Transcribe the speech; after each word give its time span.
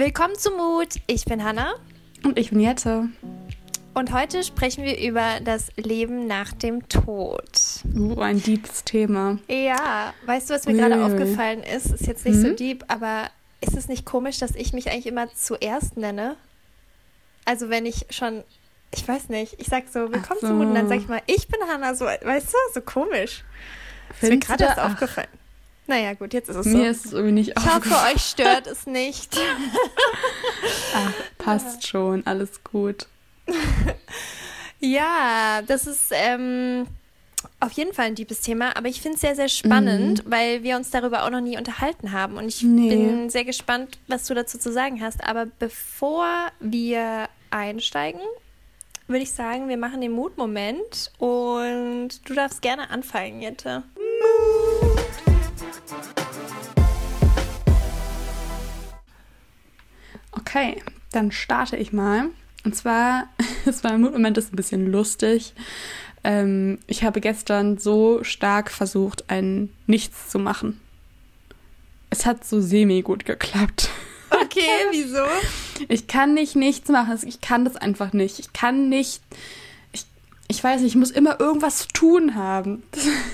Willkommen 0.00 0.34
zu 0.34 0.50
Mut. 0.52 0.94
Ich 1.08 1.26
bin 1.26 1.44
Hanna. 1.44 1.74
Und 2.24 2.38
ich 2.38 2.48
bin 2.48 2.60
Jette. 2.60 3.10
Und 3.92 4.14
heute 4.14 4.42
sprechen 4.42 4.82
wir 4.82 4.98
über 4.98 5.40
das 5.44 5.76
Leben 5.76 6.26
nach 6.26 6.54
dem 6.54 6.88
Tod. 6.88 7.44
Oh, 7.98 8.18
ein 8.18 8.42
deepes 8.42 8.82
Thema. 8.84 9.36
Ja, 9.46 10.14
weißt 10.24 10.48
du, 10.48 10.54
was 10.54 10.64
mir 10.64 10.72
gerade 10.72 11.04
aufgefallen 11.04 11.62
ist? 11.62 11.92
Ist 11.92 12.06
jetzt 12.06 12.24
nicht 12.24 12.36
mhm. 12.36 12.40
so 12.40 12.54
deep, 12.54 12.82
aber 12.88 13.28
ist 13.60 13.76
es 13.76 13.88
nicht 13.88 14.06
komisch, 14.06 14.38
dass 14.38 14.54
ich 14.54 14.72
mich 14.72 14.90
eigentlich 14.90 15.06
immer 15.06 15.30
zuerst 15.34 15.98
nenne? 15.98 16.36
Also 17.44 17.68
wenn 17.68 17.84
ich 17.84 18.06
schon, 18.08 18.42
ich 18.94 19.06
weiß 19.06 19.28
nicht, 19.28 19.60
ich 19.60 19.66
sag 19.66 19.90
so, 19.90 20.10
willkommen 20.10 20.40
so. 20.40 20.46
zu 20.46 20.54
Mut 20.54 20.68
und 20.68 20.76
dann 20.76 20.88
sag 20.88 20.96
ich 20.96 21.08
mal, 21.08 21.20
ich 21.26 21.46
bin 21.46 21.60
Hanna, 21.68 21.94
so, 21.94 22.06
weißt 22.06 22.54
du, 22.54 22.56
so 22.72 22.80
komisch. 22.80 23.44
Findest 24.18 24.22
ist 24.22 24.30
mir 24.30 24.38
gerade 24.56 24.64
erst 24.64 24.78
aufgefallen. 24.78 25.39
Naja, 25.90 26.14
gut, 26.14 26.32
jetzt 26.34 26.48
ist 26.48 26.54
es 26.54 26.66
Mir 26.66 26.72
so. 26.72 26.78
Mir 26.78 26.90
ist 26.92 27.06
es 27.06 27.12
irgendwie 27.12 27.32
nicht 27.32 27.52
Ich 27.58 27.66
hoffe, 27.66 27.92
euch 28.14 28.22
stört 28.22 28.68
es 28.68 28.86
nicht. 28.86 29.36
Ach, 30.94 31.12
passt 31.38 31.84
schon, 31.84 32.24
alles 32.28 32.62
gut. 32.62 33.08
ja, 34.78 35.62
das 35.66 35.88
ist 35.88 36.12
ähm, 36.12 36.86
auf 37.58 37.72
jeden 37.72 37.92
Fall 37.92 38.06
ein 38.06 38.14
liebes 38.14 38.40
Thema, 38.40 38.76
aber 38.76 38.86
ich 38.86 39.00
finde 39.00 39.16
es 39.16 39.20
sehr, 39.20 39.34
sehr 39.34 39.48
spannend, 39.48 40.24
mhm. 40.24 40.30
weil 40.30 40.62
wir 40.62 40.76
uns 40.76 40.90
darüber 40.90 41.24
auch 41.24 41.30
noch 41.30 41.40
nie 41.40 41.58
unterhalten 41.58 42.12
haben. 42.12 42.36
Und 42.36 42.46
ich 42.46 42.62
nee. 42.62 42.90
bin 42.90 43.28
sehr 43.28 43.44
gespannt, 43.44 43.98
was 44.06 44.28
du 44.28 44.34
dazu 44.34 44.58
zu 44.58 44.72
sagen 44.72 45.02
hast. 45.02 45.24
Aber 45.24 45.46
bevor 45.58 46.28
wir 46.60 47.28
einsteigen, 47.50 48.20
würde 49.08 49.24
ich 49.24 49.32
sagen, 49.32 49.68
wir 49.68 49.76
machen 49.76 50.00
den 50.00 50.12
Mutmoment 50.12 51.10
und 51.18 52.10
du 52.26 52.34
darfst 52.34 52.62
gerne 52.62 52.90
anfangen, 52.90 53.42
Jette. 53.42 53.82
Mut. 53.96 54.79
Okay, 60.32 60.82
dann 61.12 61.32
starte 61.32 61.76
ich 61.76 61.92
mal. 61.92 62.30
Und 62.64 62.76
zwar, 62.76 63.28
es 63.66 63.84
war 63.84 63.94
im 63.94 64.02
Moment 64.02 64.38
ist 64.38 64.52
ein 64.52 64.56
bisschen 64.56 64.90
lustig. 64.90 65.54
Ähm, 66.22 66.78
ich 66.86 67.04
habe 67.04 67.20
gestern 67.20 67.78
so 67.78 68.22
stark 68.22 68.70
versucht, 68.70 69.30
ein 69.30 69.70
Nichts 69.86 70.28
zu 70.28 70.38
machen. 70.38 70.80
Es 72.10 72.26
hat 72.26 72.44
so 72.44 72.60
semi 72.60 73.02
gut 73.02 73.24
geklappt. 73.24 73.88
Okay, 74.32 74.86
wieso? 74.92 75.24
Ich 75.88 76.06
kann 76.06 76.34
nicht 76.34 76.54
nichts 76.54 76.88
machen. 76.88 77.18
Ich 77.26 77.40
kann 77.40 77.64
das 77.64 77.74
einfach 77.74 78.12
nicht. 78.12 78.38
Ich 78.38 78.52
kann 78.52 78.88
nicht. 78.88 79.20
Ich, 79.92 80.06
ich 80.46 80.62
weiß 80.62 80.80
nicht, 80.80 80.90
ich 80.90 80.96
muss 80.96 81.10
immer 81.10 81.40
irgendwas 81.40 81.78
zu 81.78 81.88
tun 81.88 82.34
haben. 82.36 82.84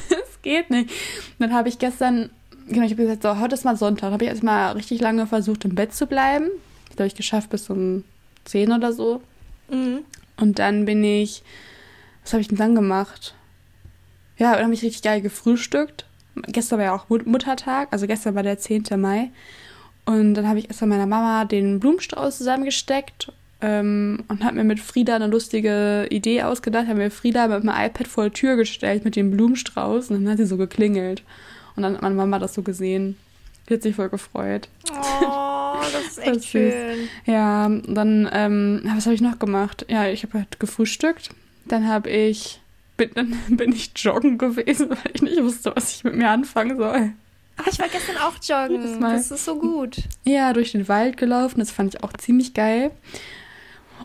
Das, 0.08 0.25
geht 0.46 0.70
nicht. 0.70 0.90
dann 1.38 1.52
habe 1.52 1.68
ich 1.68 1.78
gestern, 1.78 2.30
genau, 2.68 2.86
ich 2.86 2.92
habe 2.92 3.02
gesagt, 3.02 3.22
so, 3.22 3.38
heute 3.38 3.54
ist 3.54 3.64
mal 3.64 3.76
Sonntag. 3.76 4.12
habe 4.12 4.24
ich 4.24 4.30
erstmal 4.30 4.72
richtig 4.72 5.00
lange 5.00 5.26
versucht, 5.26 5.64
im 5.64 5.74
Bett 5.74 5.94
zu 5.94 6.06
bleiben 6.06 6.50
glaube 6.96 7.08
ich, 7.08 7.14
geschafft 7.14 7.50
bis 7.50 7.70
um 7.70 8.04
10 8.44 8.72
oder 8.72 8.92
so. 8.92 9.22
Mhm. 9.70 10.00
Und 10.38 10.58
dann 10.58 10.84
bin 10.84 11.04
ich, 11.04 11.42
was 12.22 12.32
habe 12.32 12.40
ich 12.40 12.48
denn 12.48 12.58
dann 12.58 12.74
gemacht? 12.74 13.34
Ja, 14.38 14.54
dann 14.54 14.64
habe 14.64 14.74
ich 14.74 14.82
richtig 14.82 15.02
geil 15.02 15.20
gefrühstückt. 15.20 16.06
Gestern 16.48 16.78
war 16.78 16.86
ja 16.86 16.94
auch 16.94 17.08
Muttertag, 17.08 17.88
also 17.92 18.06
gestern 18.06 18.34
war 18.34 18.42
der 18.42 18.58
10. 18.58 18.84
Mai. 18.96 19.30
Und 20.04 20.34
dann 20.34 20.46
habe 20.46 20.58
ich 20.58 20.68
erst 20.68 20.82
meiner 20.82 21.06
Mama 21.06 21.44
den 21.44 21.80
Blumenstrauß 21.80 22.38
zusammengesteckt 22.38 23.32
ähm, 23.60 24.24
und 24.28 24.44
habe 24.44 24.56
mir 24.56 24.64
mit 24.64 24.80
Frieda 24.80 25.16
eine 25.16 25.28
lustige 25.28 26.06
Idee 26.10 26.42
ausgedacht. 26.42 26.88
Habe 26.88 26.98
mir 26.98 27.10
Frieda 27.10 27.48
mit 27.48 27.64
meinem 27.64 27.86
iPad 27.86 28.06
vor 28.06 28.24
die 28.24 28.30
Tür 28.30 28.56
gestellt 28.56 29.04
mit 29.04 29.16
dem 29.16 29.30
Blumenstrauß 29.30 30.10
und 30.10 30.24
dann 30.24 30.32
hat 30.32 30.38
sie 30.38 30.46
so 30.46 30.56
geklingelt. 30.56 31.22
Und 31.74 31.82
dann 31.82 31.94
hat 31.94 32.02
meine 32.02 32.14
Mama 32.14 32.38
das 32.38 32.54
so 32.54 32.62
gesehen. 32.62 33.16
Die 33.68 33.74
hat 33.74 33.82
sich 33.82 33.96
voll 33.96 34.08
gefreut. 34.08 34.68
Oh, 34.90 35.76
das 35.92 36.12
ist 36.12 36.18
echt 36.22 36.36
das 36.36 36.46
schön. 36.46 37.08
Ja, 37.24 37.68
dann, 37.68 38.28
ähm, 38.32 38.82
was 38.94 39.06
habe 39.06 39.14
ich 39.14 39.20
noch 39.20 39.38
gemacht? 39.38 39.86
Ja, 39.88 40.06
ich 40.06 40.22
habe 40.22 40.38
halt 40.38 40.60
gefrühstückt. 40.60 41.30
Dann 41.64 41.88
habe 41.88 42.10
ich, 42.10 42.60
bin, 42.96 43.10
dann 43.14 43.36
bin 43.48 43.72
ich 43.72 43.90
joggen 43.96 44.38
gewesen, 44.38 44.90
weil 44.90 45.12
ich 45.14 45.22
nicht 45.22 45.42
wusste, 45.42 45.74
was 45.74 45.96
ich 45.96 46.04
mit 46.04 46.14
mir 46.14 46.30
anfangen 46.30 46.76
soll. 46.76 47.12
Ach, 47.56 47.66
ich 47.66 47.78
war 47.78 47.88
gestern 47.88 48.18
auch 48.18 48.34
joggen. 48.42 49.00
Das 49.00 49.30
ist 49.30 49.46
so 49.46 49.58
gut. 49.58 49.96
Ja, 50.24 50.52
durch 50.52 50.72
den 50.72 50.88
Wald 50.88 51.16
gelaufen. 51.16 51.58
Das 51.58 51.70
fand 51.70 51.94
ich 51.94 52.04
auch 52.04 52.12
ziemlich 52.12 52.52
geil. 52.52 52.90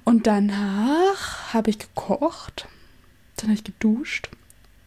Und 0.03 0.27
danach 0.27 1.53
habe 1.53 1.69
ich 1.69 1.79
gekocht. 1.79 2.67
Dann 3.37 3.49
habe 3.49 3.53
ich 3.53 3.63
geduscht. 3.63 4.29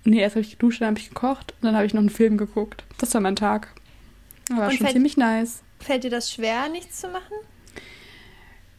Nee, 0.05 0.21
erst 0.21 0.37
habe 0.37 0.45
ich 0.45 0.53
geduscht, 0.53 0.81
dann 0.81 0.89
habe 0.89 0.99
ich 0.99 1.09
gekocht 1.09 1.55
und 1.61 1.67
dann 1.67 1.75
habe 1.75 1.87
ich 1.87 1.95
noch 1.95 2.01
einen 2.01 2.11
Film 2.11 2.37
geguckt. 2.37 2.85
Das 2.99 3.15
war 3.15 3.21
mein 3.21 3.37
Tag. 3.37 3.69
War 4.51 4.69
Und 4.69 4.75
schon 4.75 4.89
ziemlich 4.89 5.17
nice. 5.17 5.63
Fällt 5.81 6.05
dir 6.05 6.11
das 6.11 6.31
schwer, 6.31 6.69
nichts 6.69 7.01
zu 7.01 7.09
machen? 7.09 7.35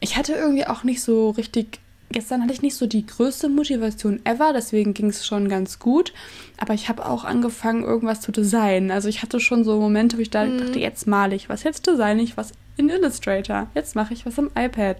Ich 0.00 0.16
hatte 0.16 0.34
irgendwie 0.34 0.66
auch 0.66 0.84
nicht 0.84 1.02
so 1.02 1.30
richtig. 1.30 1.80
Gestern 2.10 2.42
hatte 2.42 2.52
ich 2.52 2.62
nicht 2.62 2.76
so 2.76 2.86
die 2.86 3.04
größte 3.04 3.48
Motivation 3.48 4.24
ever, 4.24 4.52
deswegen 4.52 4.94
ging 4.94 5.08
es 5.08 5.26
schon 5.26 5.48
ganz 5.48 5.80
gut. 5.80 6.12
Aber 6.56 6.72
ich 6.72 6.88
habe 6.88 7.04
auch 7.04 7.24
angefangen, 7.24 7.82
irgendwas 7.82 8.20
zu 8.20 8.30
designen. 8.30 8.92
Also 8.92 9.08
ich 9.08 9.22
hatte 9.22 9.40
schon 9.40 9.64
so 9.64 9.80
Momente, 9.80 10.16
wo 10.16 10.20
ich 10.20 10.30
da 10.30 10.44
mhm. 10.44 10.58
dachte, 10.58 10.78
jetzt 10.78 11.08
male 11.08 11.34
ich 11.34 11.48
was, 11.48 11.64
jetzt 11.64 11.84
design 11.88 12.20
ich 12.20 12.36
was 12.36 12.52
in 12.76 12.88
Illustrator, 12.88 13.66
jetzt 13.74 13.96
mache 13.96 14.14
ich 14.14 14.24
was 14.24 14.38
am 14.38 14.50
iPad. 14.56 14.98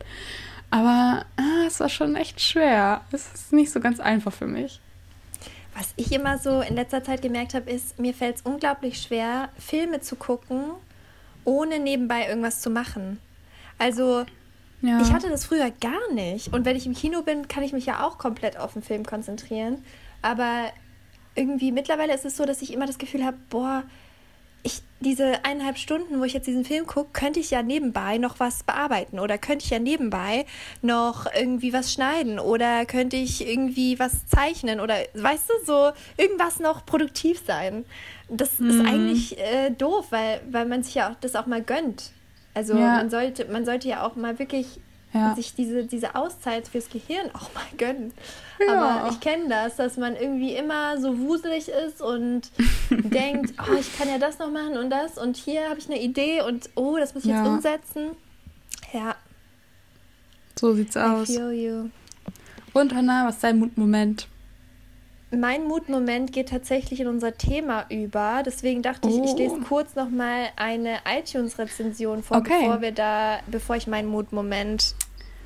Aber 0.76 1.24
ah, 1.38 1.66
es 1.66 1.80
war 1.80 1.88
schon 1.88 2.16
echt 2.16 2.38
schwer. 2.38 3.00
Es 3.10 3.32
ist 3.32 3.52
nicht 3.54 3.72
so 3.72 3.80
ganz 3.80 3.98
einfach 3.98 4.32
für 4.32 4.46
mich. 4.46 4.78
Was 5.74 5.94
ich 5.96 6.12
immer 6.12 6.36
so 6.36 6.60
in 6.60 6.74
letzter 6.74 7.02
Zeit 7.02 7.22
gemerkt 7.22 7.54
habe, 7.54 7.70
ist, 7.70 7.98
mir 7.98 8.12
fällt 8.12 8.36
es 8.36 8.42
unglaublich 8.42 9.00
schwer, 9.00 9.48
Filme 9.58 10.00
zu 10.00 10.16
gucken, 10.16 10.72
ohne 11.44 11.78
nebenbei 11.78 12.28
irgendwas 12.28 12.60
zu 12.60 12.68
machen. 12.68 13.18
Also, 13.78 14.26
ja. 14.82 15.00
ich 15.00 15.14
hatte 15.14 15.30
das 15.30 15.46
früher 15.46 15.70
gar 15.70 16.12
nicht. 16.12 16.52
Und 16.52 16.66
wenn 16.66 16.76
ich 16.76 16.84
im 16.84 16.92
Kino 16.92 17.22
bin, 17.22 17.48
kann 17.48 17.62
ich 17.62 17.72
mich 17.72 17.86
ja 17.86 18.06
auch 18.06 18.18
komplett 18.18 18.58
auf 18.58 18.74
den 18.74 18.82
Film 18.82 19.06
konzentrieren. 19.06 19.82
Aber 20.20 20.70
irgendwie 21.34 21.72
mittlerweile 21.72 22.14
ist 22.14 22.26
es 22.26 22.36
so, 22.36 22.44
dass 22.44 22.60
ich 22.60 22.74
immer 22.74 22.86
das 22.86 22.98
Gefühl 22.98 23.24
habe, 23.24 23.38
boah, 23.48 23.82
ich, 24.66 24.82
diese 25.00 25.44
eineinhalb 25.44 25.78
Stunden, 25.78 26.20
wo 26.20 26.24
ich 26.24 26.32
jetzt 26.32 26.46
diesen 26.46 26.64
Film 26.64 26.86
gucke, 26.86 27.10
könnte 27.12 27.40
ich 27.40 27.50
ja 27.50 27.62
nebenbei 27.62 28.18
noch 28.18 28.40
was 28.40 28.64
bearbeiten 28.64 29.18
oder 29.18 29.38
könnte 29.38 29.64
ich 29.64 29.70
ja 29.70 29.78
nebenbei 29.78 30.44
noch 30.82 31.26
irgendwie 31.34 31.72
was 31.72 31.92
schneiden 31.92 32.38
oder 32.38 32.84
könnte 32.84 33.16
ich 33.16 33.46
irgendwie 33.46 33.98
was 33.98 34.26
zeichnen 34.26 34.80
oder 34.80 34.96
weißt 35.14 35.48
du, 35.48 35.52
so 35.64 35.92
irgendwas 36.16 36.58
noch 36.58 36.84
produktiv 36.84 37.40
sein. 37.46 37.84
Das 38.28 38.58
mhm. 38.58 38.70
ist 38.70 38.86
eigentlich 38.86 39.38
äh, 39.38 39.70
doof, 39.70 40.06
weil, 40.10 40.40
weil 40.50 40.66
man 40.66 40.82
sich 40.82 40.96
ja 40.96 41.10
auch 41.10 41.16
das 41.20 41.36
auch 41.36 41.46
mal 41.46 41.62
gönnt. 41.62 42.10
Also 42.54 42.74
ja. 42.74 42.96
man 42.96 43.10
sollte, 43.10 43.44
man 43.46 43.64
sollte 43.64 43.88
ja 43.88 44.04
auch 44.04 44.16
mal 44.16 44.38
wirklich 44.38 44.80
ja. 45.16 45.34
sich 45.34 45.54
diese, 45.54 45.84
diese 45.84 46.14
Auszeit 46.14 46.68
fürs 46.68 46.88
Gehirn 46.88 47.30
auch 47.32 47.52
mal 47.54 47.64
gönnen. 47.76 48.12
Ja. 48.64 48.74
Aber 48.74 49.10
ich 49.10 49.20
kenne 49.20 49.48
das, 49.48 49.76
dass 49.76 49.96
man 49.96 50.16
irgendwie 50.16 50.54
immer 50.54 51.00
so 51.00 51.18
wuselig 51.18 51.68
ist 51.68 52.00
und 52.00 52.42
denkt, 52.90 53.54
oh, 53.58 53.74
ich 53.78 53.96
kann 53.98 54.08
ja 54.08 54.18
das 54.18 54.38
noch 54.38 54.50
machen 54.50 54.76
und 54.76 54.90
das 54.90 55.18
und 55.18 55.36
hier 55.36 55.68
habe 55.68 55.78
ich 55.78 55.88
eine 55.88 56.00
Idee 56.00 56.42
und 56.42 56.70
oh, 56.74 56.96
das 56.96 57.14
muss 57.14 57.24
ich 57.24 57.30
ja. 57.30 57.38
jetzt 57.38 57.48
umsetzen. 57.48 58.10
Ja. 58.92 59.16
So 60.58 60.74
sieht's 60.74 60.96
I 60.96 61.00
aus. 61.00 61.26
Feel 61.28 61.52
you. 61.52 61.90
Und 62.72 62.94
Hannah, 62.94 63.26
was 63.26 63.36
ist 63.36 63.44
dein 63.44 63.58
Mutmoment? 63.58 64.28
Mein 65.30 65.64
Mutmoment 65.64 66.32
geht 66.32 66.50
tatsächlich 66.50 67.00
in 67.00 67.08
unser 67.08 67.36
Thema 67.36 67.84
über. 67.90 68.42
Deswegen 68.44 68.82
dachte 68.82 69.08
oh. 69.08 69.10
ich, 69.10 69.32
ich 69.32 69.36
lese 69.36 69.56
oh. 69.56 69.64
kurz 69.64 69.94
noch 69.96 70.08
mal 70.08 70.48
eine 70.56 70.98
iTunes-Rezension 71.04 72.22
vor, 72.22 72.38
okay. 72.38 72.60
bevor 72.60 72.80
wir 72.80 72.92
da, 72.92 73.40
bevor 73.48 73.76
ich 73.76 73.86
meinen 73.86 74.08
Mutmoment 74.08 74.94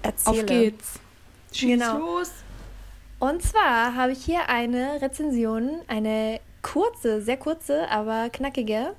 erzähle. 0.03 0.41
Auf 0.41 0.47
geht's. 0.47 0.99
Schieß 1.53 1.78
genau. 1.78 1.99
los. 1.99 2.31
Und 3.19 3.43
zwar 3.43 3.94
habe 3.94 4.12
ich 4.12 4.25
hier 4.25 4.49
eine 4.49 5.03
Rezension, 5.03 5.83
eine 5.88 6.41
kurze, 6.62 7.21
sehr 7.22 7.37
kurze, 7.37 7.88
aber 7.91 8.31
knackige, 8.31 8.94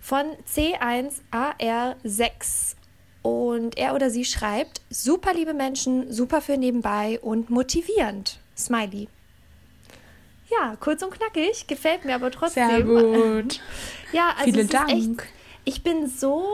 von 0.00 0.26
C1AR6. 0.52 2.74
Und 3.22 3.76
er 3.76 3.94
oder 3.94 4.10
sie 4.10 4.24
schreibt, 4.24 4.80
super 4.90 5.32
liebe 5.34 5.54
Menschen, 5.54 6.12
super 6.12 6.40
für 6.40 6.56
nebenbei 6.56 7.18
und 7.20 7.50
motivierend. 7.50 8.38
Smiley. 8.56 9.08
Ja, 10.48 10.76
kurz 10.78 11.02
und 11.02 11.12
knackig, 11.12 11.66
gefällt 11.66 12.04
mir 12.04 12.14
aber 12.14 12.30
trotzdem. 12.30 12.68
Sehr 12.68 12.82
gut. 12.82 13.60
ja, 14.12 14.32
also 14.38 14.52
Vielen 14.52 14.68
Dank. 14.68 15.26
Ich 15.68 15.82
bin 15.82 16.06
so 16.08 16.44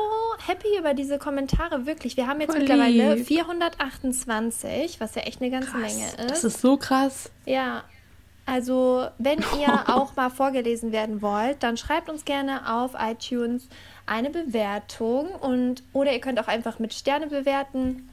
happy 0.46 0.78
über 0.78 0.94
diese 0.94 1.18
Kommentare, 1.18 1.84
wirklich. 1.84 2.16
Wir 2.16 2.26
haben 2.26 2.40
jetzt 2.40 2.52
Voll 2.52 2.60
mittlerweile 2.60 3.16
lieb. 3.16 3.26
428, 3.26 5.00
was 5.00 5.14
ja 5.14 5.22
echt 5.22 5.42
eine 5.42 5.50
ganze 5.50 5.70
krass. 5.70 5.80
Menge 5.82 6.06
ist. 6.06 6.30
Das 6.30 6.44
ist 6.44 6.62
so 6.62 6.78
krass. 6.78 7.30
Ja. 7.44 7.84
Also, 8.46 9.06
wenn 9.18 9.38
ihr 9.60 9.94
auch 9.94 10.16
mal 10.16 10.30
vorgelesen 10.30 10.92
werden 10.92 11.20
wollt, 11.20 11.62
dann 11.62 11.76
schreibt 11.76 12.08
uns 12.08 12.24
gerne 12.24 12.74
auf 12.74 12.92
iTunes 12.98 13.68
eine 14.06 14.30
Bewertung 14.30 15.28
und 15.28 15.82
oder 15.92 16.10
ihr 16.10 16.20
könnt 16.20 16.40
auch 16.40 16.48
einfach 16.48 16.78
mit 16.78 16.94
Sterne 16.94 17.26
bewerten. 17.26 18.08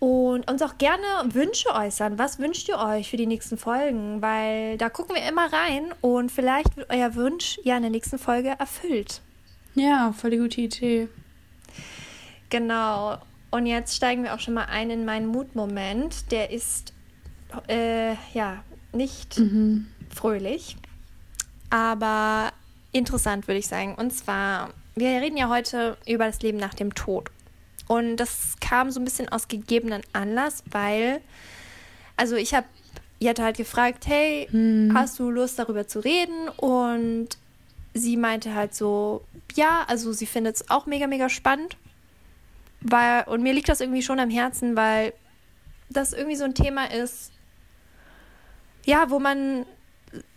Und 0.00 0.50
uns 0.50 0.62
auch 0.62 0.78
gerne 0.78 1.04
Wünsche 1.32 1.68
äußern. 1.70 2.18
Was 2.18 2.40
wünscht 2.40 2.68
ihr 2.68 2.78
euch 2.78 3.10
für 3.10 3.16
die 3.16 3.26
nächsten 3.26 3.56
Folgen? 3.56 4.20
Weil 4.20 4.78
da 4.78 4.88
gucken 4.88 5.14
wir 5.14 5.28
immer 5.28 5.52
rein 5.52 5.94
und 6.00 6.32
vielleicht 6.32 6.76
wird 6.76 6.90
euer 6.90 7.14
Wunsch 7.14 7.60
ja 7.62 7.76
in 7.76 7.82
der 7.82 7.90
nächsten 7.92 8.18
Folge 8.18 8.50
erfüllt. 8.58 9.20
Ja, 9.78 10.12
voll 10.12 10.30
die 10.30 10.38
gute 10.38 10.60
Idee. 10.60 11.08
Genau. 12.50 13.18
Und 13.50 13.66
jetzt 13.66 13.96
steigen 13.96 14.24
wir 14.24 14.34
auch 14.34 14.40
schon 14.40 14.54
mal 14.54 14.64
ein 14.64 14.90
in 14.90 15.04
meinen 15.04 15.26
Mutmoment. 15.26 16.30
Der 16.32 16.50
ist 16.50 16.92
äh, 17.68 18.14
ja 18.34 18.62
nicht 18.92 19.38
mhm. 19.38 19.86
fröhlich, 20.10 20.76
aber 21.70 22.52
interessant, 22.92 23.46
würde 23.46 23.58
ich 23.58 23.68
sagen. 23.68 23.94
Und 23.94 24.12
zwar, 24.12 24.70
wir 24.96 25.08
reden 25.20 25.36
ja 25.36 25.48
heute 25.48 25.96
über 26.06 26.26
das 26.26 26.42
Leben 26.42 26.58
nach 26.58 26.74
dem 26.74 26.94
Tod. 26.94 27.30
Und 27.86 28.16
das 28.16 28.56
kam 28.60 28.90
so 28.90 29.00
ein 29.00 29.04
bisschen 29.04 29.28
aus 29.30 29.48
gegebenen 29.48 30.02
Anlass, 30.12 30.62
weil, 30.70 31.20
also 32.16 32.36
ich 32.36 32.52
habe 32.52 32.66
Jette 33.18 33.42
halt 33.42 33.56
gefragt, 33.56 34.06
hey, 34.06 34.46
hm. 34.50 34.92
hast 34.94 35.18
du 35.18 35.30
Lust 35.30 35.58
darüber 35.58 35.86
zu 35.86 36.00
reden? 36.00 36.48
Und 36.56 37.38
sie 37.94 38.16
meinte 38.16 38.54
halt 38.54 38.74
so, 38.74 39.24
ja, 39.54 39.84
also 39.88 40.12
sie 40.12 40.26
findet 40.26 40.56
es 40.56 40.70
auch 40.70 40.86
mega, 40.86 41.06
mega 41.06 41.28
spannend. 41.28 41.76
Weil, 42.80 43.24
und 43.24 43.42
mir 43.42 43.52
liegt 43.52 43.68
das 43.68 43.80
irgendwie 43.80 44.02
schon 44.02 44.20
am 44.20 44.30
Herzen, 44.30 44.76
weil 44.76 45.12
das 45.90 46.12
irgendwie 46.12 46.36
so 46.36 46.44
ein 46.44 46.54
Thema 46.54 46.90
ist, 46.90 47.32
ja, 48.84 49.10
wo 49.10 49.18
man 49.18 49.66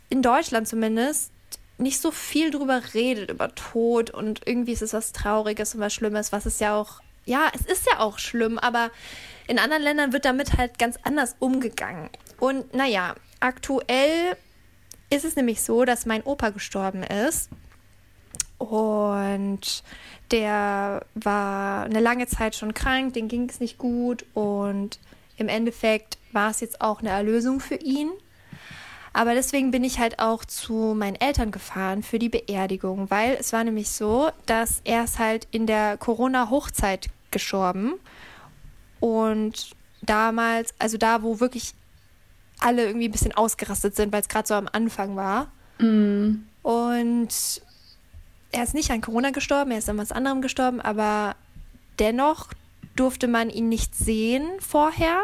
in 0.10 0.22
Deutschland 0.22 0.68
zumindest 0.68 1.32
nicht 1.78 2.00
so 2.00 2.12
viel 2.12 2.52
drüber 2.52 2.82
redet, 2.94 3.32
über 3.32 3.54
Tod 3.56 4.12
und 4.12 4.42
irgendwie 4.46 4.74
ist 4.74 4.82
es 4.82 4.94
was 4.94 5.14
Trauriges 5.14 5.76
und 5.76 5.82
was 5.82 5.94
Schlimmes, 5.94 6.32
was 6.32 6.46
es 6.46 6.60
ja 6.60 6.76
auch, 6.76 7.02
ja, 7.26 7.50
es 7.54 7.66
ist 7.66 7.88
ja 7.88 8.00
auch 8.00 8.20
schlimm, 8.20 8.60
aber 8.60 8.92
in 9.48 9.60
anderen 9.60 9.84
Ländern 9.84 10.14
wird 10.14 10.26
damit 10.26 10.58
halt 10.58 10.80
ganz 10.80 10.98
anders 11.04 11.36
umgegangen. 11.40 12.10
Und 12.40 12.74
naja, 12.74 13.16
aktuell 13.40 14.38
ist 15.12 15.26
es 15.26 15.36
nämlich 15.36 15.62
so, 15.62 15.86
dass 15.86 16.08
mein 16.08 16.24
Opa 16.24 16.50
gestorben 16.50 17.04
ist. 17.04 17.50
Und 18.58 19.84
der 20.32 21.06
war 21.14 21.84
eine 21.84 22.00
lange 22.00 22.28
Zeit 22.28 22.56
schon 22.56 22.74
krank, 22.74 23.14
den 23.14 23.28
ging 23.28 23.50
es 23.50 23.60
nicht 23.60 23.78
gut 23.78 24.26
und 24.34 25.00
im 25.38 25.50
Endeffekt 25.50 26.18
war 26.32 26.52
es 26.52 26.62
jetzt 26.62 26.80
auch 26.82 27.00
eine 27.00 27.10
Erlösung 27.10 27.60
für 27.60 27.76
ihn. 27.76 28.12
Aber 29.14 29.34
deswegen 29.34 29.72
bin 29.72 29.84
ich 29.84 30.00
halt 30.00 30.20
auch 30.20 30.46
zu 30.46 30.96
meinen 30.96 31.16
Eltern 31.16 31.52
gefahren 31.52 32.02
für 32.02 32.18
die 32.18 32.30
Beerdigung, 32.30 33.10
weil 33.10 33.36
es 33.38 33.52
war 33.52 33.64
nämlich 33.64 33.90
so, 33.90 34.30
dass 34.46 34.82
er 34.86 35.04
ist 35.04 35.20
halt 35.20 35.48
in 35.52 35.68
der 35.68 35.98
Corona-Hochzeit 35.98 37.10
gestorben. 37.30 37.96
Und 39.02 39.76
damals, 40.02 40.74
also 40.80 40.98
da, 40.98 41.24
wo 41.24 41.42
wirklich 41.42 41.74
alle 42.62 42.86
irgendwie 42.86 43.10
ein 43.10 43.12
bisschen 43.12 43.34
ausgerastet 43.34 43.96
sind, 43.96 44.12
weil 44.14 44.22
es 44.22 44.30
gerade 44.30 44.48
so 44.48 44.54
am 44.54 44.70
Anfang 44.72 45.16
war. 45.16 45.52
Mm. 45.80 46.44
Und 46.62 47.62
er 48.52 48.64
ist 48.64 48.74
nicht 48.74 48.92
an 48.92 49.02
Corona 49.02 49.32
gestorben, 49.32 49.72
er 49.72 49.80
ist 49.80 49.90
an 49.90 49.98
was 49.98 50.12
anderem 50.12 50.42
gestorben, 50.42 50.80
aber 50.80 51.36
dennoch 52.00 52.50
durfte 52.96 53.28
man 53.28 53.50
ihn 53.50 53.70
nicht 53.70 53.96
sehen 53.96 54.46
vorher, 54.60 55.22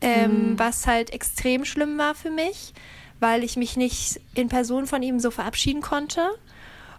ähm, 0.00 0.52
mm. 0.52 0.58
was 0.58 0.86
halt 0.86 1.10
extrem 1.10 1.64
schlimm 1.64 1.98
war 1.98 2.14
für 2.14 2.30
mich 2.30 2.72
weil 3.20 3.44
ich 3.44 3.56
mich 3.56 3.76
nicht 3.76 4.20
in 4.34 4.48
Person 4.48 4.86
von 4.86 5.02
ihm 5.02 5.20
so 5.20 5.30
verabschieden 5.30 5.82
konnte. 5.82 6.28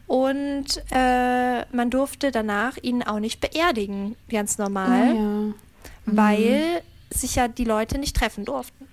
Und 0.07 0.65
äh, 0.91 1.65
man 1.71 1.89
durfte 1.91 2.31
danach 2.31 2.77
ihn 2.81 3.03
auch 3.03 3.19
nicht 3.19 3.41
beerdigen, 3.41 4.15
ganz 4.29 4.57
normal, 4.57 5.13
oh, 5.13 5.47
ja. 5.47 5.53
weil 6.05 6.81
sich 7.11 7.35
ja 7.35 7.47
die 7.47 7.63
Leute 7.63 7.99
nicht 7.99 8.15
treffen 8.15 8.43
durften. 8.43 8.87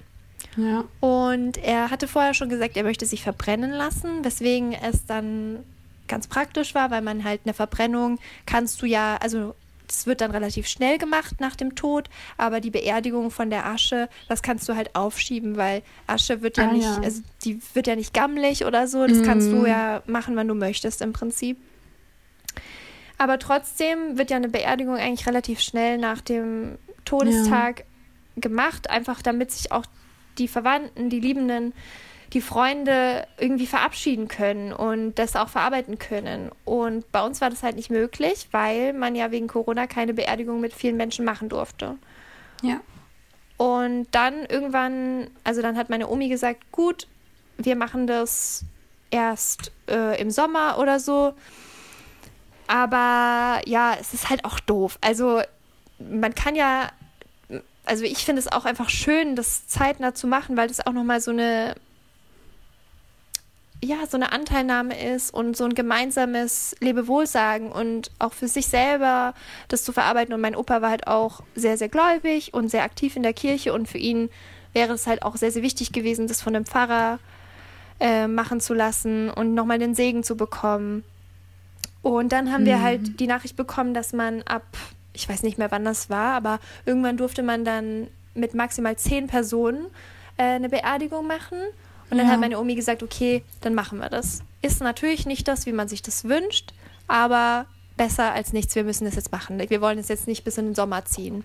Ja. 0.57 0.85
Und 1.01 1.59
er 1.59 1.91
hatte 1.91 2.09
vorher 2.09 2.35
schon 2.35 2.49
gesagt, 2.49 2.77
er 2.77 2.85
möchte 2.85 3.07
sich 3.07 3.23
verbrennen 3.23 3.71
lassen, 3.71 4.25
weswegen 4.25 4.73
es 4.73 5.07
dann 5.07 5.59
ganz 6.09 6.27
praktisch 6.27 6.75
war, 6.75 6.91
weil 6.91 7.03
man 7.03 7.25
halt 7.25 7.43
eine 7.45 7.55
Verbrennung 7.55 8.19
kannst 8.47 8.81
du 8.81 8.87
ja, 8.87 9.17
also 9.21 9.55
das 9.87 10.07
wird 10.07 10.21
dann 10.21 10.31
relativ 10.31 10.67
schnell 10.67 10.99
gemacht 10.99 11.41
nach 11.41 11.57
dem 11.57 11.75
Tod, 11.75 12.09
aber 12.37 12.61
die 12.61 12.71
Beerdigung 12.71 13.31
von 13.31 13.51
der 13.51 13.67
Asche, 13.67 14.09
das 14.29 14.43
kannst 14.43 14.69
du 14.69 14.75
halt 14.75 14.97
aufschieben, 14.97 15.57
weil 15.57 15.83
Asche 16.07 16.43
wird 16.43 16.57
ja 16.57 16.69
ah, 16.69 16.73
nicht, 16.73 16.85
ja. 16.85 17.01
also 17.03 17.23
die 17.45 17.61
wird 17.75 17.87
ja 17.87 17.97
nicht 17.97 18.13
gammelig 18.13 18.65
oder 18.65 18.89
so. 18.89 19.07
Das 19.07 19.19
mm. 19.19 19.23
kannst 19.23 19.49
du 19.49 19.57
mhm. 19.57 19.67
ja 19.67 20.03
machen, 20.07 20.37
wann 20.37 20.49
du 20.49 20.55
möchtest 20.55 21.03
im 21.03 21.13
Prinzip. 21.13 21.57
Aber 23.19 23.39
trotzdem 23.39 24.19
wird 24.19 24.31
ja 24.31 24.37
eine 24.37 24.49
Beerdigung 24.49 24.97
eigentlich 24.97 25.27
relativ 25.27 25.61
schnell 25.61 25.99
nach 25.99 26.21
dem 26.21 26.77
Todestag 27.05 27.81
ja. 27.81 27.85
gemacht, 28.37 28.91
einfach 28.91 29.23
damit 29.23 29.53
sich 29.53 29.73
auch 29.73 29.87
die 30.39 30.49
Verwandten, 30.49 31.11
die 31.11 31.21
Liebenden 31.21 31.73
die 32.33 32.41
Freunde 32.41 33.27
irgendwie 33.39 33.67
verabschieden 33.67 34.29
können 34.29 34.73
und 34.73 35.15
das 35.15 35.37
auch 35.37 35.49
verarbeiten 35.49 35.99
können. 35.99 36.51
Und 36.65 37.11
bei 37.13 37.25
uns 37.25 37.41
war 37.41 37.51
das 37.51 37.63
halt 37.63 37.77
nicht 37.77 37.91
möglich, 37.91 38.49
weil 38.51 38.93
man 38.93 39.15
ja 39.15 39.31
wegen 39.31 39.47
Corona 39.47 39.87
keine 39.87 40.13
Beerdigung 40.13 40.61
mit 40.61 40.73
vielen 40.73 40.97
Menschen 40.97 41.25
machen 41.25 41.49
durfte. 41.49 41.97
Ja. 42.63 42.81
Und 43.57 44.09
dann 44.11 44.45
irgendwann, 44.47 45.31
also 45.45 45.63
dann 45.63 45.77
hat 45.77 45.89
meine 45.89 46.09
Omi 46.09 46.29
gesagt, 46.29 46.73
gut, 46.73 47.07
wir 47.59 47.77
machen 47.77 48.07
das 48.07 48.65
erst 49.11 49.73
äh, 49.89 50.21
im 50.21 50.31
Sommer 50.31 50.79
oder 50.79 51.01
so. 51.01 51.33
Aber 52.67 53.61
ja, 53.67 53.97
es 54.01 54.13
ist 54.13 54.29
halt 54.29 54.45
auch 54.45 54.59
doof. 54.61 54.99
Also 55.01 55.41
man 55.99 56.35
kann 56.35 56.57
ja, 56.57 56.91
also 57.87 58.05
ich 58.05 58.25
finde 58.25 58.41
es 58.41 58.51
auch 58.51 58.65
einfach 58.65 58.91
schön, 58.91 59.37
das 59.37 59.67
zeitnah 59.67 60.15
zu 60.15 60.27
machen, 60.27 60.57
weil 60.57 60.69
das 60.69 60.87
auch 60.87 60.93
nochmal 60.93 61.21
so 61.21 61.31
eine 61.31 61.75
ja, 63.85 64.07
so 64.09 64.17
eine 64.17 64.33
Anteilnahme 64.33 64.99
ist 65.15 65.33
und 65.33 65.57
so 65.57 65.65
ein 65.65 65.75
gemeinsames 65.75 66.75
Lebewohlsagen 66.81 67.71
und 67.71 68.11
auch 68.19 68.33
für 68.33 68.49
sich 68.49 68.67
selber 68.69 69.35
das 69.69 69.85
zu 69.85 69.93
verarbeiten. 69.93 70.35
Und 70.35 70.41
mein 70.41 70.57
Opa 70.57 70.81
war 70.81 70.91
halt 70.91 71.07
auch 71.07 71.43
sehr, 71.55 71.77
sehr 71.77 71.89
gläubig 71.89 72.55
und 72.55 72.71
sehr 72.71 72.85
aktiv 72.85 73.17
in 73.17 73.23
der 73.23 73.35
Kirche 73.35 73.75
und 73.75 73.87
für 73.87 73.99
ihn 73.99 74.31
wäre 74.73 74.95
es 74.95 75.07
halt 75.07 75.23
auch 75.23 75.37
sehr, 75.37 75.53
sehr 75.53 75.63
wichtig 75.63 75.93
gewesen, 75.93 76.27
das 76.27 76.43
von 76.43 76.57
einem 76.57 76.67
Pfarrer 76.67 77.19
äh, 78.01 78.27
machen 78.27 78.61
zu 78.61 78.75
lassen 78.75 79.31
und 79.31 79.55
nochmal 79.55 79.79
den 79.79 79.95
Segen 79.95 80.23
zu 80.23 80.37
bekommen. 80.37 81.05
Und 82.03 82.33
dann 82.33 82.53
haben 82.53 82.63
mhm. 82.63 82.67
wir 82.67 82.83
halt 82.83 83.21
die 83.21 83.27
Nachricht 83.27 83.57
bekommen, 83.57 83.95
dass 83.95 84.13
man 84.13 84.43
ab, 84.43 84.65
ich 85.17 85.29
weiß 85.29 85.43
nicht 85.43 85.59
mehr, 85.59 85.71
wann 85.71 85.85
das 85.85 86.11
war, 86.11 86.35
aber 86.35 86.61
irgendwann 86.85 87.17
durfte 87.17 87.43
man 87.43 87.65
dann 87.65 88.09
mit 88.35 88.55
maximal 88.55 88.97
zehn 88.97 89.27
Personen 89.27 89.87
äh, 90.37 90.43
eine 90.43 90.69
Beerdigung 90.69 91.27
machen. 91.27 91.59
Und 92.11 92.19
dann 92.19 92.27
ja. 92.27 92.35
hat 92.35 92.41
meine 92.41 92.61
Omi 92.61 92.77
gesagt, 92.77 93.03
okay, 93.03 93.43
dann 93.63 93.75
machen 93.75 93.99
wir 93.99 94.09
das. 94.09 94.43
Ist 94.63 94.81
natürlich 94.81 95.27
nicht 95.27 95.49
das, 95.49 95.67
wie 95.67 95.73
man 95.73 95.89
sich 95.89 96.03
das 96.03 96.25
wünscht, 96.25 96.73
aber 97.09 97.67
besser 97.97 98.33
als 98.33 98.53
nichts. 98.53 98.75
Wir 98.75 98.85
müssen 98.85 99.07
das 99.07 99.17
jetzt 99.17 99.33
machen. 99.33 99.59
Wir 99.59 99.81
wollen 99.81 99.99
es 99.99 100.09
jetzt 100.09 100.29
nicht 100.29 100.45
bis 100.45 100.59
in 100.59 100.67
den 100.67 100.75
Sommer 100.75 101.05
ziehen. 101.05 101.45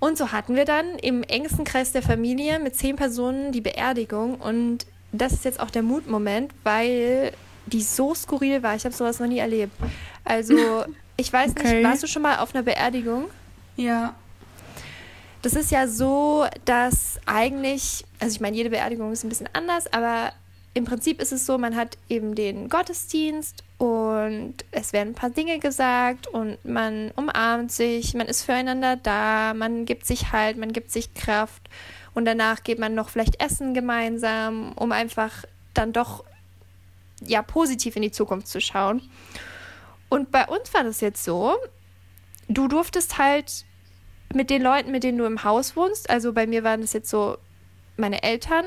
Und 0.00 0.18
so 0.18 0.32
hatten 0.32 0.56
wir 0.56 0.64
dann 0.64 0.98
im 0.98 1.22
engsten 1.22 1.64
Kreis 1.64 1.92
der 1.92 2.02
Familie 2.02 2.58
mit 2.58 2.74
zehn 2.74 2.96
Personen 2.96 3.52
die 3.52 3.60
Beerdigung. 3.60 4.34
Und 4.34 4.84
das 5.12 5.32
ist 5.32 5.44
jetzt 5.44 5.60
auch 5.60 5.70
der 5.70 5.82
Mutmoment, 5.82 6.52
weil 6.64 7.32
die 7.66 7.82
so 7.82 8.14
skurril 8.14 8.62
war. 8.62 8.74
Ich 8.74 8.84
habe 8.84 8.94
sowas 8.94 9.20
noch 9.20 9.28
nie 9.28 9.38
erlebt. 9.38 9.72
Also, 10.24 10.56
ich 11.22 11.32
weiß 11.32 11.52
okay. 11.52 11.74
nicht, 11.74 11.84
warst 11.84 12.02
du 12.02 12.08
schon 12.08 12.22
mal 12.22 12.38
auf 12.38 12.54
einer 12.54 12.64
Beerdigung? 12.64 13.30
Ja. 13.76 14.14
Das 15.40 15.54
ist 15.54 15.70
ja 15.70 15.86
so, 15.86 16.46
dass 16.64 17.20
eigentlich, 17.26 18.04
also 18.18 18.34
ich 18.34 18.40
meine, 18.40 18.56
jede 18.56 18.70
Beerdigung 18.70 19.12
ist 19.12 19.24
ein 19.24 19.28
bisschen 19.28 19.48
anders, 19.52 19.92
aber 19.92 20.32
im 20.74 20.84
Prinzip 20.84 21.20
ist 21.20 21.32
es 21.32 21.46
so, 21.46 21.58
man 21.58 21.76
hat 21.76 21.96
eben 22.08 22.34
den 22.34 22.68
Gottesdienst 22.68 23.62
und 23.78 24.54
es 24.72 24.92
werden 24.92 25.10
ein 25.10 25.14
paar 25.14 25.30
Dinge 25.30 25.58
gesagt 25.58 26.26
und 26.26 26.64
man 26.64 27.12
umarmt 27.14 27.70
sich, 27.70 28.14
man 28.14 28.26
ist 28.26 28.42
füreinander 28.42 28.96
da, 28.96 29.54
man 29.54 29.84
gibt 29.84 30.06
sich 30.06 30.32
Halt, 30.32 30.56
man 30.56 30.72
gibt 30.72 30.90
sich 30.90 31.14
Kraft 31.14 31.62
und 32.14 32.24
danach 32.24 32.64
geht 32.64 32.78
man 32.78 32.94
noch 32.94 33.10
vielleicht 33.10 33.40
essen 33.40 33.74
gemeinsam, 33.74 34.72
um 34.72 34.90
einfach 34.90 35.44
dann 35.74 35.92
doch 35.92 36.24
ja 37.24 37.42
positiv 37.42 37.94
in 37.94 38.02
die 38.02 38.10
Zukunft 38.10 38.48
zu 38.48 38.60
schauen. 38.60 39.02
Und 40.12 40.30
bei 40.30 40.46
uns 40.46 40.74
war 40.74 40.84
das 40.84 41.00
jetzt 41.00 41.24
so, 41.24 41.56
du 42.46 42.68
durftest 42.68 43.16
halt 43.16 43.64
mit 44.34 44.50
den 44.50 44.60
Leuten, 44.60 44.90
mit 44.90 45.04
denen 45.04 45.16
du 45.16 45.24
im 45.24 45.42
Haus 45.42 45.74
wohnst, 45.74 46.10
also 46.10 46.34
bei 46.34 46.46
mir 46.46 46.62
waren 46.64 46.82
das 46.82 46.92
jetzt 46.92 47.08
so 47.08 47.38
meine 47.96 48.22
Eltern, 48.22 48.66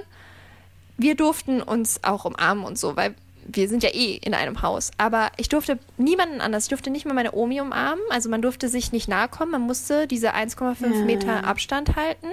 wir 0.98 1.14
durften 1.14 1.62
uns 1.62 2.04
auch 2.04 2.26
umarmen 2.26 2.66
und 2.66 2.80
so, 2.80 2.96
weil 2.96 3.14
wir 3.46 3.70
sind 3.70 3.84
ja 3.84 3.92
eh 3.94 4.16
in 4.16 4.34
einem 4.34 4.64
Haus. 4.64 4.90
Aber 4.98 5.30
ich 5.38 5.48
durfte 5.48 5.78
niemanden 5.98 6.42
anders. 6.42 6.64
Ich 6.64 6.70
durfte 6.70 6.90
nicht 6.90 7.06
mal 7.06 7.14
meine 7.14 7.36
Omi 7.36 7.62
umarmen. 7.62 8.04
Also 8.10 8.28
man 8.28 8.42
durfte 8.42 8.68
sich 8.68 8.92
nicht 8.92 9.08
nahe 9.08 9.28
kommen. 9.28 9.52
Man 9.52 9.62
musste 9.62 10.08
diese 10.08 10.34
1,5 10.34 10.82
ja. 10.82 11.06
Meter 11.06 11.44
Abstand 11.44 11.96
halten. 11.96 12.26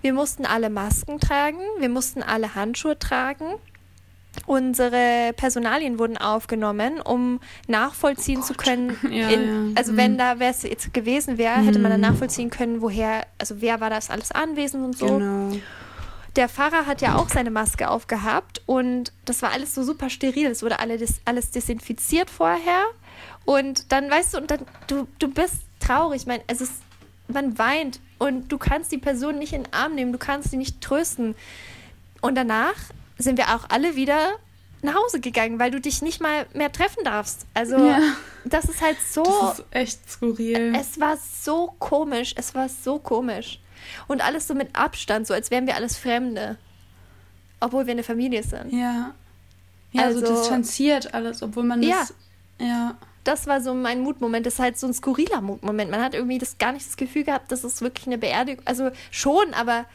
Wir 0.00 0.12
mussten 0.12 0.46
alle 0.46 0.70
Masken 0.70 1.18
tragen. 1.18 1.58
Wir 1.80 1.88
mussten 1.88 2.22
alle 2.22 2.54
Handschuhe 2.54 2.96
tragen. 2.96 3.46
Unsere 4.46 5.32
Personalien 5.36 5.98
wurden 5.98 6.16
aufgenommen, 6.16 7.00
um 7.00 7.40
nachvollziehen 7.66 8.40
oh 8.40 8.44
zu 8.44 8.54
können. 8.54 8.96
Ja, 9.10 9.28
in, 9.28 9.70
ja. 9.70 9.74
Also, 9.74 9.92
mhm. 9.92 9.96
wenn 9.96 10.18
da 10.18 10.38
wer 10.38 10.50
es 10.50 10.62
jetzt 10.62 10.92
gewesen 10.92 11.38
wäre, 11.38 11.56
hätte 11.56 11.78
man 11.78 11.90
dann 11.90 12.00
mhm. 12.00 12.08
nachvollziehen 12.08 12.50
können, 12.50 12.82
woher, 12.82 13.26
also 13.38 13.60
wer 13.60 13.80
war 13.80 13.90
das 13.90 14.10
alles 14.10 14.32
anwesend 14.32 14.84
und 14.84 14.98
so. 14.98 15.06
Genau. 15.06 15.56
Der 16.36 16.48
Pfarrer 16.48 16.86
hat 16.86 17.00
ja 17.00 17.16
auch 17.16 17.28
seine 17.28 17.50
Maske 17.50 17.90
aufgehabt 17.90 18.62
und 18.66 19.12
das 19.24 19.42
war 19.42 19.50
alles 19.50 19.74
so 19.74 19.82
super 19.82 20.08
steril. 20.10 20.46
Es 20.46 20.62
wurde 20.62 20.78
alles, 20.78 21.20
alles 21.24 21.50
desinfiziert 21.50 22.30
vorher. 22.30 22.84
Und 23.44 23.90
dann 23.92 24.10
weißt 24.10 24.34
du, 24.34 24.38
und 24.38 24.50
dann, 24.50 24.60
du, 24.86 25.08
du 25.18 25.28
bist 25.28 25.62
traurig. 25.80 26.26
Man, 26.26 26.40
es 26.46 26.60
ist, 26.60 26.74
man 27.28 27.58
weint 27.58 27.98
und 28.18 28.52
du 28.52 28.58
kannst 28.58 28.92
die 28.92 28.98
Person 28.98 29.38
nicht 29.38 29.52
in 29.52 29.64
den 29.64 29.72
Arm 29.72 29.94
nehmen, 29.94 30.12
du 30.12 30.18
kannst 30.18 30.50
sie 30.50 30.56
nicht 30.56 30.80
trösten. 30.80 31.34
Und 32.20 32.34
danach 32.34 32.74
sind 33.18 33.36
wir 33.36 33.54
auch 33.54 33.68
alle 33.68 33.96
wieder 33.96 34.38
nach 34.82 34.94
Hause 34.94 35.20
gegangen, 35.20 35.58
weil 35.58 35.70
du 35.70 35.80
dich 35.80 36.02
nicht 36.02 36.20
mal 36.20 36.46
mehr 36.54 36.70
treffen 36.70 37.04
darfst. 37.04 37.46
Also 37.54 37.76
ja. 37.76 38.00
das 38.44 38.66
ist 38.66 38.80
halt 38.80 38.96
so. 39.00 39.24
Das 39.24 39.58
ist 39.58 39.66
echt 39.70 40.10
skurril. 40.10 40.74
Es 40.78 41.00
war 41.00 41.16
so 41.16 41.74
komisch. 41.78 42.34
Es 42.36 42.54
war 42.54 42.68
so 42.68 42.98
komisch. 42.98 43.60
Und 44.06 44.24
alles 44.24 44.46
so 44.46 44.54
mit 44.54 44.74
Abstand, 44.76 45.26
so 45.26 45.34
als 45.34 45.50
wären 45.50 45.66
wir 45.66 45.74
alles 45.74 45.96
Fremde. 45.96 46.56
Obwohl 47.60 47.86
wir 47.86 47.92
eine 47.92 48.04
Familie 48.04 48.42
sind. 48.42 48.72
Ja. 48.72 49.14
Ja, 49.92 50.02
also, 50.02 50.24
so 50.24 50.34
distanziert 50.34 51.14
alles, 51.14 51.42
obwohl 51.42 51.64
man 51.64 51.82
das. 51.82 52.14
Ja. 52.58 52.66
ja. 52.66 52.96
Das 53.24 53.46
war 53.46 53.60
so 53.60 53.74
mein 53.74 54.00
Mutmoment. 54.00 54.46
Das 54.46 54.54
ist 54.54 54.60
halt 54.60 54.78
so 54.78 54.86
ein 54.86 54.94
skurriler 54.94 55.40
Mutmoment. 55.40 55.90
Man 55.90 56.02
hat 56.02 56.14
irgendwie 56.14 56.38
das 56.38 56.56
gar 56.58 56.72
nicht 56.72 56.86
das 56.86 56.96
Gefühl 56.96 57.24
gehabt, 57.24 57.50
dass 57.50 57.64
es 57.64 57.80
wirklich 57.80 58.06
eine 58.06 58.18
Beerdigung. 58.18 58.62
Also 58.64 58.90
schon, 59.10 59.52
aber 59.54 59.86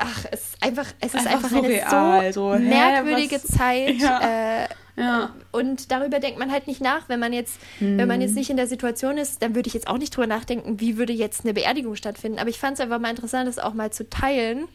ach, 0.00 0.24
es 0.30 0.40
ist 0.40 0.62
einfach, 0.62 0.86
es 1.00 1.14
ist 1.14 1.26
einfach, 1.26 1.52
einfach 1.52 1.62
eine 1.90 2.32
so, 2.32 2.52
so 2.52 2.58
merkwürdige 2.58 3.36
Hä, 3.36 3.42
Zeit. 3.42 3.96
Ja. 3.96 4.62
Äh, 4.62 4.68
ja. 4.96 5.34
Und 5.52 5.90
darüber 5.92 6.20
denkt 6.20 6.38
man 6.38 6.50
halt 6.50 6.66
nicht 6.66 6.80
nach, 6.80 7.08
wenn 7.08 7.20
man 7.20 7.32
jetzt, 7.32 7.60
hm. 7.78 7.98
wenn 7.98 8.08
man 8.08 8.20
jetzt 8.20 8.34
nicht 8.34 8.50
in 8.50 8.56
der 8.56 8.66
Situation 8.66 9.18
ist, 9.18 9.42
dann 9.42 9.54
würde 9.54 9.68
ich 9.68 9.74
jetzt 9.74 9.88
auch 9.88 9.98
nicht 9.98 10.14
drüber 10.14 10.26
nachdenken, 10.26 10.80
wie 10.80 10.96
würde 10.96 11.12
jetzt 11.12 11.44
eine 11.44 11.54
Beerdigung 11.54 11.96
stattfinden. 11.96 12.38
Aber 12.38 12.50
ich 12.50 12.58
fand 12.58 12.74
es 12.74 12.80
einfach 12.80 12.98
mal 12.98 13.10
interessant, 13.10 13.48
das 13.48 13.58
auch 13.58 13.74
mal 13.74 13.90
zu 13.92 14.08
teilen, 14.08 14.68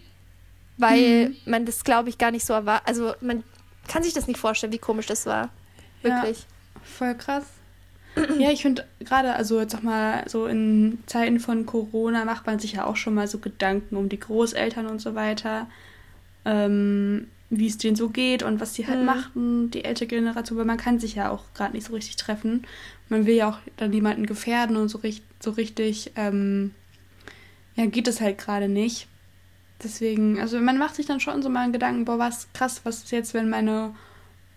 weil 0.77 1.27
hm. 1.27 1.35
man 1.45 1.65
das, 1.65 1.83
glaube 1.83 2.09
ich, 2.09 2.17
gar 2.17 2.31
nicht 2.31 2.45
so 2.45 2.53
erwartet. 2.53 2.87
Also 2.87 3.13
man 3.21 3.43
kann 3.87 4.03
sich 4.03 4.13
das 4.13 4.27
nicht 4.27 4.39
vorstellen, 4.39 4.73
wie 4.73 4.79
komisch 4.79 5.05
das 5.05 5.25
war. 5.25 5.49
Wirklich. 6.01 6.39
Ja, 6.39 6.81
voll 6.83 7.15
krass. 7.15 7.45
Ja, 8.39 8.49
ich 8.51 8.61
finde 8.61 8.85
gerade, 8.99 9.33
also 9.35 9.59
jetzt 9.59 9.75
auch 9.75 9.81
mal 9.81 10.23
so 10.27 10.47
in 10.47 10.99
Zeiten 11.05 11.39
von 11.39 11.65
Corona 11.65 12.25
macht 12.25 12.45
man 12.45 12.59
sich 12.59 12.73
ja 12.73 12.85
auch 12.85 12.95
schon 12.95 13.13
mal 13.13 13.27
so 13.27 13.39
Gedanken 13.39 13.95
um 13.95 14.09
die 14.09 14.19
Großeltern 14.19 14.87
und 14.87 14.99
so 14.99 15.15
weiter, 15.15 15.67
ähm, 16.45 17.27
wie 17.49 17.67
es 17.67 17.77
denen 17.77 17.95
so 17.95 18.09
geht 18.09 18.43
und 18.43 18.59
was 18.59 18.73
die 18.73 18.87
halt 18.87 18.99
mhm. 18.99 19.05
machen, 19.05 19.71
die 19.71 19.83
ältere 19.83 20.07
Generation, 20.07 20.57
weil 20.57 20.65
man 20.65 20.77
kann 20.77 20.99
sich 20.99 21.15
ja 21.15 21.29
auch 21.29 21.43
gerade 21.53 21.73
nicht 21.73 21.87
so 21.87 21.93
richtig 21.93 22.15
treffen. 22.15 22.65
Man 23.09 23.25
will 23.25 23.35
ja 23.35 23.49
auch 23.49 23.59
dann 23.77 23.91
niemanden 23.91 24.25
gefährden 24.25 24.77
und 24.77 24.89
so, 24.89 24.99
richtig, 24.99 25.25
so 25.39 25.51
richtig, 25.51 26.11
ähm, 26.15 26.73
ja, 27.75 27.85
geht 27.85 28.07
es 28.07 28.21
halt 28.21 28.37
gerade 28.37 28.69
nicht. 28.69 29.07
Deswegen, 29.83 30.39
also 30.39 30.59
man 30.59 30.77
macht 30.77 30.95
sich 30.95 31.05
dann 31.05 31.19
schon 31.19 31.43
so 31.43 31.49
mal 31.49 31.71
Gedanken, 31.71 32.05
boah, 32.05 32.17
was 32.17 32.47
krass, 32.53 32.81
was 32.85 33.03
ist 33.03 33.11
jetzt, 33.11 33.33
wenn 33.33 33.49
meine, 33.49 33.93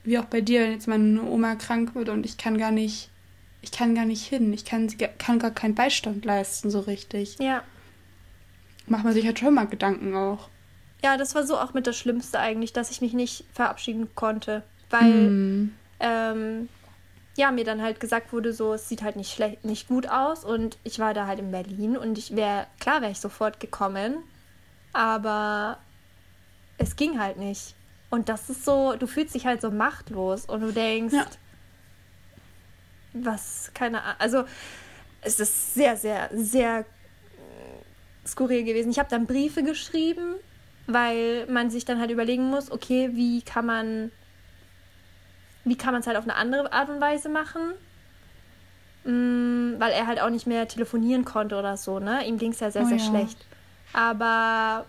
wie 0.05 0.19
auch 0.19 0.27
bei 0.27 0.41
dir, 0.41 0.63
wenn 0.63 0.73
jetzt 0.73 0.89
meine 0.89 1.23
Oma 1.23 1.57
krank 1.57 1.95
wird 1.95 2.09
und 2.09 2.25
ich 2.25 2.39
kann 2.39 2.57
gar 2.57 2.71
nicht 2.71 3.11
ich 3.61 3.73
kann 3.73 3.95
gar 3.95 4.05
nicht 4.05 4.27
hin. 4.27 4.53
Ich 4.53 4.65
kann, 4.65 4.89
kann 5.19 5.39
gar 5.39 5.51
keinen 5.51 5.75
Beistand 5.75 6.25
leisten, 6.25 6.71
so 6.71 6.81
richtig. 6.81 7.39
Ja. 7.39 7.63
Macht 8.87 9.05
man 9.05 9.13
sich 9.13 9.27
halt 9.27 9.39
schon 9.39 9.55
mal 9.55 9.67
Gedanken 9.67 10.15
auch. 10.15 10.49
Ja, 11.03 11.17
das 11.17 11.35
war 11.35 11.47
so 11.47 11.59
auch 11.59 11.75
mit 11.75 11.87
das 11.87 11.97
Schlimmste 11.97 12.39
eigentlich, 12.39 12.73
dass 12.73 12.91
ich 12.91 13.01
mich 13.01 13.13
nicht 13.13 13.45
verabschieden 13.53 14.09
konnte. 14.15 14.63
Weil, 14.91 15.31
mm. 15.31 15.75
ähm, 16.01 16.69
ja, 17.37 17.51
mir 17.53 17.65
dann 17.65 17.83
halt 17.83 18.01
gesagt 18.01 18.33
wurde, 18.33 18.53
so, 18.53 18.75
es 18.75 18.89
sieht 18.89 19.03
halt 19.03 19.17
nicht 19.17 19.33
schlecht, 19.33 19.65
nicht 19.65 19.89
gut 19.89 20.09
aus. 20.09 20.45
Und 20.45 20.79
ich 20.85 20.99
war 20.99 21.15
da 21.15 21.27
halt 21.27 21.39
in 21.41 21.51
Berlin 21.51 21.97
und 21.97 22.17
ich 22.17 22.35
wäre, 22.35 22.67
klar 22.81 23.01
wäre 23.01 23.13
ich 23.13 23.21
sofort 23.21 23.61
gekommen, 23.61 24.17
aber 24.93 25.79
es 26.79 26.97
ging 26.97 27.21
halt 27.21 27.37
nicht. 27.37 27.75
Und 28.11 28.29
das 28.29 28.49
ist 28.49 28.65
so, 28.65 28.97
du 28.97 29.07
fühlst 29.07 29.35
dich 29.35 29.47
halt 29.47 29.61
so 29.61 29.71
machtlos 29.71 30.47
und 30.47 30.63
du 30.63 30.73
denkst, 30.73 31.15
ja 31.15 31.27
was, 33.13 33.71
keine 33.75 34.03
Ahnung. 34.03 34.17
Also, 34.19 34.45
es 35.23 35.41
ist 35.41 35.75
sehr, 35.75 35.97
sehr, 35.97 36.31
sehr 36.33 36.85
skurril 38.27 38.65
gewesen. 38.65 38.91
Ich 38.91 38.99
habe 38.99 39.09
dann 39.09 39.27
Briefe 39.27 39.63
geschrieben, 39.63 40.35
weil 40.87 41.47
man 41.47 41.71
sich 41.71 41.85
dann 41.85 42.01
halt 42.01 42.11
überlegen 42.11 42.45
muss, 42.45 42.71
okay, 42.71 43.11
wie 43.15 43.43
kann 43.43 43.67
man, 43.67 44.11
wie 45.65 45.77
kann 45.77 45.93
man 45.93 46.01
es 46.01 46.07
halt 46.07 46.17
auf 46.17 46.25
eine 46.25 46.37
andere 46.37 46.73
Art 46.73 46.89
und 46.89 47.01
Weise 47.01 47.29
machen? 47.29 47.73
Mm, 49.05 49.81
weil 49.81 49.93
er 49.93 50.07
halt 50.07 50.21
auch 50.21 50.31
nicht 50.31 50.47
mehr 50.47 50.69
telefonieren 50.69 51.25
konnte 51.25 51.57
oder 51.57 51.77
so, 51.77 51.99
ne? 51.99 52.27
Ihm 52.27 52.39
ging 52.39 52.53
es 52.53 52.61
ja 52.61 52.71
sehr, 52.71 52.83
oh, 52.83 52.89
sehr 52.89 52.99
ja. 52.99 53.05
schlecht. 53.05 53.39
Aber 53.93 54.87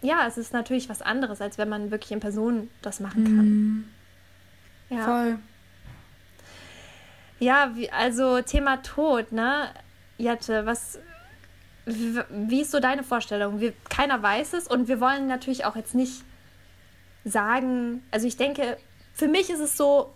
ja, 0.00 0.26
es 0.26 0.36
ist 0.36 0.52
natürlich 0.52 0.88
was 0.88 1.00
anderes, 1.00 1.40
als 1.40 1.58
wenn 1.58 1.68
man 1.68 1.90
wirklich 1.90 2.12
in 2.12 2.20
Person 2.20 2.70
das 2.82 3.00
machen 3.00 3.24
kann. 3.24 3.46
Mm. 3.46 3.84
Ja. 4.90 5.04
Voll. 5.04 5.38
Ja, 7.42 7.72
wie, 7.74 7.90
also 7.90 8.40
Thema 8.40 8.84
Tod, 8.84 9.32
ne? 9.32 9.68
Jette, 10.16 10.64
was, 10.64 11.00
wie, 11.84 12.60
ist 12.60 12.70
so 12.70 12.78
deine 12.78 13.02
Vorstellung? 13.02 13.58
Wir, 13.58 13.72
keiner 13.90 14.22
weiß 14.22 14.52
es 14.52 14.68
und 14.68 14.86
wir 14.86 15.00
wollen 15.00 15.26
natürlich 15.26 15.64
auch 15.64 15.74
jetzt 15.74 15.96
nicht 15.96 16.22
sagen, 17.24 18.04
also 18.12 18.28
ich 18.28 18.36
denke, 18.36 18.76
für 19.12 19.26
mich 19.26 19.50
ist 19.50 19.58
es 19.58 19.76
so, 19.76 20.14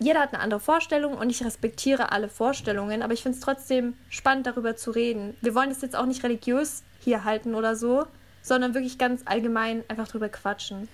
jeder 0.00 0.20
hat 0.20 0.34
eine 0.34 0.42
andere 0.42 0.60
Vorstellung 0.60 1.14
und 1.14 1.30
ich 1.30 1.42
respektiere 1.42 2.12
alle 2.12 2.28
Vorstellungen, 2.28 3.00
aber 3.00 3.14
ich 3.14 3.22
finde 3.22 3.38
es 3.38 3.42
trotzdem 3.42 3.94
spannend, 4.10 4.46
darüber 4.46 4.76
zu 4.76 4.90
reden. 4.90 5.38
Wir 5.40 5.54
wollen 5.54 5.70
es 5.70 5.80
jetzt 5.80 5.96
auch 5.96 6.04
nicht 6.04 6.22
religiös 6.24 6.82
hier 6.98 7.24
halten 7.24 7.54
oder 7.54 7.74
so, 7.74 8.04
sondern 8.42 8.74
wirklich 8.74 8.98
ganz 8.98 9.22
allgemein 9.24 9.82
einfach 9.88 10.08
drüber 10.08 10.28
quatschen. 10.28 10.90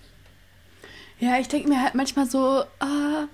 Ja, 1.19 1.41
ich 1.41 1.49
denke 1.49 1.69
mir 1.69 1.83
halt 1.83 1.97
manchmal 1.97 2.27
so, 2.27 2.63
ah, 2.79 3.27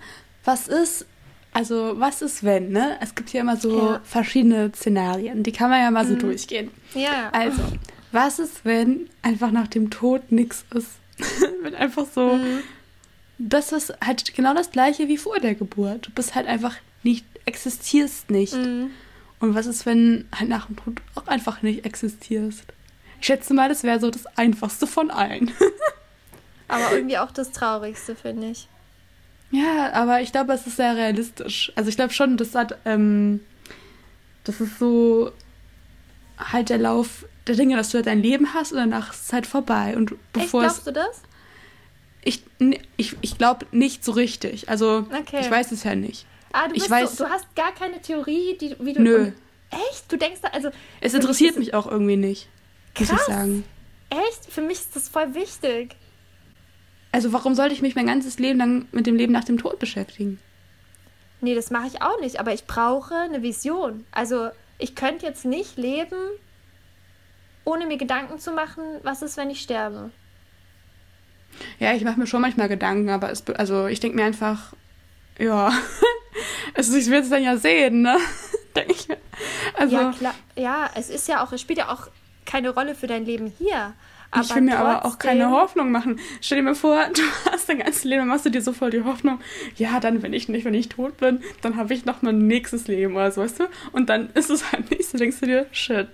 was 0.45 0.67
ist, 0.67 1.05
also, 1.53 2.01
was 2.01 2.23
ist 2.23 2.45
wenn, 2.45 2.71
ne? 2.71 2.99
Es 3.01 3.15
gibt 3.15 3.33
ja 3.33 3.43
immer 3.43 3.57
so 3.57 3.79
ja. 3.79 4.01
verschiedene 4.05 4.73
Szenarien, 4.75 5.43
die 5.43 5.53
kann 5.53 5.71
man 5.71 5.81
ja 5.81 5.91
mal 5.91 6.07
so 6.07 6.15
mhm. 6.15 6.19
durchgehen. 6.21 6.71
Ja. 6.95 7.31
Also, 7.33 7.63
was 8.11 8.39
ist, 8.39 8.65
wenn 8.65 9.09
einfach 9.23 9.51
nach 9.51 9.69
dem 9.69 9.91
Tod 9.91 10.33
nichts 10.33 10.65
ist? 10.75 10.91
wenn 11.63 11.75
einfach 11.75 12.07
so, 12.13 12.37
mhm. 12.37 12.61
das 13.39 13.73
ist 13.73 13.95
halt 14.05 14.35
genau 14.35 14.55
das 14.55 14.71
gleiche 14.71 15.09
wie 15.09 15.19
vor 15.19 15.39
der 15.41 15.55
Geburt. 15.55 16.07
Du 16.07 16.11
bist 16.11 16.35
halt 16.35 16.47
einfach 16.47 16.77
nicht, 17.03 17.27
existierst 17.45 18.31
nicht. 18.31 18.55
Mhm. 18.55 18.91
Und 19.39 19.55
was 19.55 19.67
ist, 19.67 19.85
wenn 19.85 20.27
halt 20.35 20.49
nach 20.49 20.67
dem 20.67 20.77
Tod 20.77 21.03
auch 21.15 21.27
einfach 21.27 21.63
nicht 21.63 21.85
existierst? 21.85 22.65
Ich 23.21 23.27
schätze 23.27 23.53
mal, 23.55 23.69
das 23.69 23.83
wäre 23.83 24.01
so 24.01 24.11
das 24.11 24.27
Einfachste 24.39 24.87
von 24.87 25.11
allen. 25.11 25.51
Aber 26.69 26.93
irgendwie 26.93 27.19
auch 27.19 27.31
das 27.31 27.53
Traurigste, 27.53 28.17
finde 28.17 28.51
ich. 28.51 28.69
Ja, 29.53 29.93
aber 29.93 30.23
ich 30.23 30.33
glaube, 30.33 30.53
es 30.55 30.67
ist 30.67 30.77
sehr 30.77 30.97
realistisch. 30.97 31.73
Also 31.77 31.91
ich 31.91 31.97
glaube 31.97 32.13
schon, 32.13 32.37
das 32.39 32.55
hat, 32.55 32.79
ähm, 32.87 33.41
das 34.45 34.61
ist 34.61 34.79
so 34.79 35.31
halt 36.39 36.71
der 36.71 36.79
Lauf 36.79 37.27
der 37.47 37.57
Dinge, 37.57 37.77
dass 37.77 37.91
du 37.91 37.99
halt 37.99 38.07
dein 38.07 38.23
Leben 38.23 38.55
hast 38.55 38.73
und 38.73 38.79
danach 38.79 39.13
ist 39.13 39.27
es 39.27 39.33
halt 39.33 39.47
vorbei. 39.47 39.95
Und 39.97 40.15
bevor 40.33 40.65
Echt, 40.65 40.85
glaubst 40.85 40.87
du 40.87 40.93
das? 40.93 41.23
Ich, 42.25 42.43
ich, 42.97 43.17
ich 43.21 43.37
glaube 43.37 43.67
nicht 43.73 44.05
so 44.05 44.13
richtig. 44.13 44.69
Also 44.69 45.07
okay. 45.13 45.41
ich 45.41 45.51
weiß 45.51 45.71
es 45.73 45.85
ja 45.85 45.95
nicht. 45.95 46.25
Ah, 46.53 46.69
du, 46.69 46.75
ich 46.75 46.89
weiß, 46.89 47.17
so, 47.17 47.25
du 47.25 47.31
hast 47.31 47.55
gar 47.55 47.73
keine 47.75 48.01
Theorie, 48.01 48.57
die, 48.59 48.77
wie 48.81 48.93
du. 48.93 49.03
Nö. 49.03 49.33
echt? 49.71 50.11
Du 50.11 50.17
denkst 50.17 50.41
da, 50.43 50.49
also. 50.49 50.71
Es 51.01 51.15
interessiert 51.15 51.59
mich 51.59 51.75
auch 51.75 51.87
irgendwie 51.91 52.17
nicht. 52.17 52.49
Krass. 52.95 53.11
Muss 53.11 53.21
ich 53.21 53.27
sagen. 53.27 53.65
Echt? 54.11 54.51
Für 54.51 54.63
mich 54.63 54.79
ist 54.79 54.97
das 54.97 55.09
voll 55.09 55.35
wichtig. 55.35 55.97
Also 57.13 57.33
warum 57.33 57.55
sollte 57.55 57.75
ich 57.75 57.83
mich 57.83 57.95
mein 57.95 58.07
ganzes 58.07 58.39
Leben 58.39 58.59
lang 58.59 58.87
mit 58.91 59.07
dem 59.07 59.17
Leben 59.17 59.33
nach 59.33 59.45
dem 59.45 59.59
Tod 59.59 59.79
beschäftigen? 59.79 60.41
Nee, 61.43 61.55
das 61.55 61.71
mache 61.71 61.89
ich 61.89 62.03
auch 62.03 62.21
nicht, 62.21 62.41
aber 62.41 62.55
ich 62.55 62.67
brauche 62.67 63.15
eine 63.15 63.43
Vision. 63.43 64.07
Also 64.13 64.51
ich 64.79 64.95
könnte 64.95 65.27
jetzt 65.27 65.45
nicht 65.45 65.77
leben, 65.77 66.17
ohne 67.65 67.87
mir 67.87 67.99
Gedanken 67.99 68.39
zu 68.39 68.53
machen, 68.53 68.83
was 69.03 69.23
ist, 69.23 69.37
wenn 69.37 69.51
ich 69.51 69.61
sterbe. 69.61 70.11
Ja, 71.79 71.95
ich 71.95 72.03
mache 72.03 72.19
mir 72.19 72.27
schon 72.27 72.41
manchmal 72.41 72.69
Gedanken, 72.69 73.11
aber 73.11 73.31
es, 73.31 73.47
also 73.51 73.87
ich 73.87 74.01
denke 74.01 74.17
mir 74.17 74.25
einfach, 74.25 74.73
ja, 75.39 75.73
also 76.75 76.97
ich 76.97 77.11
will 77.11 77.21
es 77.21 77.29
dann 77.29 77.43
ja 77.43 77.57
sehen, 77.57 78.03
ne? 78.03 78.17
denke 78.77 78.93
ich 78.93 79.09
mir. 79.09 79.19
Also, 79.77 79.97
ja, 79.97 80.13
klar. 80.13 80.35
Ja, 80.57 80.91
es 80.95 81.11
ist 81.11 81.29
ja 81.29 81.45
auch, 81.45 81.53
es 81.53 81.61
spielt 81.61 81.79
ja 81.79 81.93
auch 81.93 82.09
keine 82.47 82.71
Rolle 82.71 82.95
für 82.95 83.07
dein 83.07 83.25
Leben 83.25 83.53
hier. 83.59 83.95
Aber 84.33 84.43
ich 84.43 84.55
will 84.55 84.63
mir 84.63 84.79
aber 84.79 85.05
auch 85.05 85.19
keine 85.19 85.51
Hoffnung 85.51 85.93
machen. 85.93 86.19
Stell 86.41 86.57
dir 86.57 86.65
mal 86.65 86.75
vor, 86.75 86.99
du 87.15 87.23
hast 87.51 87.69
dein 87.69 87.79
ganzes 87.79 88.05
Leben, 88.05 88.27
machst 88.27 88.47
du 88.47 88.51
dir 88.51 88.63
so 88.63 88.73
voll 88.73 88.91
die 88.91 89.05
Hoffnung, 89.05 89.41
ja, 89.77 90.01
dann, 90.01 90.23
wenn 90.23 90.33
ich 90.33 90.49
nicht, 90.49 90.65
wenn 90.65 90.75
ich 90.75 90.89
tot 90.89 91.19
bin, 91.19 91.43
dann 91.61 91.77
habe 91.77 91.93
ich 91.95 92.07
noch 92.07 92.23
mein 92.23 92.47
nächstes 92.47 92.89
Leben 92.89 93.15
oder 93.15 93.31
so, 93.31 93.43
weißt 93.43 93.61
du? 93.61 93.65
Und 93.93 94.09
dann 94.09 94.31
ist 94.31 94.51
es 94.51 94.73
halt 94.73 94.91
nicht 94.91 95.05
so, 95.05 95.19
denkst 95.19 95.39
du 95.41 95.47
dir, 95.47 95.67
shit. 95.71 96.09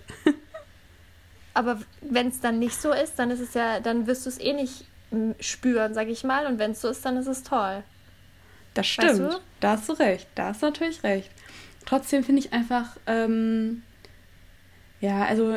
Aber 1.55 1.81
wenn 2.01 2.29
es 2.29 2.41
dann 2.41 2.59
nicht 2.59 2.81
so 2.81 2.93
ist, 2.93 3.19
dann 3.19 3.31
ist 3.31 3.41
es 3.41 3.55
ja, 3.55 3.81
dann 3.81 4.07
wirst 4.07 4.27
du 4.27 4.31
es 4.31 4.39
eh 4.39 4.53
nicht 4.53 4.85
spüren, 5.41 5.95
sag 5.95 6.09
ich 6.09 6.25
mal. 6.25 6.47
Und 6.47 6.59
wenn 6.59 6.73
es 6.73 6.81
so 6.81 6.89
ist, 6.89 7.05
dann 7.05 7.17
ist 7.17 7.27
es 7.27 7.43
toll. 7.43 7.83
Das 8.75 8.87
stimmt. 8.87 9.11
Weißt 9.11 9.21
du? 9.21 9.41
Da 9.61 9.71
hast 9.71 9.89
du 9.89 9.93
recht. 9.95 10.29
Da 10.35 10.47
hast 10.47 10.63
du 10.63 10.67
natürlich 10.67 11.03
recht. 11.03 11.31
Trotzdem 11.87 12.23
finde 12.23 12.41
ich 12.41 12.53
einfach, 12.53 12.97
ähm, 13.07 13.83
ja, 15.01 15.25
also 15.25 15.57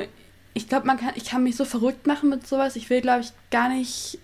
ich 0.53 0.67
glaube, 0.67 0.87
man 0.87 0.97
kann, 0.97 1.13
ich 1.15 1.25
kann 1.25 1.43
mich 1.43 1.55
so 1.55 1.65
verrückt 1.65 2.07
machen 2.07 2.29
mit 2.29 2.45
sowas. 2.45 2.75
Ich 2.75 2.89
will, 2.89 3.01
glaube 3.01 3.21
ich, 3.21 3.31
gar 3.51 3.69
nicht 3.69 4.19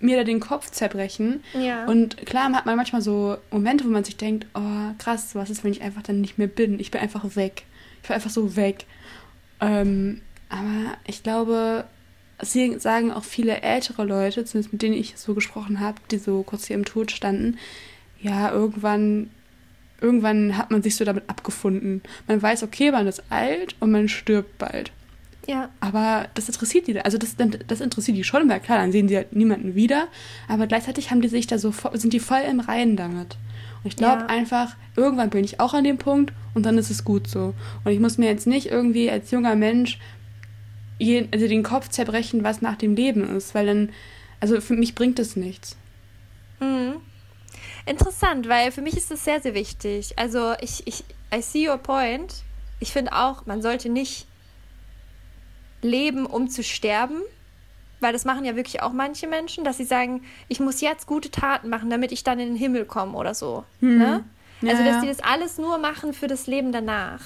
mir 0.00 0.16
da 0.16 0.24
den 0.24 0.40
Kopf 0.40 0.70
zerbrechen. 0.70 1.42
Ja. 1.54 1.86
Und 1.86 2.18
klar 2.26 2.52
hat 2.52 2.66
man 2.66 2.76
manchmal 2.76 3.02
so 3.02 3.36
Momente, 3.50 3.84
wo 3.84 3.88
man 3.88 4.04
sich 4.04 4.16
denkt, 4.16 4.46
oh 4.54 4.92
krass, 4.98 5.34
was 5.34 5.50
ist, 5.50 5.64
wenn 5.64 5.72
ich 5.72 5.82
einfach 5.82 6.02
dann 6.02 6.20
nicht 6.20 6.38
mehr 6.38 6.46
bin? 6.46 6.78
Ich 6.78 6.90
bin 6.90 7.00
einfach 7.00 7.24
weg. 7.34 7.64
Ich 8.02 8.08
war 8.08 8.14
einfach 8.14 8.30
so 8.30 8.54
weg. 8.54 8.84
Ähm, 9.60 10.20
aber 10.48 10.96
ich 11.06 11.22
glaube, 11.22 11.84
Deswegen 12.40 12.78
sagen 12.78 13.10
auch 13.10 13.24
viele 13.24 13.62
ältere 13.62 14.04
Leute, 14.04 14.44
zumindest 14.44 14.72
mit 14.72 14.82
denen 14.82 14.94
ich 14.94 15.14
so 15.16 15.34
gesprochen 15.34 15.80
habe, 15.80 15.98
die 16.10 16.18
so 16.18 16.42
kurz 16.42 16.66
hier 16.66 16.76
im 16.76 16.84
Tod 16.84 17.10
standen, 17.10 17.58
ja, 18.20 18.50
irgendwann, 18.52 19.30
irgendwann 20.00 20.56
hat 20.56 20.70
man 20.70 20.82
sich 20.82 20.94
so 20.94 21.04
damit 21.04 21.28
abgefunden. 21.28 22.02
Man 22.28 22.40
weiß, 22.40 22.62
okay, 22.62 22.92
man 22.92 23.06
ist 23.06 23.24
alt 23.30 23.74
und 23.80 23.90
man 23.90 24.08
stirbt 24.08 24.56
bald. 24.58 24.92
Ja. 25.48 25.70
Aber 25.80 26.28
das 26.34 26.46
interessiert 26.46 26.86
die, 26.86 27.00
also 27.00 27.16
das, 27.16 27.34
das 27.66 27.80
interessiert 27.80 28.18
die 28.18 28.24
schon, 28.24 28.48
weil 28.50 28.60
klar, 28.60 28.78
dann 28.78 28.92
sehen 28.92 29.08
sie 29.08 29.16
halt 29.16 29.34
niemanden 29.34 29.74
wieder, 29.74 30.08
aber 30.46 30.66
gleichzeitig 30.66 31.10
haben 31.10 31.22
die 31.22 31.28
sich 31.28 31.46
da 31.46 31.58
so, 31.58 31.72
sind 31.94 32.12
die 32.12 32.20
voll 32.20 32.42
im 32.48 32.60
Reinen 32.60 32.96
damit. 32.96 33.38
Und 33.82 33.86
ich 33.86 33.96
glaube 33.96 34.22
ja. 34.22 34.26
einfach, 34.26 34.76
irgendwann 34.94 35.30
bin 35.30 35.44
ich 35.44 35.58
auch 35.58 35.72
an 35.72 35.84
dem 35.84 35.96
Punkt 35.96 36.34
und 36.52 36.66
dann 36.66 36.76
ist 36.76 36.90
es 36.90 37.02
gut 37.02 37.28
so. 37.28 37.54
Und 37.82 37.92
ich 37.92 37.98
muss 37.98 38.18
mir 38.18 38.26
jetzt 38.26 38.46
nicht 38.46 38.66
irgendwie 38.66 39.10
als 39.10 39.30
junger 39.30 39.56
Mensch 39.56 39.98
also 41.00 41.46
den 41.46 41.62
Kopf 41.62 41.88
zerbrechen, 41.88 42.44
was 42.44 42.60
nach 42.60 42.76
dem 42.76 42.94
Leben 42.94 43.36
ist, 43.36 43.54
weil 43.54 43.66
dann, 43.66 43.92
also 44.40 44.60
für 44.60 44.74
mich 44.74 44.94
bringt 44.94 45.18
es 45.18 45.36
nichts. 45.36 45.76
Mhm. 46.60 46.96
Interessant, 47.86 48.48
weil 48.48 48.70
für 48.70 48.82
mich 48.82 48.96
ist 48.98 49.10
das 49.10 49.24
sehr, 49.24 49.40
sehr 49.40 49.54
wichtig. 49.54 50.12
Also 50.18 50.52
ich, 50.60 50.86
ich, 50.86 51.04
I 51.34 51.40
see 51.40 51.70
your 51.70 51.78
point. 51.78 52.42
Ich 52.80 52.92
finde 52.92 53.12
auch, 53.12 53.46
man 53.46 53.62
sollte 53.62 53.88
nicht 53.88 54.26
leben, 55.82 56.26
um 56.26 56.48
zu 56.48 56.62
sterben, 56.62 57.22
weil 58.00 58.12
das 58.12 58.24
machen 58.24 58.44
ja 58.44 58.56
wirklich 58.56 58.82
auch 58.82 58.92
manche 58.92 59.26
Menschen, 59.26 59.64
dass 59.64 59.76
sie 59.76 59.84
sagen, 59.84 60.22
ich 60.48 60.60
muss 60.60 60.80
jetzt 60.80 61.06
gute 61.06 61.30
Taten 61.30 61.68
machen, 61.68 61.90
damit 61.90 62.12
ich 62.12 62.24
dann 62.24 62.38
in 62.38 62.48
den 62.48 62.56
Himmel 62.56 62.84
komme 62.84 63.16
oder 63.16 63.34
so. 63.34 63.64
Mhm. 63.80 63.98
Ne? 63.98 64.24
Ja, 64.60 64.72
also, 64.72 64.84
dass 64.84 64.94
ja. 64.94 65.00
die 65.02 65.08
das 65.08 65.20
alles 65.20 65.58
nur 65.58 65.78
machen 65.78 66.12
für 66.12 66.26
das 66.26 66.46
Leben 66.46 66.72
danach. 66.72 67.20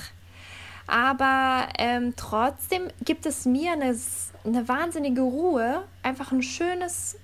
Aber 0.86 1.68
ähm, 1.78 2.14
trotzdem 2.16 2.88
gibt 3.04 3.24
es 3.26 3.46
mir 3.46 3.72
eine, 3.72 3.96
eine 4.44 4.68
wahnsinnige 4.68 5.22
Ruhe, 5.22 5.84
einfach 6.02 6.32
ein 6.32 6.42
schönes, 6.42 7.16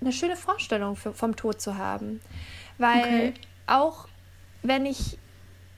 eine 0.00 0.12
schöne 0.12 0.36
Vorstellung 0.36 0.96
für, 0.96 1.12
vom 1.12 1.36
Tod 1.36 1.60
zu 1.60 1.76
haben. 1.76 2.20
Weil 2.78 3.00
okay. 3.00 3.34
auch 3.66 4.08
wenn 4.62 4.86
ich, 4.86 5.18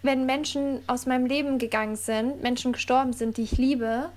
wenn 0.02 0.24
Menschen 0.24 0.80
aus 0.86 1.06
meinem 1.06 1.26
Leben 1.26 1.58
gegangen 1.58 1.96
sind, 1.96 2.42
Menschen 2.42 2.72
gestorben 2.72 3.12
sind, 3.12 3.36
die 3.36 3.42
ich 3.42 3.58
liebe, 3.58 4.10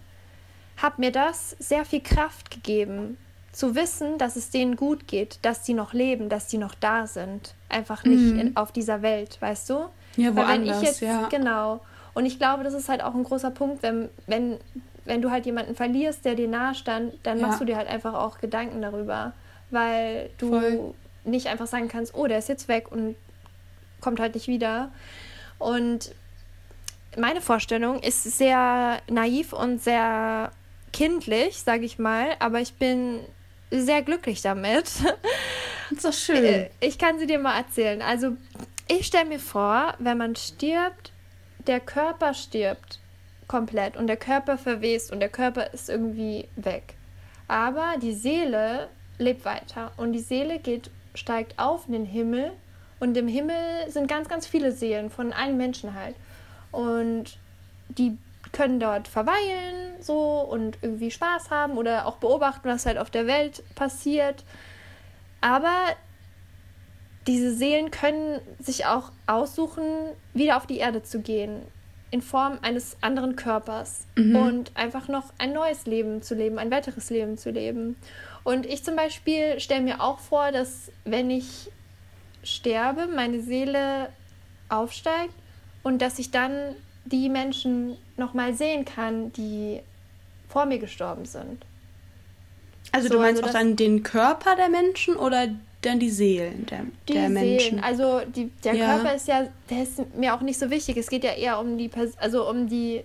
hat 0.81 0.99
mir 0.99 1.11
das 1.11 1.55
sehr 1.59 1.85
viel 1.85 2.01
Kraft 2.01 2.51
gegeben, 2.51 3.17
zu 3.51 3.75
wissen, 3.75 4.17
dass 4.17 4.35
es 4.35 4.51
denen 4.51 4.75
gut 4.75 5.07
geht, 5.07 5.39
dass 5.41 5.65
sie 5.65 5.73
noch 5.73 5.93
leben, 5.93 6.29
dass 6.29 6.49
sie 6.49 6.57
noch 6.57 6.75
da 6.75 7.07
sind. 7.07 7.55
Einfach 7.67 8.03
nicht 8.03 8.33
mhm. 8.33 8.39
in, 8.39 8.57
auf 8.57 8.71
dieser 8.71 9.01
Welt, 9.01 9.37
weißt 9.41 9.69
du? 9.69 9.85
Ja, 10.15 10.35
woanders, 10.35 10.77
Weil 10.77 10.83
ich 10.83 10.89
jetzt, 10.89 11.01
ja. 11.01 11.27
Genau. 11.29 11.81
Und 12.13 12.25
ich 12.25 12.37
glaube, 12.37 12.63
das 12.63 12.73
ist 12.73 12.89
halt 12.89 13.03
auch 13.03 13.15
ein 13.15 13.23
großer 13.23 13.51
Punkt, 13.51 13.83
wenn, 13.83 14.09
wenn, 14.27 14.57
wenn 15.05 15.21
du 15.21 15.31
halt 15.31 15.45
jemanden 15.45 15.75
verlierst, 15.75 16.25
der 16.25 16.35
dir 16.35 16.47
nahe 16.47 16.75
stand, 16.75 17.13
dann 17.23 17.39
ja. 17.39 17.47
machst 17.47 17.61
du 17.61 17.65
dir 17.65 17.75
halt 17.75 17.87
einfach 17.87 18.13
auch 18.13 18.39
Gedanken 18.39 18.81
darüber. 18.81 19.33
Weil 19.71 20.29
du 20.37 20.49
Voll. 20.49 20.93
nicht 21.23 21.47
einfach 21.47 21.67
sagen 21.67 21.87
kannst, 21.87 22.15
oh, 22.15 22.27
der 22.27 22.37
ist 22.39 22.49
jetzt 22.49 22.67
weg 22.67 22.91
und 22.91 23.15
kommt 24.01 24.19
halt 24.19 24.35
nicht 24.35 24.47
wieder. 24.47 24.91
Und 25.57 26.13
meine 27.17 27.41
Vorstellung 27.41 27.99
ist 27.99 28.23
sehr 28.23 28.99
naiv 29.09 29.53
und 29.53 29.81
sehr 29.81 30.51
kindlich, 30.91 31.59
sage 31.59 31.85
ich 31.85 31.99
mal, 31.99 32.35
aber 32.39 32.59
ich 32.59 32.73
bin 32.73 33.19
sehr 33.71 34.01
glücklich 34.01 34.41
damit. 34.41 34.91
Doch 36.03 36.13
schön. 36.13 36.43
Äh, 36.43 36.69
ich 36.79 36.97
kann 36.97 37.19
sie 37.19 37.27
dir 37.27 37.39
mal 37.39 37.57
erzählen. 37.57 38.01
Also, 38.01 38.37
ich 38.87 39.05
stelle 39.05 39.25
mir 39.25 39.39
vor, 39.39 39.93
wenn 39.99 40.17
man 40.17 40.35
stirbt, 40.35 41.11
der 41.67 41.79
Körper 41.79 42.33
stirbt 42.33 42.99
komplett 43.47 43.97
und 43.97 44.07
der 44.07 44.17
Körper 44.17 44.57
verwest 44.57 45.11
und 45.11 45.19
der 45.19 45.29
Körper 45.29 45.73
ist 45.73 45.89
irgendwie 45.89 46.47
weg. 46.55 46.95
Aber 47.47 47.95
die 48.01 48.13
Seele 48.13 48.89
lebt 49.17 49.43
weiter 49.45 49.91
und 49.97 50.13
die 50.13 50.19
Seele 50.19 50.59
geht, 50.59 50.89
steigt 51.15 51.57
auf 51.57 51.87
in 51.87 51.93
den 51.93 52.05
Himmel 52.05 52.51
und 52.99 53.17
im 53.17 53.27
Himmel 53.27 53.89
sind 53.89 54.07
ganz, 54.07 54.29
ganz 54.29 54.45
viele 54.45 54.71
Seelen 54.71 55.09
von 55.09 55.33
allen 55.33 55.57
Menschen 55.57 55.93
halt. 55.93 56.15
Und 56.71 57.37
die 57.89 58.17
können 58.51 58.79
dort 58.79 59.07
verweilen 59.07 59.89
so 60.01 60.39
und 60.41 60.77
irgendwie 60.81 61.11
Spaß 61.11 61.51
haben 61.51 61.77
oder 61.77 62.05
auch 62.05 62.17
beobachten, 62.17 62.67
was 62.67 62.85
halt 62.85 62.97
auf 62.97 63.09
der 63.09 63.27
Welt 63.27 63.63
passiert. 63.75 64.43
Aber 65.41 65.75
diese 67.27 67.53
Seelen 67.53 67.91
können 67.91 68.39
sich 68.59 68.85
auch 68.85 69.11
aussuchen, 69.27 69.83
wieder 70.33 70.57
auf 70.57 70.65
die 70.65 70.77
Erde 70.77 71.03
zu 71.03 71.19
gehen, 71.19 71.61
in 72.11 72.21
Form 72.21 72.57
eines 72.61 72.97
anderen 73.01 73.35
Körpers 73.35 74.07
mhm. 74.15 74.35
und 74.35 74.71
einfach 74.75 75.07
noch 75.07 75.31
ein 75.37 75.53
neues 75.53 75.85
Leben 75.85 76.21
zu 76.21 76.33
leben, 76.33 76.57
ein 76.57 76.71
weiteres 76.71 77.09
Leben 77.09 77.37
zu 77.37 77.51
leben. 77.51 77.97
Und 78.43 78.65
ich 78.65 78.83
zum 78.83 78.95
Beispiel 78.95 79.59
stelle 79.59 79.81
mir 79.81 80.01
auch 80.01 80.19
vor, 80.19 80.51
dass 80.51 80.91
wenn 81.05 81.29
ich 81.29 81.69
sterbe, 82.43 83.07
meine 83.07 83.41
Seele 83.41 84.09
aufsteigt 84.69 85.33
und 85.83 86.01
dass 86.01 86.19
ich 86.19 86.31
dann 86.31 86.75
die 87.11 87.29
Menschen 87.29 87.97
noch 88.17 88.33
mal 88.33 88.53
sehen 88.53 88.85
kann, 88.85 89.31
die 89.33 89.81
vor 90.47 90.65
mir 90.65 90.79
gestorben 90.79 91.25
sind. 91.25 91.65
Also 92.91 93.07
so, 93.07 93.15
du 93.15 93.19
meinst 93.19 93.43
also 93.43 93.55
auch 93.55 93.59
dann 93.59 93.75
den 93.75 94.03
Körper 94.03 94.55
der 94.55 94.69
Menschen 94.69 95.15
oder 95.15 95.47
dann 95.81 95.99
die 95.99 96.09
Seelen 96.09 96.65
der, 96.65 96.81
die 97.07 97.13
der 97.13 97.29
Menschen. 97.29 97.59
Seelen. 97.59 97.83
Also 97.83 98.21
die, 98.25 98.49
der 98.63 98.75
ja. 98.75 98.95
Körper 98.95 99.15
ist 99.15 99.27
ja, 99.27 99.47
der 99.69 99.83
ist 99.83 100.15
mir 100.15 100.33
auch 100.33 100.41
nicht 100.41 100.59
so 100.59 100.69
wichtig. 100.69 100.97
Es 100.97 101.07
geht 101.07 101.23
ja 101.23 101.31
eher 101.31 101.59
um 101.59 101.77
die, 101.77 101.89
also 102.17 102.49
um 102.49 102.67
die, 102.67 103.01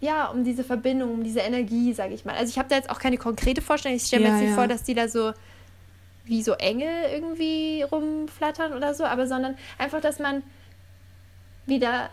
ja, 0.00 0.26
um 0.26 0.44
diese 0.44 0.64
Verbindung, 0.64 1.12
um 1.12 1.24
diese 1.24 1.40
Energie, 1.40 1.92
sage 1.92 2.14
ich 2.14 2.24
mal. 2.24 2.36
Also 2.36 2.50
ich 2.50 2.58
habe 2.58 2.68
da 2.68 2.76
jetzt 2.76 2.90
auch 2.90 2.98
keine 2.98 3.18
konkrete 3.18 3.60
Vorstellung. 3.60 3.96
Ich 3.96 4.04
stelle 4.04 4.22
mir 4.22 4.28
ja, 4.28 4.34
jetzt 4.34 4.42
nicht 4.42 4.50
ja. 4.50 4.56
vor, 4.56 4.68
dass 4.68 4.84
die 4.84 4.94
da 4.94 5.08
so 5.08 5.32
wie 6.24 6.42
so 6.42 6.52
Engel 6.52 7.10
irgendwie 7.12 7.82
rumflattern 7.82 8.72
oder 8.72 8.94
so, 8.94 9.04
aber 9.04 9.26
sondern 9.26 9.56
einfach, 9.76 10.00
dass 10.00 10.18
man 10.18 10.42
wieder 11.66 12.10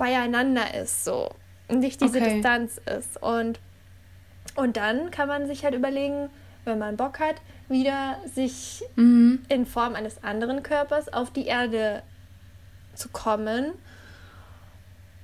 beieinander 0.00 0.74
ist, 0.74 1.04
so 1.04 1.30
und 1.68 1.78
nicht 1.78 2.00
diese 2.00 2.18
okay. 2.18 2.34
Distanz 2.34 2.80
ist 2.98 3.22
und 3.22 3.60
und 4.56 4.76
dann 4.76 5.10
kann 5.10 5.28
man 5.28 5.46
sich 5.46 5.64
halt 5.64 5.74
überlegen, 5.74 6.28
wenn 6.64 6.78
man 6.78 6.96
Bock 6.96 7.20
hat, 7.20 7.36
wieder 7.68 8.18
sich 8.34 8.82
mhm. 8.96 9.42
in 9.48 9.64
Form 9.64 9.94
eines 9.94 10.24
anderen 10.24 10.62
Körpers 10.62 11.12
auf 11.12 11.30
die 11.30 11.46
Erde 11.46 12.02
zu 12.94 13.08
kommen. 13.10 13.72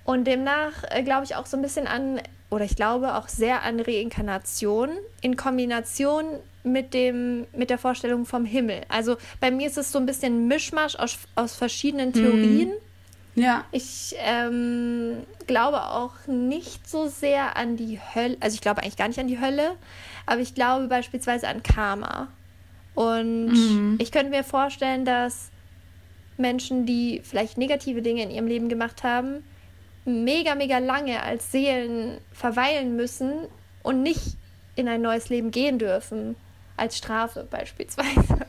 Und 0.05 0.27
demnach 0.27 0.85
äh, 0.91 1.03
glaube 1.03 1.25
ich 1.25 1.35
auch 1.35 1.47
so 1.47 1.57
ein 1.57 1.63
bisschen 1.63 1.89
an, 1.89 2.21
oder 2.51 2.65
ich 2.65 2.77
glaube 2.77 3.17
auch 3.17 3.29
sehr 3.29 3.65
an 3.65 3.81
Reinkarnation 3.81 4.91
in 5.21 5.37
Kombination 5.37 6.27
mit, 6.63 6.95
dem, 6.95 7.47
mit 7.53 7.71
der 7.71 7.79
Vorstellung 7.79 8.27
vom 8.27 8.45
Himmel. 8.45 8.83
Also 8.89 9.17
bei 9.41 9.51
mir 9.51 9.67
ist 9.67 9.79
es 9.79 9.91
so 9.91 9.99
ein 9.99 10.07
bisschen 10.07 10.47
Mischmasch 10.47 10.95
aus, 10.97 11.19
aus 11.35 11.57
verschiedenen 11.57 12.11
mhm. 12.11 12.13
Theorien. 12.13 12.69
Mhm. 12.69 12.86
Ja. 13.37 13.65
Ich 13.71 14.17
ähm, 14.19 15.19
glaube 15.47 15.83
auch 15.83 16.15
nicht 16.27 16.89
so 16.89 17.07
sehr 17.07 17.57
an 17.57 17.77
die 17.77 18.01
Hölle, 18.01 18.37
also 18.41 18.55
ich 18.55 18.63
glaube 18.63 18.83
eigentlich 18.83 18.97
gar 18.97 19.09
nicht 19.09 19.21
an 19.21 19.29
die 19.29 19.41
Hölle, 19.41 19.77
aber 20.25 20.41
ich 20.41 20.55
glaube 20.55 20.89
beispielsweise 20.89 21.47
an 21.47 21.63
Karma. 21.63 22.29
Und 22.95 23.49
mhm. 23.49 23.99
ich 24.01 24.11
könnte 24.11 24.31
mir 24.31 24.43
vorstellen, 24.43 25.05
dass 25.05 25.51
Menschen, 26.39 26.87
die 26.87 27.21
vielleicht 27.23 27.59
negative 27.59 28.03
Dinge 28.03 28.23
in 28.23 28.31
ihrem 28.31 28.47
Leben 28.47 28.69
gemacht 28.69 29.05
haben, 29.05 29.45
mega, 30.07 30.55
mega 30.55 30.79
lange 30.79 31.23
als 31.23 31.53
Seelen 31.53 32.19
verweilen 32.33 32.97
müssen 32.97 33.33
und 33.83 34.03
nicht 34.03 34.37
in 34.77 34.89
ein 34.89 35.03
neues 35.03 35.29
Leben 35.29 35.51
gehen 35.51 35.79
dürfen. 35.79 36.37
Als 36.77 36.97
Strafe 36.99 37.47
beispielsweise. 37.49 38.25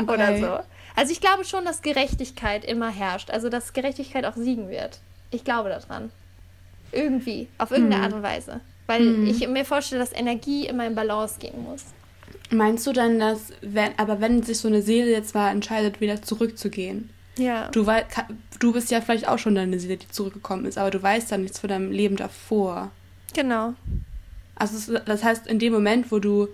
Okay. 0.00 0.12
Oder 0.12 0.38
so. 0.38 0.71
Also 0.94 1.12
ich 1.12 1.20
glaube 1.20 1.44
schon, 1.44 1.64
dass 1.64 1.82
Gerechtigkeit 1.82 2.64
immer 2.64 2.90
herrscht. 2.90 3.30
Also 3.30 3.48
dass 3.48 3.72
Gerechtigkeit 3.72 4.24
auch 4.24 4.36
siegen 4.36 4.68
wird. 4.68 4.98
Ich 5.30 5.44
glaube 5.44 5.68
daran. 5.68 6.10
Irgendwie. 6.92 7.48
Auf 7.58 7.70
irgendeine 7.70 7.98
mhm. 7.98 8.04
Art 8.04 8.12
und 8.12 8.22
Weise. 8.22 8.60
Weil 8.86 9.00
mhm. 9.00 9.26
ich 9.26 9.46
mir 9.48 9.64
vorstelle, 9.64 10.00
dass 10.00 10.12
Energie 10.12 10.66
immer 10.66 10.86
in 10.86 10.94
Balance 10.94 11.38
gehen 11.38 11.62
muss. 11.62 11.84
Meinst 12.50 12.86
du 12.86 12.92
dann, 12.92 13.18
dass, 13.18 13.52
wenn, 13.62 13.98
aber 13.98 14.20
wenn 14.20 14.42
sich 14.42 14.58
so 14.58 14.68
eine 14.68 14.82
Seele 14.82 15.10
jetzt 15.10 15.34
mal 15.34 15.50
entscheidet, 15.50 16.00
wieder 16.00 16.20
zurückzugehen, 16.20 17.08
ja. 17.38 17.68
Du, 17.68 17.86
wei 17.86 18.04
du 18.58 18.72
bist 18.72 18.90
ja 18.90 19.00
vielleicht 19.00 19.26
auch 19.26 19.38
schon 19.38 19.54
deine 19.54 19.78
Seele, 19.80 19.96
die 19.96 20.08
zurückgekommen 20.08 20.66
ist, 20.66 20.78
aber 20.78 20.90
du 20.90 21.02
weißt 21.02 21.32
dann 21.32 21.42
nichts 21.42 21.58
von 21.58 21.68
deinem 21.68 21.90
Leben 21.90 22.16
davor. 22.16 22.90
Genau. 23.34 23.74
Also 24.54 24.98
das 24.98 25.24
heißt, 25.24 25.46
in 25.46 25.58
dem 25.58 25.72
Moment, 25.72 26.12
wo 26.12 26.18
du 26.18 26.48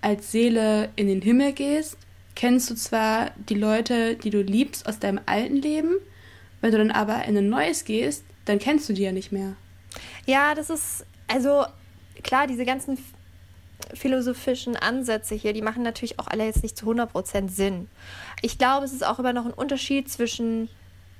als 0.00 0.32
Seele 0.32 0.90
in 0.96 1.06
den 1.06 1.22
Himmel 1.22 1.52
gehst, 1.52 1.96
kennst 2.34 2.70
du 2.70 2.74
zwar 2.74 3.30
die 3.48 3.54
Leute, 3.54 4.16
die 4.16 4.30
du 4.30 4.42
liebst 4.42 4.88
aus 4.88 4.98
deinem 4.98 5.20
alten 5.26 5.56
Leben, 5.56 5.94
wenn 6.60 6.72
du 6.72 6.78
dann 6.78 6.90
aber 6.90 7.24
in 7.24 7.36
ein 7.36 7.48
neues 7.48 7.84
gehst, 7.84 8.24
dann 8.44 8.58
kennst 8.58 8.88
du 8.88 8.92
die 8.92 9.02
ja 9.02 9.12
nicht 9.12 9.32
mehr. 9.32 9.54
Ja, 10.26 10.54
das 10.54 10.70
ist, 10.70 11.06
also 11.28 11.64
klar, 12.22 12.46
diese 12.46 12.64
ganzen 12.64 12.98
philosophischen 13.92 14.76
Ansätze 14.76 15.34
hier, 15.34 15.52
die 15.52 15.62
machen 15.62 15.82
natürlich 15.82 16.18
auch 16.18 16.26
alle 16.26 16.44
jetzt 16.44 16.62
nicht 16.62 16.76
zu 16.76 16.86
100% 16.86 17.50
Sinn. 17.50 17.88
Ich 18.42 18.58
glaube, 18.58 18.84
es 18.84 18.92
ist 18.92 19.06
auch 19.06 19.18
immer 19.18 19.32
noch 19.32 19.44
ein 19.44 19.52
Unterschied 19.52 20.10
zwischen 20.10 20.68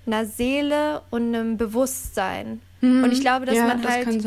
einer 0.06 0.26
Seele 0.26 1.02
und 1.10 1.34
einem 1.34 1.56
Bewusstsein. 1.56 2.60
Hm, 2.80 3.04
und 3.04 3.12
ich 3.12 3.20
glaube, 3.20 3.46
dass 3.46 3.56
ja, 3.56 3.66
man 3.66 3.86
halt 3.86 4.06
das 4.06 4.26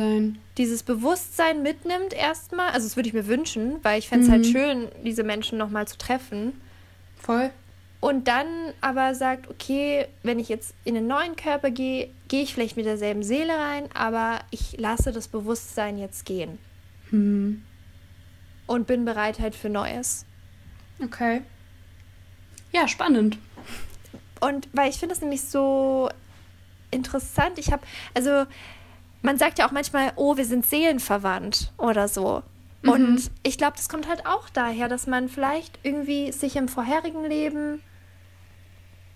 dieses 0.58 0.84
Bewusstsein 0.84 1.62
mitnimmt 1.62 2.14
erstmal. 2.14 2.70
Also 2.70 2.88
das 2.88 2.96
würde 2.96 3.08
ich 3.10 3.14
mir 3.14 3.28
wünschen, 3.28 3.76
weil 3.84 4.00
ich 4.00 4.10
fände 4.10 4.26
es 4.26 4.32
halt 4.32 4.42
mhm. 4.42 4.56
halt 4.56 4.90
schön, 4.92 5.04
diese 5.04 5.24
Menschen 5.24 5.58
nochmal 5.58 5.88
zu 5.88 5.98
treffen. 5.98 6.54
Voll. 7.18 7.52
Und 8.00 8.28
dann 8.28 8.48
aber 8.80 9.16
sagt, 9.16 9.50
okay, 9.50 10.08
wenn 10.22 10.40
ich 10.40 10.50
jetzt 10.50 10.76
in 10.84 10.96
einen 10.96 11.08
neuen 11.08 11.36
Körper 11.36 11.72
gehe, 11.72 12.10
gehe 12.28 12.44
ich 12.44 12.54
vielleicht 12.54 12.78
mit 12.78 12.86
derselben 12.86 13.24
Seele 13.24 13.54
rein, 13.54 13.90
aber 13.94 14.40
ich 14.52 14.78
lasse 14.78 15.12
das 15.12 15.28
Bewusstsein 15.28 15.98
jetzt 15.98 16.26
gehen. 16.26 16.60
Hm. 17.10 17.64
Und 18.68 18.86
bin 18.86 19.06
bereit 19.06 19.40
halt 19.40 19.56
für 19.56 19.70
Neues. 19.70 20.26
Okay. 21.04 21.42
Ja, 22.72 22.88
spannend. 22.88 23.38
Und 24.42 24.70
weil 24.74 24.90
ich 24.90 24.98
finde 24.98 25.16
das 25.16 25.22
nämlich 25.22 25.44
so 25.44 26.10
interessant. 26.92 27.58
Ich 27.58 27.72
habe, 27.72 27.84
also 28.14 28.46
man 29.22 29.38
sagt 29.38 29.58
ja 29.58 29.68
auch 29.68 29.72
manchmal, 29.72 30.12
oh, 30.16 30.38
wir 30.38 30.46
sind 30.46 30.66
seelenverwandt 30.66 31.72
oder 31.78 32.08
so. 32.08 32.44
Mhm. 32.82 32.90
Und 32.90 33.32
ich 33.44 33.58
glaube, 33.58 33.78
das 33.78 33.90
kommt 33.90 34.08
halt 34.08 34.26
auch 34.26 34.50
daher, 34.50 34.88
dass 34.88 35.08
man 35.08 35.30
vielleicht 35.30 35.80
irgendwie 35.84 36.32
sich 36.32 36.56
im 36.56 36.68
vorherigen 36.68 37.26
Leben 37.26 37.82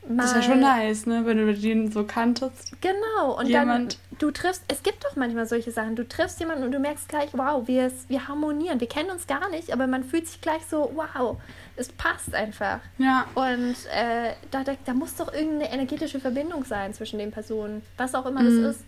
Mal 0.07 0.23
das 0.23 0.31
ist 0.31 0.35
ja 0.35 0.41
schon 0.41 0.59
nice, 0.59 1.05
ne? 1.05 1.25
Wenn 1.25 1.37
du 1.37 1.53
den 1.53 1.91
so 1.91 2.03
kanntest. 2.03 2.71
Genau, 2.81 3.37
und 3.37 3.47
jemand. 3.47 3.93
dann 3.93 4.17
du 4.17 4.31
triffst, 4.31 4.63
es 4.67 4.81
gibt 4.81 5.05
doch 5.05 5.15
manchmal 5.15 5.45
solche 5.45 5.71
Sachen, 5.71 5.95
du 5.95 6.07
triffst 6.07 6.39
jemanden 6.39 6.63
und 6.63 6.71
du 6.71 6.79
merkst 6.79 7.07
gleich, 7.07 7.29
wow, 7.33 7.67
wir, 7.67 7.91
wir 8.07 8.27
harmonieren, 8.27 8.79
wir 8.79 8.89
kennen 8.89 9.11
uns 9.11 9.27
gar 9.27 9.49
nicht, 9.49 9.71
aber 9.71 9.85
man 9.85 10.03
fühlt 10.03 10.27
sich 10.27 10.41
gleich 10.41 10.65
so, 10.67 10.91
wow, 10.95 11.37
es 11.75 11.89
passt 11.89 12.33
einfach. 12.33 12.79
Ja. 12.97 13.25
Und 13.35 13.75
äh, 13.95 14.33
da, 14.49 14.63
da, 14.63 14.73
da, 14.85 14.93
muss 14.93 15.15
doch 15.15 15.31
irgendeine 15.31 15.71
energetische 15.71 16.19
Verbindung 16.19 16.65
sein 16.65 16.93
zwischen 16.93 17.19
den 17.19 17.31
Personen, 17.31 17.83
was 17.97 18.15
auch 18.15 18.25
immer 18.25 18.41
mhm. 18.41 18.63
das 18.63 18.75
ist. 18.75 18.85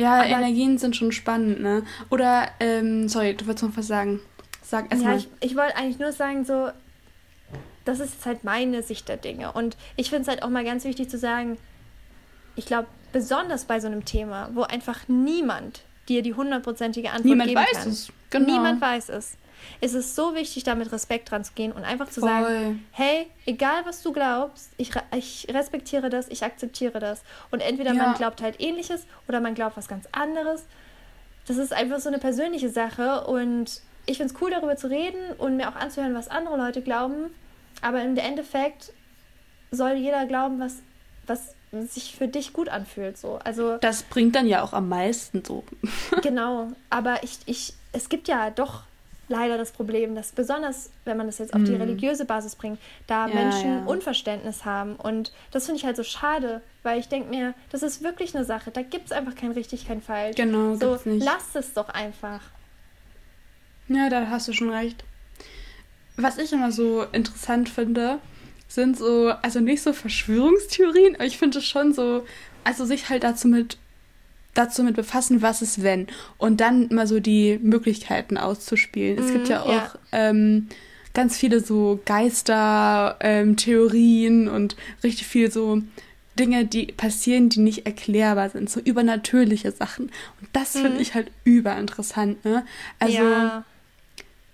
Ja, 0.00 0.20
aber, 0.20 0.28
Energien 0.28 0.78
sind 0.78 0.96
schon 0.96 1.12
spannend, 1.12 1.60
ne? 1.60 1.82
Oder, 2.10 2.48
ähm, 2.60 3.08
sorry, 3.08 3.34
du 3.34 3.46
wolltest 3.46 3.64
noch 3.64 3.76
was 3.76 3.86
sagen. 3.86 4.20
Sag 4.62 4.90
erst 4.90 5.02
ja, 5.02 5.10
mal. 5.10 5.18
ich, 5.18 5.28
ich 5.40 5.56
wollte 5.56 5.76
eigentlich 5.76 5.98
nur 5.98 6.12
sagen, 6.12 6.44
so, 6.44 6.70
das 7.84 8.00
ist 8.00 8.14
jetzt 8.14 8.26
halt 8.26 8.44
meine 8.44 8.82
Sicht 8.82 9.08
der 9.08 9.16
Dinge. 9.16 9.52
Und 9.52 9.76
ich 9.96 10.10
finde 10.10 10.22
es 10.22 10.28
halt 10.28 10.42
auch 10.42 10.48
mal 10.48 10.64
ganz 10.64 10.84
wichtig 10.84 11.10
zu 11.10 11.18
sagen, 11.18 11.58
ich 12.56 12.66
glaube, 12.66 12.88
besonders 13.12 13.64
bei 13.64 13.80
so 13.80 13.88
einem 13.88 14.04
Thema, 14.04 14.50
wo 14.54 14.62
einfach 14.62 15.08
niemand 15.08 15.82
dir 16.08 16.22
die 16.22 16.34
hundertprozentige 16.34 17.10
Antwort 17.10 17.24
niemand 17.24 17.48
geben 17.50 17.60
weiß 17.60 17.72
kann. 17.72 17.88
Es. 17.88 18.12
Genau. 18.30 18.46
Niemand 18.46 18.80
weiß 18.80 19.08
es. 19.10 19.36
Es 19.80 19.94
ist 19.94 20.14
so 20.14 20.34
wichtig, 20.34 20.64
da 20.64 20.74
mit 20.74 20.90
Respekt 20.92 21.30
dran 21.30 21.44
zu 21.44 21.52
gehen 21.54 21.72
und 21.72 21.84
einfach 21.84 22.08
zu 22.08 22.20
Voll. 22.20 22.28
sagen, 22.28 22.86
hey, 22.92 23.26
egal 23.46 23.82
was 23.84 24.02
du 24.02 24.12
glaubst, 24.12 24.70
ich, 24.76 24.90
ich 25.16 25.46
respektiere 25.50 26.10
das, 26.10 26.28
ich 26.28 26.44
akzeptiere 26.44 26.98
das. 26.98 27.22
Und 27.50 27.60
entweder 27.60 27.92
ja. 27.94 28.02
man 28.02 28.14
glaubt 28.14 28.42
halt 28.42 28.60
ähnliches 28.60 29.06
oder 29.28 29.40
man 29.40 29.54
glaubt 29.54 29.76
was 29.76 29.88
ganz 29.88 30.06
anderes. 30.12 30.64
Das 31.46 31.56
ist 31.56 31.72
einfach 31.72 32.00
so 32.00 32.08
eine 32.08 32.18
persönliche 32.18 32.68
Sache 32.68 33.24
und 33.26 33.82
ich 34.06 34.16
finde 34.18 34.34
es 34.34 34.40
cool, 34.40 34.50
darüber 34.50 34.76
zu 34.76 34.88
reden 34.88 35.32
und 35.38 35.56
mir 35.56 35.68
auch 35.68 35.76
anzuhören, 35.76 36.14
was 36.14 36.28
andere 36.28 36.56
Leute 36.56 36.82
glauben. 36.82 37.30
Aber 37.82 38.02
im 38.02 38.16
Endeffekt 38.16 38.92
soll 39.70 39.92
jeder 39.92 40.26
glauben, 40.26 40.58
was, 40.58 40.78
was 41.26 41.54
sich 41.72 42.16
für 42.16 42.28
dich 42.28 42.52
gut 42.52 42.68
anfühlt. 42.68 43.16
So. 43.16 43.38
Also, 43.44 43.78
das 43.78 44.02
bringt 44.02 44.34
dann 44.34 44.46
ja 44.46 44.62
auch 44.62 44.72
am 44.72 44.88
meisten 44.88 45.44
so. 45.44 45.64
genau, 46.22 46.72
aber 46.90 47.22
ich, 47.22 47.38
ich, 47.46 47.74
es 47.92 48.08
gibt 48.08 48.28
ja 48.28 48.50
doch 48.50 48.82
leider 49.30 49.56
das 49.56 49.72
Problem, 49.72 50.14
dass 50.14 50.32
besonders, 50.32 50.90
wenn 51.04 51.16
man 51.16 51.26
das 51.26 51.38
jetzt 51.38 51.54
auf 51.54 51.62
die 51.62 51.72
mm. 51.72 51.80
religiöse 51.80 52.24
Basis 52.24 52.56
bringt, 52.56 52.78
da 53.06 53.26
ja, 53.26 53.34
Menschen 53.34 53.78
ja. 53.78 53.84
Unverständnis 53.86 54.64
haben. 54.64 54.96
Und 54.96 55.32
das 55.52 55.66
finde 55.66 55.78
ich 55.78 55.86
halt 55.86 55.96
so 55.96 56.02
schade, 56.02 56.60
weil 56.82 57.00
ich 57.00 57.08
denke 57.08 57.30
mir, 57.30 57.54
das 57.70 57.82
ist 57.82 58.02
wirklich 58.02 58.34
eine 58.34 58.44
Sache. 58.44 58.70
Da 58.70 58.82
gibt 58.82 59.06
es 59.06 59.12
einfach 59.12 59.34
kein 59.34 59.52
richtig, 59.52 59.86
kein 59.86 60.02
falsch. 60.02 60.36
Genau, 60.36 60.74
so, 60.74 60.90
gibt's 60.90 61.06
nicht. 61.06 61.24
lasst 61.24 61.56
es 61.56 61.72
doch 61.72 61.88
einfach. 61.88 62.40
Ja, 63.88 64.08
da 64.10 64.28
hast 64.28 64.48
du 64.48 64.52
schon 64.52 64.70
recht 64.70 65.04
was 66.22 66.38
ich 66.38 66.52
immer 66.52 66.72
so 66.72 67.04
interessant 67.12 67.68
finde, 67.68 68.18
sind 68.68 68.96
so, 68.96 69.32
also 69.42 69.60
nicht 69.60 69.82
so 69.82 69.92
Verschwörungstheorien, 69.92 71.16
aber 71.16 71.24
ich 71.24 71.38
finde 71.38 71.58
es 71.58 71.66
schon 71.66 71.92
so, 71.92 72.24
also 72.64 72.84
sich 72.84 73.08
halt 73.08 73.24
dazu 73.24 73.48
mit 73.48 73.78
dazu 74.54 74.82
mit 74.82 74.96
befassen, 74.96 75.42
was 75.42 75.60
ist 75.62 75.82
wenn 75.82 76.06
und 76.38 76.60
dann 76.60 76.88
mal 76.92 77.06
so 77.06 77.20
die 77.20 77.60
Möglichkeiten 77.62 78.36
auszuspielen. 78.36 79.16
Mhm, 79.16 79.24
es 79.24 79.32
gibt 79.32 79.44
mhm, 79.44 79.50
ja 79.50 79.62
auch 79.62 79.72
ja. 79.72 79.92
Ähm, 80.12 80.68
ganz 81.14 81.36
viele 81.36 81.60
so 81.60 82.00
Geister-Theorien 82.04 84.46
ähm, 84.46 84.54
und 84.54 84.76
richtig 85.02 85.26
viel 85.26 85.50
so 85.50 85.82
Dinge, 86.38 86.64
die 86.64 86.86
passieren, 86.86 87.48
die 87.48 87.58
nicht 87.60 87.86
erklärbar 87.86 88.50
sind, 88.50 88.70
so 88.70 88.80
übernatürliche 88.80 89.72
Sachen. 89.72 90.06
Und 90.40 90.48
das 90.52 90.74
mhm. 90.74 90.82
finde 90.82 91.02
ich 91.02 91.14
halt 91.14 91.30
überinteressant, 91.44 92.44
ne? 92.44 92.64
Also 92.98 93.18
ja. 93.18 93.64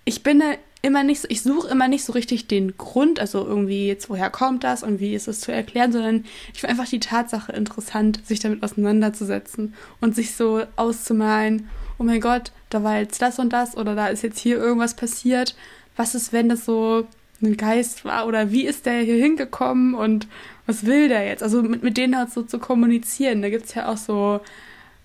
ich 0.03 0.23
bin 0.23 0.39
da 0.39 0.53
immer 0.81 1.03
nicht 1.03 1.21
so, 1.21 1.27
ich 1.29 1.41
suche 1.41 1.67
immer 1.69 1.87
nicht 1.87 2.05
so 2.05 2.13
richtig 2.13 2.47
den 2.47 2.77
Grund, 2.77 3.19
also 3.19 3.45
irgendwie 3.45 3.87
jetzt, 3.87 4.09
woher 4.09 4.29
kommt 4.29 4.63
das 4.63 4.83
und 4.83 4.99
wie 4.99 5.15
ist 5.15 5.27
es 5.27 5.41
zu 5.41 5.51
erklären, 5.51 5.91
sondern 5.91 6.25
ich 6.53 6.61
finde 6.61 6.71
einfach 6.71 6.89
die 6.89 6.99
Tatsache 6.99 7.51
interessant, 7.51 8.25
sich 8.25 8.39
damit 8.39 8.63
auseinanderzusetzen 8.63 9.73
und 10.01 10.15
sich 10.15 10.35
so 10.35 10.63
auszumalen, 10.75 11.69
oh 11.97 12.03
mein 12.03 12.21
Gott, 12.21 12.51
da 12.69 12.83
war 12.83 12.97
jetzt 12.97 13.21
das 13.21 13.39
und 13.39 13.53
das 13.53 13.75
oder 13.75 13.95
da 13.95 14.07
ist 14.07 14.23
jetzt 14.23 14.39
hier 14.39 14.57
irgendwas 14.57 14.95
passiert. 14.95 15.55
Was 15.95 16.13
ist, 16.15 16.31
wenn 16.31 16.49
das 16.49 16.65
so 16.65 17.07
ein 17.41 17.57
Geist 17.57 18.05
war 18.05 18.27
oder 18.27 18.51
wie 18.51 18.65
ist 18.65 18.85
der 18.85 19.01
hier 19.01 19.15
hingekommen 19.15 19.95
und 19.95 20.27
was 20.65 20.85
will 20.85 21.07
der 21.07 21.25
jetzt? 21.25 21.43
Also 21.43 21.63
mit, 21.63 21.81
mit 21.81 21.97
denen 21.97 22.17
halt 22.17 22.31
so 22.31 22.43
zu 22.43 22.59
kommunizieren. 22.59 23.41
Da 23.41 23.49
gibt 23.49 23.65
es 23.65 23.73
ja 23.73 23.87
auch 23.91 23.97
so 23.97 24.41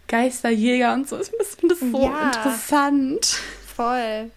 Geisterjäger 0.09 0.93
und 0.93 1.09
so. 1.09 1.19
Ich 1.21 1.29
finde 1.29 1.75
das 1.75 1.81
so 1.81 2.03
ja, 2.03 2.27
interessant. 2.27 3.39
Voll. 3.75 4.31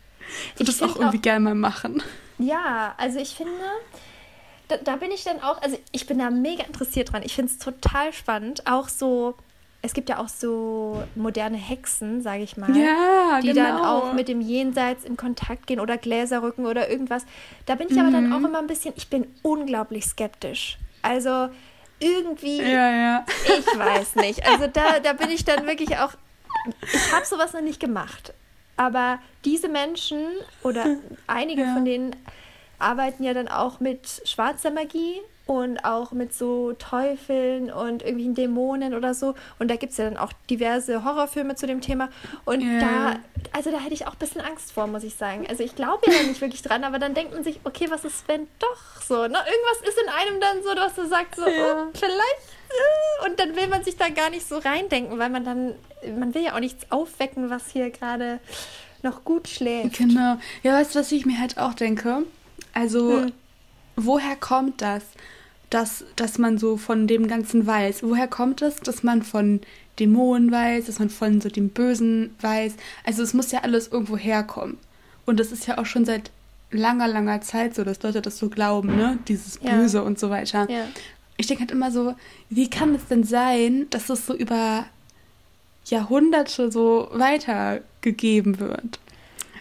Ich 0.53 0.59
würde 0.59 0.71
das 0.71 0.81
auch 0.81 0.95
irgendwie 0.95 1.19
gerne 1.19 1.39
mal 1.41 1.55
machen. 1.55 2.01
Ja, 2.37 2.93
also 2.97 3.19
ich 3.19 3.35
finde, 3.35 3.51
da, 4.67 4.77
da, 4.77 4.95
bin 4.97 5.11
ich 5.11 5.23
dann 5.23 5.41
auch, 5.41 5.61
also 5.61 5.77
ich 5.91 6.05
bin 6.07 6.19
da 6.19 6.29
mega 6.29 6.63
interessiert 6.63 7.11
dran. 7.11 7.23
Ich 7.23 7.35
finde 7.35 7.51
es 7.51 7.59
total 7.59 8.13
spannend. 8.13 8.65
Auch 8.67 8.89
so, 8.89 9.35
es 9.81 9.93
gibt 9.93 10.09
ja 10.09 10.19
auch 10.19 10.27
so 10.27 11.03
moderne 11.15 11.57
Hexen, 11.57 12.21
sage 12.21 12.43
ich 12.43 12.57
mal, 12.57 12.75
ja, 12.75 13.39
die 13.41 13.53
genau. 13.53 13.63
dann 13.63 13.85
auch 13.85 14.13
mit 14.13 14.27
dem 14.27 14.41
Jenseits 14.41 15.05
in 15.05 15.15
Kontakt 15.15 15.67
gehen 15.67 15.79
oder 15.79 15.97
Gläserrücken 15.97 16.65
oder 16.65 16.89
irgendwas. 16.89 17.25
Da 17.65 17.75
bin 17.75 17.87
ich 17.87 17.93
mhm. 17.93 18.01
aber 18.01 18.11
dann 18.11 18.27
mhm. 18.27 18.33
auch 18.33 18.49
immer 18.49 18.59
ein 18.59 18.67
bisschen, 18.67 18.93
ich 18.97 19.09
bin 19.09 19.27
unglaublich 19.43 20.05
skeptisch. 20.05 20.77
Also 21.01 21.49
irgendwie, 21.99 22.57
ja, 22.61 22.91
ja. 22.91 23.25
ich 23.45 23.79
weiß 23.79 24.15
nicht. 24.15 24.45
Also 24.45 24.67
da, 24.67 24.99
da 24.99 25.13
bin 25.13 25.29
ich 25.29 25.45
dann 25.45 25.65
wirklich 25.65 25.97
auch, 25.97 26.13
ich 26.81 27.13
habe 27.13 27.25
sowas 27.25 27.53
noch 27.53 27.61
nicht 27.61 27.79
gemacht. 27.79 28.33
Aber 28.77 29.19
diese 29.43 29.69
Menschen 29.69 30.25
oder 30.63 30.97
einige 31.27 31.61
ja. 31.61 31.73
von 31.73 31.85
denen 31.85 32.15
arbeiten 32.79 33.23
ja 33.23 33.33
dann 33.33 33.47
auch 33.47 33.79
mit 33.79 34.21
schwarzer 34.25 34.71
Magie 34.71 35.21
und 35.47 35.85
auch 35.85 36.11
mit 36.11 36.33
so 36.33 36.73
Teufeln 36.73 37.71
und 37.71 38.01
irgendwelchen 38.01 38.33
Dämonen 38.33 38.93
oder 38.95 39.13
so. 39.13 39.35
Und 39.59 39.69
da 39.69 39.75
gibt 39.75 39.91
es 39.91 39.97
ja 39.97 40.05
dann 40.05 40.17
auch 40.17 40.33
diverse 40.49 41.03
Horrorfilme 41.03 41.55
zu 41.55 41.67
dem 41.67 41.81
Thema. 41.81 42.09
Und 42.45 42.61
yeah. 42.61 42.79
da, 42.79 43.15
also 43.51 43.71
da 43.71 43.79
hätte 43.79 43.93
ich 43.93 44.07
auch 44.07 44.13
ein 44.13 44.19
bisschen 44.19 44.41
Angst 44.41 44.71
vor, 44.71 44.87
muss 44.87 45.03
ich 45.03 45.15
sagen. 45.15 45.45
Also 45.47 45.63
ich 45.63 45.75
glaube 45.75 46.11
ja 46.11 46.23
nicht 46.23 46.41
wirklich 46.41 46.63
dran, 46.63 46.83
aber 46.83 46.97
dann 46.97 47.13
denkt 47.13 47.33
man 47.33 47.43
sich, 47.43 47.59
okay, 47.63 47.87
was 47.89 48.03
ist, 48.05 48.27
wenn 48.27 48.47
doch 48.59 49.01
so? 49.01 49.15
Ne? 49.15 49.37
Irgendwas 49.37 49.87
ist 49.87 49.99
in 50.01 50.09
einem 50.09 50.41
dann 50.41 50.63
so, 50.63 50.73
dass 50.73 50.95
du 50.95 51.07
sagst, 51.07 51.35
so, 51.35 51.47
ja. 51.47 51.85
oh, 51.85 51.91
vielleicht. 51.93 52.55
Äh, 52.69 53.29
und 53.29 53.39
dann 53.39 53.55
will 53.55 53.67
man 53.67 53.83
sich 53.83 53.97
da 53.97 54.09
gar 54.09 54.31
nicht 54.31 54.47
so 54.47 54.57
reindenken, 54.57 55.19
weil 55.19 55.29
man 55.29 55.45
dann, 55.45 55.75
man 56.17 56.33
will 56.33 56.43
ja 56.43 56.55
auch 56.55 56.59
nichts 56.59 56.91
aufwecken, 56.91 57.51
was 57.51 57.69
hier 57.69 57.91
gerade 57.91 58.39
noch 59.03 59.23
gut 59.23 59.47
schläft. 59.47 59.97
Genau. 59.97 60.37
Ja, 60.63 60.73
weißt 60.73 60.95
du, 60.95 60.99
was 60.99 61.11
ich 61.11 61.27
mir 61.27 61.39
halt 61.39 61.59
auch 61.59 61.75
denke? 61.75 62.23
Also, 62.73 63.21
hm. 63.21 63.33
Woher 63.95 64.35
kommt 64.35 64.81
das, 64.81 65.03
dass, 65.69 66.05
dass 66.15 66.37
man 66.37 66.57
so 66.57 66.77
von 66.77 67.07
dem 67.07 67.27
Ganzen 67.27 67.65
weiß? 67.65 68.03
Woher 68.03 68.27
kommt 68.27 68.61
es, 68.61 68.77
dass 68.77 69.03
man 69.03 69.23
von 69.23 69.61
Dämonen 69.99 70.51
weiß, 70.51 70.85
dass 70.85 70.99
man 70.99 71.09
von 71.09 71.41
so 71.41 71.49
dem 71.49 71.69
Bösen 71.69 72.35
weiß? 72.41 72.75
Also, 73.03 73.23
es 73.23 73.33
muss 73.33 73.51
ja 73.51 73.61
alles 73.61 73.87
irgendwo 73.87 74.17
herkommen. 74.17 74.77
Und 75.25 75.39
das 75.39 75.51
ist 75.51 75.67
ja 75.67 75.77
auch 75.77 75.85
schon 75.85 76.05
seit 76.05 76.31
langer, 76.71 77.07
langer 77.07 77.41
Zeit 77.41 77.75
so, 77.75 77.83
dass 77.83 78.01
Leute 78.03 78.21
das 78.21 78.37
so 78.37 78.49
glauben, 78.49 78.95
ne? 78.95 79.17
Dieses 79.27 79.57
Böse 79.57 79.97
ja. 79.97 80.03
und 80.03 80.19
so 80.19 80.29
weiter. 80.29 80.69
Ja. 80.69 80.87
Ich 81.37 81.47
denke 81.47 81.61
halt 81.61 81.71
immer 81.71 81.91
so, 81.91 82.15
wie 82.49 82.69
kann 82.69 82.95
es 82.95 83.07
denn 83.07 83.23
sein, 83.23 83.87
dass 83.89 84.09
es 84.09 84.25
so 84.25 84.33
über 84.33 84.85
Jahrhunderte 85.85 86.71
so 86.71 87.09
weitergegeben 87.11 88.59
wird. 88.59 88.99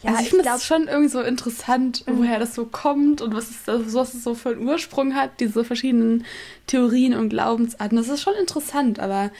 Ja, 0.05 0.11
also 0.11 0.21
ich, 0.21 0.27
ich 0.27 0.31
finde 0.31 0.45
das 0.45 0.64
schon 0.64 0.87
irgendwie 0.87 1.09
so 1.09 1.21
interessant, 1.23 2.07
mhm. 2.07 2.19
woher 2.19 2.38
das 2.38 2.55
so 2.55 2.67
kommt 2.67 3.23
und 3.23 3.35
was 3.35 3.51
es, 3.51 3.95
was 3.95 4.14
es 4.14 4.23
so 4.23 4.35
für 4.35 4.51
einen 4.51 4.67
Ursprung 4.69 5.14
hat, 5.14 5.40
diese 5.40 5.64
verschiedenen 5.64 6.27
Theorien 6.67 7.14
und 7.14 7.31
Glaubensarten. 7.31 7.97
Das 7.97 8.09
ist 8.09 8.23
schon 8.23 8.35
interessant, 8.35 9.01
aber 9.01 9.31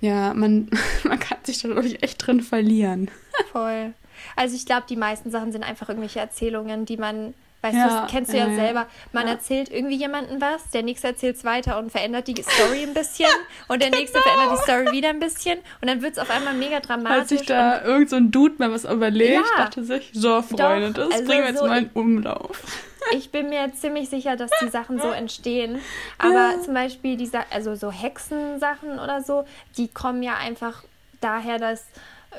ja, 0.00 0.34
man, 0.34 0.68
man 1.04 1.20
kann 1.20 1.38
sich 1.44 1.62
da, 1.62 1.68
glaube 1.68 1.86
ich, 1.86 2.02
echt 2.02 2.26
drin 2.26 2.40
verlieren. 2.40 3.10
Voll. 3.52 3.94
Also 4.34 4.56
ich 4.56 4.66
glaube, 4.66 4.86
die 4.88 4.96
meisten 4.96 5.30
Sachen 5.30 5.52
sind 5.52 5.62
einfach 5.62 5.88
irgendwelche 5.88 6.18
Erzählungen, 6.18 6.84
die 6.84 6.96
man 6.96 7.34
Weißt 7.60 7.74
ja, 7.74 7.88
du, 7.88 7.94
das 7.94 8.10
kennst 8.10 8.32
du 8.32 8.36
ja, 8.36 8.46
ja 8.46 8.54
selber. 8.54 8.86
Man 9.12 9.26
ja. 9.26 9.32
erzählt 9.32 9.70
irgendwie 9.70 9.96
jemandem 9.96 10.40
was, 10.40 10.70
der 10.70 10.84
nächste 10.84 11.08
erzählt 11.08 11.36
es 11.36 11.44
weiter 11.44 11.78
und 11.78 11.90
verändert 11.90 12.28
die 12.28 12.40
Story 12.40 12.84
ein 12.84 12.94
bisschen 12.94 13.26
und 13.68 13.82
der 13.82 13.90
nächste 13.90 14.20
genau. 14.20 14.32
verändert 14.32 14.58
die 14.58 14.62
Story 14.62 14.92
wieder 14.92 15.08
ein 15.08 15.18
bisschen 15.18 15.58
und 15.80 15.88
dann 15.88 16.00
wird 16.00 16.12
es 16.12 16.18
auf 16.18 16.30
einmal 16.30 16.54
mega 16.54 16.78
dramatisch. 16.78 17.18
Hat 17.18 17.28
sich 17.28 17.46
da 17.46 17.82
irgend 17.84 18.10
so 18.10 18.16
ein 18.16 18.30
Dude 18.30 18.54
mal 18.58 18.70
was 18.70 18.84
überlegt, 18.84 19.44
dachte 19.56 19.82
sich, 19.82 20.10
so 20.12 20.40
Freunde, 20.40 20.92
das 20.92 21.10
also 21.10 21.24
bringen 21.24 21.42
wir 21.42 21.48
jetzt 21.48 21.58
so 21.58 21.66
mal 21.66 21.82
in 21.82 21.90
Umlauf. 21.94 22.62
Ich 23.12 23.30
bin 23.30 23.48
mir 23.48 23.72
ziemlich 23.74 24.10
sicher, 24.10 24.36
dass 24.36 24.50
die 24.60 24.68
Sachen 24.68 25.00
so 25.00 25.08
entstehen. 25.12 25.80
Aber 26.18 26.60
zum 26.62 26.74
Beispiel 26.74 27.16
diese, 27.16 27.40
also 27.50 27.74
so 27.74 27.90
Hexensachen 27.90 28.98
oder 28.98 29.22
so, 29.22 29.44
die 29.78 29.88
kommen 29.88 30.22
ja 30.22 30.36
einfach 30.36 30.82
daher, 31.20 31.58
dass 31.58 31.86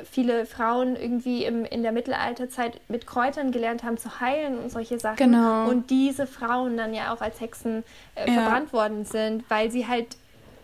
viele 0.10 0.46
Frauen 0.46 0.96
irgendwie 0.96 1.46
im, 1.46 1.66
in 1.66 1.84
der 1.84 1.92
Mittelalterzeit 1.92 2.80
mit 2.88 3.08
Kräutern 3.08 3.52
gelernt 3.52 3.84
haben 3.84 3.98
zu 3.98 4.20
heilen 4.20 4.60
und 4.60 4.72
solche 4.72 5.00
Sachen. 5.00 5.18
Genau. 5.18 5.68
Und 5.68 5.90
diese 5.90 6.28
Frauen 6.28 6.78
dann 6.78 6.94
ja 6.94 7.14
auch 7.14 7.22
als 7.22 7.42
Hexen 7.42 7.84
äh, 8.16 8.28
ja. 8.28 8.34
verbrannt 8.34 8.74
worden 8.74 9.06
sind, 9.06 9.44
weil 9.50 9.72
sie 9.72 9.88
halt 9.88 10.16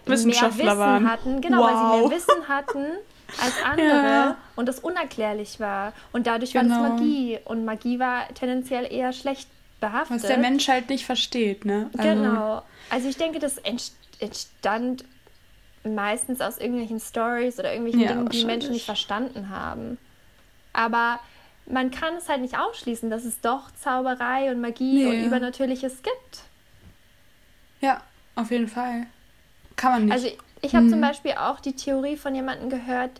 mehr 0.06 0.18
Wissen 0.18 0.66
waren. 0.66 1.10
hatten. 1.10 1.42
Genau, 1.42 1.60
wow. 1.60 1.66
weil 1.66 1.78
sie 1.78 2.08
mehr 2.08 2.18
Wissen 2.18 2.48
hatten 2.48 2.86
als 3.42 3.54
andere 3.64 3.88
ja. 3.88 4.38
und 4.56 4.68
das 4.68 4.80
unerklärlich 4.80 5.60
war. 5.60 5.94
Und 6.12 6.28
dadurch 6.28 6.54
genau. 6.54 6.76
war 6.76 6.90
das 6.90 7.00
genau. 7.00 7.04
Magie. 7.04 7.40
Und 7.46 7.66
Magie 7.66 8.00
war 8.00 8.28
tendenziell 8.36 8.92
eher 8.92 9.12
schlecht 9.12 9.50
behaftet. 9.80 10.18
Was 10.18 10.28
der 10.28 10.38
Mensch 10.38 10.68
halt 10.68 10.90
nicht 10.90 11.06
versteht, 11.06 11.66
ne? 11.66 11.90
Also 11.98 12.10
genau. 12.10 12.64
Also 12.92 13.10
ich 13.10 13.18
denke, 13.18 13.40
das 13.40 13.58
entstand 14.20 15.04
meistens 15.86 16.42
aus 16.42 16.58
irgendwelchen 16.58 17.00
Stories 17.00 17.60
oder 17.60 17.72
irgendwelchen 17.72 18.02
ja, 18.02 18.14
Dingen, 18.14 18.30
die 18.30 18.46
Menschen 18.46 18.72
nicht 18.72 18.86
verstanden 18.86 19.50
haben. 19.50 19.98
Aber 20.74 21.20
man 21.68 21.92
kann 21.92 22.16
es 22.16 22.30
halt 22.30 22.42
nicht 22.42 22.58
ausschließen, 22.58 23.10
dass 23.10 23.26
es 23.26 23.42
doch 23.42 23.72
Zauberei 23.72 24.52
und 24.52 24.62
Magie 24.62 25.06
nee. 25.06 25.08
und 25.08 25.26
Übernatürliches 25.26 26.04
gibt. 26.04 26.44
Ja, 27.82 28.02
auf 28.36 28.52
jeden 28.52 28.68
Fall. 28.68 29.08
Kann 29.76 29.92
man 29.92 30.06
nicht. 30.06 30.14
Also 30.14 30.28
ich, 30.28 30.38
ich 30.62 30.76
habe 30.76 30.86
hm. 30.86 30.92
zum 30.92 31.02
Beispiel 31.02 31.34
auch 31.34 31.60
die 31.60 31.74
Theorie 31.74 32.18
von 32.18 32.34
jemandem 32.36 32.70
gehört, 32.70 33.12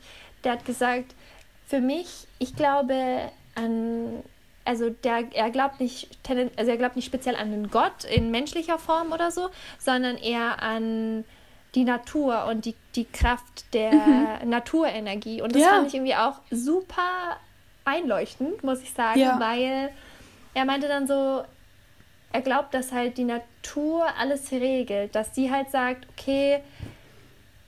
der 0.44 0.54
hat 0.54 0.66
gesagt, 0.66 1.16
für 1.66 1.82
mich, 1.82 2.28
ich 2.40 2.56
glaube 2.56 3.32
an, 3.56 4.24
also 4.64 4.90
der, 4.90 5.26
er 5.34 5.50
glaubt 5.50 5.80
nicht, 5.80 6.10
also 6.56 6.72
er 6.72 6.78
glaubt 6.78 6.96
nicht 6.96 7.06
speziell 7.06 7.36
an 7.36 7.54
einen 7.54 7.70
Gott 7.70 8.04
in 8.04 8.32
menschlicher 8.32 8.80
Form 8.80 9.12
oder 9.12 9.32
so, 9.32 9.50
sondern 9.80 10.18
eher 10.18 10.62
an 10.62 11.24
die 11.76 11.84
Natur 11.84 12.46
und 12.46 12.66
die, 12.66 12.76
die 12.96 13.06
Kraft 13.06 13.74
der 13.74 13.92
mhm. 13.92 14.50
Naturenergie. 14.50 15.42
Und 15.42 15.54
das 15.54 15.62
ja. 15.62 15.70
fand 15.70 15.88
ich 15.88 15.96
irgendwie 15.96 16.16
auch 16.16 16.40
super 16.50 17.38
einleuchtend, 17.84 18.64
muss 18.64 18.82
ich 18.82 18.92
sagen, 18.92 19.20
ja. 19.20 19.40
weil 19.40 19.92
er 20.54 20.66
meinte 20.66 20.88
dann 20.88 21.06
so, 21.06 21.44
er 22.32 22.42
glaubt, 22.42 22.74
dass 22.74 22.92
halt 22.92 23.18
die 23.18 23.26
Natur 23.26 24.08
alles 24.20 24.52
regelt, 24.52 25.16
dass 25.16 25.36
sie 25.36 25.52
halt 25.52 25.70
sagt, 25.70 26.08
okay, 26.18 26.62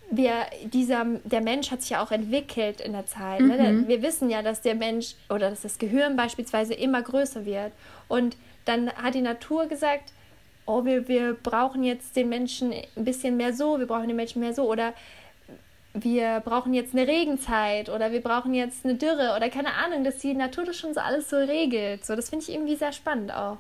wir, 0.10 0.34
dieser, 0.64 1.06
der 1.26 1.42
Mensch 1.42 1.70
hat 1.70 1.82
sich 1.82 1.92
ja 1.92 2.02
auch 2.02 2.12
entwickelt 2.12 2.80
in 2.80 2.94
der 2.94 3.06
Zeit. 3.06 3.42
Ne? 3.42 3.58
Mhm. 3.58 3.88
Wir 3.88 4.02
wissen 4.02 4.30
ja, 4.30 4.42
dass 4.42 4.62
der 4.62 4.76
Mensch 4.76 5.16
oder 5.30 5.50
dass 5.50 5.62
das 5.62 5.78
Gehirn 5.80 6.16
beispielsweise 6.16 6.74
immer 6.74 7.02
größer 7.02 7.46
wird. 7.46 7.74
Und 8.08 8.38
dann 8.66 8.92
hat 8.92 9.16
die 9.16 9.22
Natur 9.22 9.68
gesagt, 9.68 10.14
oh, 10.68 10.86
wir, 10.86 11.08
wir 11.08 11.34
brauchen 11.34 11.84
jetzt 11.84 12.16
den 12.16 12.30
Menschen 12.30 12.72
ein 12.72 13.06
bisschen 13.06 13.38
mehr 13.38 13.54
so, 13.54 13.80
wir 13.80 13.88
brauchen 13.88 14.08
den 14.08 14.16
Menschen 14.16 14.42
mehr 14.42 14.54
so 14.54 14.70
oder 14.70 14.94
wir 15.94 16.42
brauchen 16.42 16.74
jetzt 16.74 16.94
eine 16.94 17.08
Regenzeit 17.08 17.90
oder 17.90 18.12
wir 18.12 18.22
brauchen 18.22 18.54
jetzt 18.54 18.86
eine 18.86 18.96
Dürre 18.96 19.34
oder 19.36 19.50
keine 19.50 19.74
Ahnung, 19.74 20.04
dass 20.04 20.18
die 20.20 20.34
Natur 20.34 20.66
das 20.66 20.78
schon 20.78 20.94
so 20.94 21.00
alles 21.00 21.30
so 21.30 21.38
regelt. 21.38 22.06
So, 22.06 22.16
das 22.16 22.30
finde 22.30 22.44
ich 22.44 22.54
irgendwie 22.54 22.76
sehr 22.76 22.92
spannend 22.92 23.34
auch. 23.34 23.58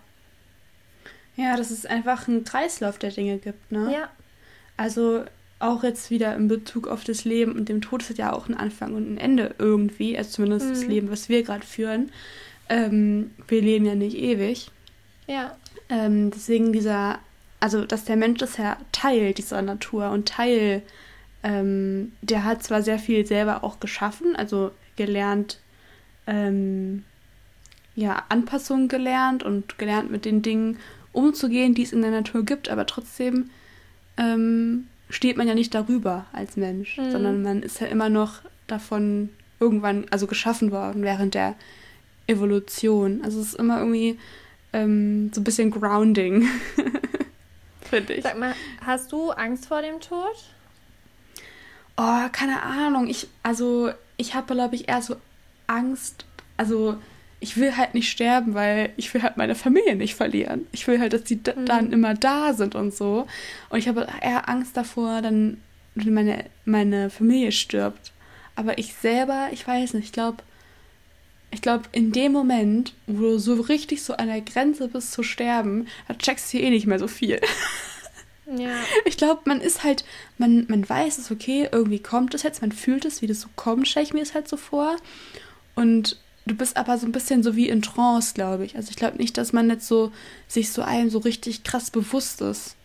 Ja, 1.36 1.56
dass 1.56 1.72
es 1.72 1.86
einfach 1.86 2.28
einen 2.28 2.44
Kreislauf 2.44 3.00
der 3.00 3.12
Dinge 3.12 3.38
gibt, 3.38 3.72
ne? 3.72 3.92
Ja. 3.94 4.10
Also 4.76 5.24
auch 5.60 5.84
jetzt 5.84 6.12
wieder 6.12 6.36
in 6.36 6.48
Bezug 6.48 6.88
auf 6.88 7.04
das 7.04 7.26
Leben 7.26 7.54
und 7.54 7.70
dem 7.70 7.82
Tod 7.82 8.08
ist 8.08 8.18
ja 8.18 8.34
auch 8.34 8.48
ein 8.48 8.56
Anfang 8.56 8.94
und 8.94 9.14
ein 9.14 9.18
Ende 9.18 9.56
irgendwie, 9.58 10.18
also 10.18 10.30
zumindest 10.30 10.68
mhm. 10.68 10.70
das 10.74 10.86
Leben, 10.86 11.12
was 11.12 11.30
wir 11.30 11.44
gerade 11.44 11.66
führen. 11.66 12.12
Ähm, 12.70 13.32
wir 13.48 13.62
leben 13.62 13.86
ja 13.86 13.96
nicht 13.96 14.18
ewig. 14.18 14.70
Ja. 15.26 15.56
Ähm, 15.90 16.32
deswegen 16.32 16.74
dieser, 16.74 17.20
also 17.60 17.86
dass 17.86 18.06
der 18.06 18.18
Mensch 18.18 18.42
ist 18.42 18.58
ja 18.58 18.78
Teil 18.92 19.34
dieser 19.34 19.62
Natur 19.62 20.10
und 20.12 20.28
Teil, 20.28 20.82
ähm, 21.44 22.12
der 22.22 22.44
hat 22.44 22.64
zwar 22.64 22.82
sehr 22.82 23.00
viel 23.00 23.26
selber 23.26 23.64
auch 23.64 23.80
geschaffen, 23.80 24.36
also 24.36 24.72
gelernt, 24.96 25.60
ähm, 26.26 27.04
ja, 27.96 28.24
Anpassungen 28.30 28.88
gelernt 28.88 29.44
und 29.44 29.78
gelernt 29.78 30.12
mit 30.12 30.26
den 30.26 30.42
Dingen 30.42 30.78
umzugehen, 31.14 31.74
die 31.74 31.84
es 31.84 31.94
in 31.94 32.02
der 32.02 32.12
Natur 32.12 32.44
gibt, 32.44 32.70
aber 32.70 32.86
trotzdem 32.86 33.50
ähm, 34.18 34.88
steht 35.10 35.38
man 35.38 35.48
ja 35.48 35.56
nicht 35.56 35.74
darüber 35.74 36.26
als 36.34 36.58
Mensch, 36.58 36.98
mhm. 36.98 37.12
sondern 37.12 37.42
man 37.42 37.64
ist 37.64 37.80
ja 37.80 37.88
immer 37.88 38.10
noch 38.10 38.42
davon 38.68 39.30
irgendwann, 39.60 40.06
also 40.12 40.28
geschaffen 40.28 40.72
worden 40.72 41.02
während 41.04 41.34
der 41.34 41.56
Evolution. 42.28 43.22
Also 43.24 43.40
es 43.40 43.48
ist 43.48 43.56
immer 43.56 43.80
irgendwie 43.80 44.20
ähm, 44.74 45.32
so 45.34 45.42
ein 45.42 45.44
bisschen 45.44 45.72
grounding, 45.72 46.48
finde 47.82 48.14
ich. 48.14 48.24
Sag 48.24 48.38
mal, 48.38 48.54
hast 48.86 49.12
du 49.12 49.32
Angst 49.32 49.68
vor 49.68 49.82
dem 49.82 50.00
Tod? 50.00 50.36
Oh, 51.98 52.30
keine 52.32 52.62
Ahnung. 52.62 53.08
Ich, 53.08 53.28
also, 53.44 53.92
ich 54.18 54.36
habe, 54.36 54.54
glaube 54.54 54.76
ich, 54.76 54.88
eher 54.88 55.02
so 55.02 55.16
Angst. 55.66 56.26
Also, 56.58 56.98
ich 57.40 57.58
will 57.58 57.76
halt 57.76 57.94
nicht 57.94 58.10
sterben, 58.10 58.54
weil 58.54 58.92
ich 58.98 59.14
will 59.14 59.24
halt 59.24 59.38
meine 59.38 59.56
Familie 59.56 59.96
nicht 59.96 60.16
verlieren. 60.16 60.68
Ich 60.72 60.88
will 60.88 61.00
halt, 61.00 61.14
dass 61.14 61.24
die 61.24 61.36
mhm. 61.36 61.66
dann 61.66 61.92
immer 61.92 62.14
da 62.14 62.54
sind 62.54 62.76
und 62.76 62.94
so. 62.94 63.28
Und 63.70 63.80
ich 63.80 63.88
habe 63.88 64.08
eher 64.22 64.50
Angst 64.50 64.78
davor, 64.78 65.22
dann, 65.22 65.62
wenn 65.96 66.14
meine, 66.14 66.46
meine 66.66 67.10
Familie 67.10 67.52
stirbt. 67.52 68.12
Aber 68.56 68.78
ich 68.78 68.94
selber, 68.94 69.50
ich 69.52 69.68
weiß 69.68 69.94
nicht, 69.94 70.06
ich 70.06 70.12
glaube, 70.12 70.38
ich 71.52 71.62
glaube, 71.62 71.86
in 71.92 72.12
dem 72.12 72.34
Moment, 72.34 72.94
wo 73.06 73.22
du 73.22 73.40
so 73.40 73.54
richtig 73.62 74.04
so 74.04 74.14
an 74.14 74.28
der 74.28 74.42
Grenze 74.42 74.88
bist 74.88 75.12
zu 75.12 75.24
sterben, 75.24 75.88
da 76.08 76.14
checkst 76.14 76.54
du 76.54 76.58
eh 76.58 76.70
nicht 76.70 76.88
mehr 76.88 77.00
so 77.00 77.08
viel. 77.08 77.40
Ja. 78.58 78.70
Ich 79.04 79.18
glaube, 79.18 79.42
man 79.44 79.60
ist 79.60 79.84
halt, 79.84 80.06
man, 80.38 80.66
man 80.70 80.88
weiß 80.88 81.18
es, 81.18 81.32
okay, 81.32 81.68
irgendwie 81.70 82.00
kommt 82.00 82.34
es 82.34 82.44
jetzt, 82.44 82.62
man 82.62 82.72
fühlt 82.72 83.04
es, 83.04 83.22
wie 83.22 83.28
das 83.28 83.42
so 83.42 83.50
kommt, 83.58 83.90
stelle 83.90 84.06
ich 84.06 84.14
mir 84.14 84.22
es 84.22 84.34
halt 84.34 84.48
so 84.48 84.56
vor. 84.56 84.96
Und 85.76 86.18
du 86.46 86.56
bist 86.56 86.78
aber 86.78 86.98
so 86.98 87.06
ein 87.06 87.12
bisschen 87.12 87.44
so 87.44 87.58
wie 87.58 87.68
in 87.68 87.82
Trance, 87.82 88.34
glaube 88.34 88.64
ich. 88.64 88.78
Also 88.78 88.90
ich 88.90 88.96
glaube 88.96 89.18
nicht, 89.18 89.38
dass 89.38 89.52
man 89.52 89.70
jetzt 89.70 89.88
so 89.88 90.14
sich 90.48 90.72
so 90.72 90.82
einem 90.82 91.10
so 91.10 91.20
richtig 91.20 91.64
krass 91.64 91.92
bewusst 91.92 92.40
ist. 92.42 92.78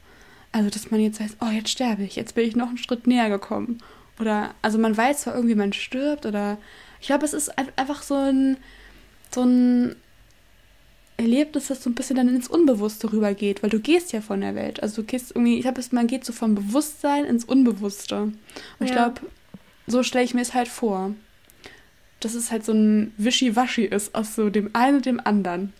Also, 0.50 0.68
dass 0.68 0.90
man 0.90 1.00
jetzt 1.00 1.20
weiß, 1.20 1.36
oh, 1.40 1.50
jetzt 1.50 1.70
sterbe 1.70 2.02
ich, 2.02 2.16
jetzt 2.16 2.34
bin 2.34 2.46
ich 2.46 2.56
noch 2.56 2.68
einen 2.68 2.78
Schritt 2.78 3.06
näher 3.06 3.30
gekommen. 3.30 3.78
Oder, 4.20 4.54
also 4.60 4.78
man 4.78 4.96
weiß 4.96 5.22
zwar 5.22 5.34
irgendwie, 5.34 5.54
man 5.54 5.72
stirbt 5.72 6.26
oder 6.26 6.58
ich 7.02 7.08
glaube, 7.08 7.24
es 7.24 7.32
ist 7.32 7.50
einfach 7.76 8.00
so 8.00 8.14
ein, 8.14 8.58
so 9.34 9.42
ein 9.42 9.96
Erlebnis, 11.16 11.66
das 11.66 11.82
so 11.82 11.90
ein 11.90 11.96
bisschen 11.96 12.14
dann 12.14 12.28
ins 12.28 12.46
Unbewusste 12.46 13.12
rübergeht, 13.12 13.60
weil 13.64 13.70
du 13.70 13.80
gehst 13.80 14.12
ja 14.12 14.20
von 14.20 14.40
der 14.40 14.54
Welt. 14.54 14.80
Also 14.84 15.02
du 15.02 15.08
gehst 15.08 15.32
irgendwie, 15.32 15.56
ich 15.56 15.62
glaube, 15.62 15.82
man 15.90 16.06
geht 16.06 16.24
so 16.24 16.32
vom 16.32 16.54
Bewusstsein 16.54 17.24
ins 17.24 17.44
Unbewusste. 17.44 18.20
Und 18.22 18.36
ja. 18.78 18.86
ich 18.86 18.92
glaube, 18.92 19.20
so 19.88 20.04
stelle 20.04 20.24
ich 20.24 20.32
mir 20.32 20.42
es 20.42 20.54
halt 20.54 20.68
vor. 20.68 21.12
Dass 22.20 22.34
es 22.34 22.52
halt 22.52 22.64
so 22.64 22.72
ein 22.72 23.12
Wischiwaschi 23.16 23.84
ist 23.84 24.14
aus 24.14 24.36
so 24.36 24.48
dem 24.48 24.70
einen 24.72 24.98
und 24.98 25.06
dem 25.06 25.18
anderen. 25.18 25.72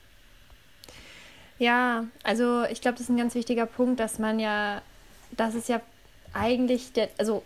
Ja, 1.61 2.05
also 2.25 2.65
ich 2.65 2.81
glaube, 2.81 2.99
das 2.99 3.03
ist 3.03 3.11
ein 3.11 3.17
ganz 3.17 3.37
wichtiger 3.37 3.67
Punkt, 3.67 4.01
dass 4.01 4.19
man 4.19 4.41
ja, 4.41 4.83
das 5.37 5.55
ist 5.55 5.69
ja 5.69 5.81
eigentlich 6.33 6.93
der, 6.95 7.11
also 7.17 7.45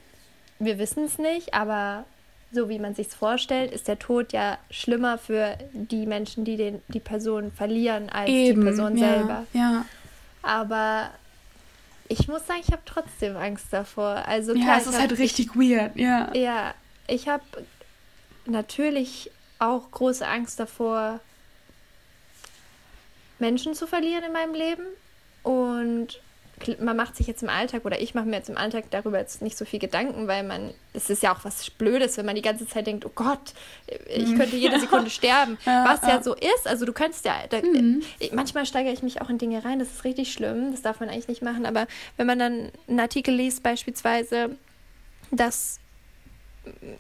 wir 0.59 0.79
wissen 0.79 1.05
es 1.05 1.19
nicht, 1.19 1.53
aber 1.53 2.07
so 2.53 2.69
wie 2.69 2.79
man 2.79 2.95
sich 2.95 3.09
vorstellt, 3.09 3.73
ist 3.73 3.89
der 3.89 3.99
Tod 3.99 4.33
ja 4.33 4.59
schlimmer 4.71 5.19
für 5.19 5.59
die 5.73 6.07
Menschen, 6.07 6.45
die 6.45 6.57
den, 6.57 6.83
die 6.89 7.01
Person 7.01 7.51
verlieren, 7.53 8.09
als 8.09 8.31
Eben, 8.31 8.61
die 8.61 8.67
Person 8.67 8.97
ja, 8.97 9.09
selber. 9.09 9.47
Ja. 9.53 9.85
Aber 10.43 11.11
ich 12.09 12.29
muss 12.29 12.47
sagen, 12.47 12.61
ich 12.63 12.73
habe 12.73 12.83
trotzdem 12.85 13.37
Angst 13.37 13.67
davor. 13.71 14.23
Also 14.27 14.55
klar, 14.55 14.67
ja, 14.67 14.77
es 14.79 14.87
ist 14.87 14.95
hab, 14.95 15.01
halt 15.01 15.19
richtig 15.19 15.51
ich, 15.55 15.57
weird, 15.57 15.97
ja. 15.97 16.33
Ja, 16.35 16.75
ich 17.09 17.29
habe 17.29 17.45
natürlich 18.47 19.31
auch 19.59 19.91
große 19.91 20.27
Angst 20.27 20.61
davor, 20.61 21.21
Menschen 23.39 23.75
zu 23.75 23.87
verlieren 23.87 24.25
in 24.25 24.33
meinem 24.33 24.55
Leben. 24.55 24.85
Und 25.43 26.21
man 26.81 26.97
macht 26.97 27.17
sich 27.17 27.27
jetzt 27.27 27.43
im 27.43 27.49
Alltag 27.49 27.85
oder 27.85 28.01
ich 28.01 28.15
mache 28.15 28.25
mir 28.25 28.37
jetzt 28.37 28.49
im 28.49 28.57
Alltag 28.57 28.85
darüber 28.91 29.19
jetzt 29.19 29.43
nicht 29.43 29.57
so 29.59 29.65
viel 29.65 29.79
Gedanken, 29.79 30.27
weil 30.27 30.43
man, 30.43 30.73
es 30.95 31.11
ist 31.11 31.23
ja 31.23 31.35
auch 31.35 31.45
was 31.45 31.69
Blödes, 31.71 32.17
wenn 32.17 32.27
man 32.27 32.35
die 32.35 32.43
ganze 32.43 32.67
Zeit 32.67 32.87
denkt, 32.87 33.05
oh 33.05 33.13
Gott, 33.15 33.53
ich 34.09 34.29
mhm. 34.29 34.39
könnte 34.39 34.57
jede 34.57 34.81
Sekunde 34.81 35.11
sterben. 35.11 35.59
Ja, 35.67 35.85
was 35.87 36.03
ja. 36.03 36.17
ja. 36.17 36.23
so 36.23 36.35
ist, 36.35 36.67
also 36.67 36.87
du 36.87 36.93
könntest 36.93 37.25
ja, 37.25 37.35
da, 37.49 37.59
mhm. 37.61 38.03
manchmal 38.33 38.65
steigere 38.67 38.93
ich 38.93 39.03
mich 39.03 39.21
auch 39.21 39.29
in 39.29 39.39
Dinge 39.39 39.65
rein, 39.65 39.79
das 39.79 39.89
ist 39.89 40.05
richtig 40.05 40.33
schlimm, 40.33 40.73
das 40.73 40.83
darf 40.83 41.01
man 41.01 41.09
eigentlich 41.09 41.29
nicht 41.29 41.43
machen, 41.43 41.67
aber 41.67 41.87
wenn 42.17 42.27
man 42.27 42.39
dann 42.39 42.73
einen 42.89 43.01
Artikel 43.01 43.35
liest, 43.35 43.63
beispielsweise, 43.63 44.57
dass 45.31 45.79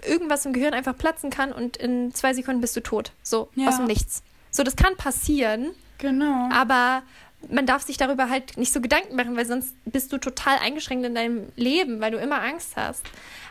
irgendwas 0.07 0.45
im 0.47 0.53
Gehirn 0.53 0.75
einfach 0.75 0.97
platzen 0.97 1.31
kann 1.31 1.53
und 1.53 1.77
in 1.77 2.14
zwei 2.14 2.35
Sekunden 2.35 2.61
bist 2.61 2.77
du 2.77 2.81
tot, 2.81 3.12
so 3.23 3.49
ja. 3.55 3.69
aus 3.69 3.79
dem 3.79 3.87
Nichts. 3.87 4.23
So, 4.51 4.62
das 4.62 4.77
kann 4.77 4.97
passieren 4.97 5.75
Genau. 5.99 6.49
Aber 6.53 7.03
man 7.49 7.66
darf 7.66 7.83
sich 7.83 7.96
darüber 7.96 8.29
halt 8.29 8.57
nicht 8.57 8.72
so 8.72 8.81
Gedanken 8.81 9.14
machen, 9.14 9.37
weil 9.37 9.46
sonst 9.46 9.75
bist 9.85 10.12
du 10.12 10.18
total 10.18 10.59
eingeschränkt 10.59 11.07
in 11.07 11.14
deinem 11.14 11.49
Leben, 11.57 12.01
weil 12.01 12.11
du 12.11 12.18
immer 12.18 12.42
Angst 12.42 12.77
hast. 12.77 13.03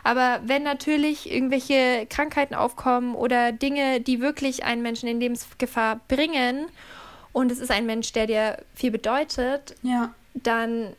Aber 0.04 0.40
wenn 0.44 0.62
natürlich 0.62 1.30
irgendwelche 1.30 2.06
Krankheiten 2.08 2.54
aufkommen 2.54 3.14
oder 3.14 3.52
Dinge, 3.52 4.00
die 4.00 4.20
wirklich 4.20 4.64
einen 4.64 4.82
Menschen 4.82 5.08
in 5.08 5.20
Lebensgefahr 5.20 6.00
bringen 6.08 6.66
und 7.32 7.50
es 7.50 7.58
ist 7.58 7.70
ein 7.70 7.86
Mensch, 7.86 8.12
der 8.12 8.26
dir 8.26 8.58
viel 8.74 8.90
bedeutet, 8.90 9.74
ja. 9.82 10.14
dann 10.34 10.94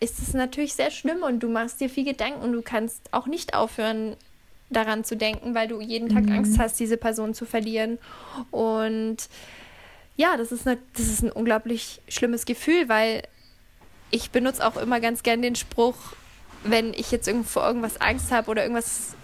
ist 0.00 0.18
es 0.18 0.34
natürlich 0.34 0.74
sehr 0.74 0.90
schlimm 0.90 1.22
und 1.22 1.40
du 1.40 1.48
machst 1.48 1.80
dir 1.80 1.88
viel 1.88 2.04
Gedanken 2.04 2.42
und 2.42 2.52
du 2.52 2.62
kannst 2.62 3.12
auch 3.12 3.26
nicht 3.26 3.54
aufhören, 3.54 4.16
daran 4.70 5.04
zu 5.04 5.16
denken, 5.16 5.54
weil 5.54 5.68
du 5.68 5.80
jeden 5.80 6.08
Tag 6.08 6.24
mhm. 6.24 6.32
Angst 6.32 6.58
hast, 6.58 6.78
diese 6.80 6.96
Person 6.96 7.34
zu 7.34 7.44
verlieren. 7.44 7.98
Und 8.50 9.28
ja, 10.16 10.36
das 10.36 10.52
ist, 10.52 10.66
eine, 10.66 10.78
das 10.96 11.06
ist 11.06 11.22
ein 11.22 11.32
unglaublich 11.32 12.00
schlimmes 12.08 12.44
Gefühl, 12.44 12.88
weil 12.88 13.22
ich 14.10 14.30
benutze 14.30 14.66
auch 14.66 14.76
immer 14.76 15.00
ganz 15.00 15.22
gern 15.22 15.42
den 15.42 15.56
Spruch, 15.56 15.96
wenn 16.62 16.94
ich 16.94 17.10
jetzt 17.10 17.26
irgendwo 17.26 17.60
irgendwas 17.60 18.00
Angst 18.00 18.30
habe 18.30 18.50
oder 18.50 18.62
irgendwas 18.62 19.14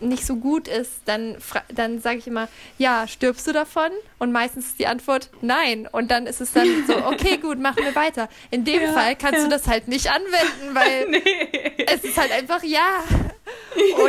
nicht 0.00 0.26
so 0.26 0.36
gut 0.36 0.68
ist, 0.68 0.92
dann, 1.06 1.36
dann 1.68 2.00
sage 2.00 2.18
ich 2.18 2.26
immer, 2.26 2.48
ja, 2.78 3.06
stirbst 3.06 3.46
du 3.46 3.52
davon? 3.52 3.90
Und 4.18 4.32
meistens 4.32 4.66
ist 4.66 4.78
die 4.78 4.86
Antwort 4.86 5.30
nein. 5.40 5.88
Und 5.90 6.10
dann 6.10 6.26
ist 6.26 6.40
es 6.40 6.52
dann 6.52 6.84
so, 6.86 6.96
okay, 7.06 7.38
gut, 7.38 7.58
machen 7.58 7.82
wir 7.82 7.94
weiter. 7.94 8.28
In 8.50 8.64
dem 8.64 8.82
ja, 8.82 8.92
Fall 8.92 9.16
kannst 9.16 9.38
ja. 9.38 9.44
du 9.44 9.50
das 9.50 9.66
halt 9.66 9.88
nicht 9.88 10.10
anwenden, 10.10 10.74
weil 10.74 11.08
nee. 11.10 11.86
es 11.86 12.04
ist 12.04 12.18
halt 12.18 12.32
einfach 12.32 12.62
ja. 12.62 13.02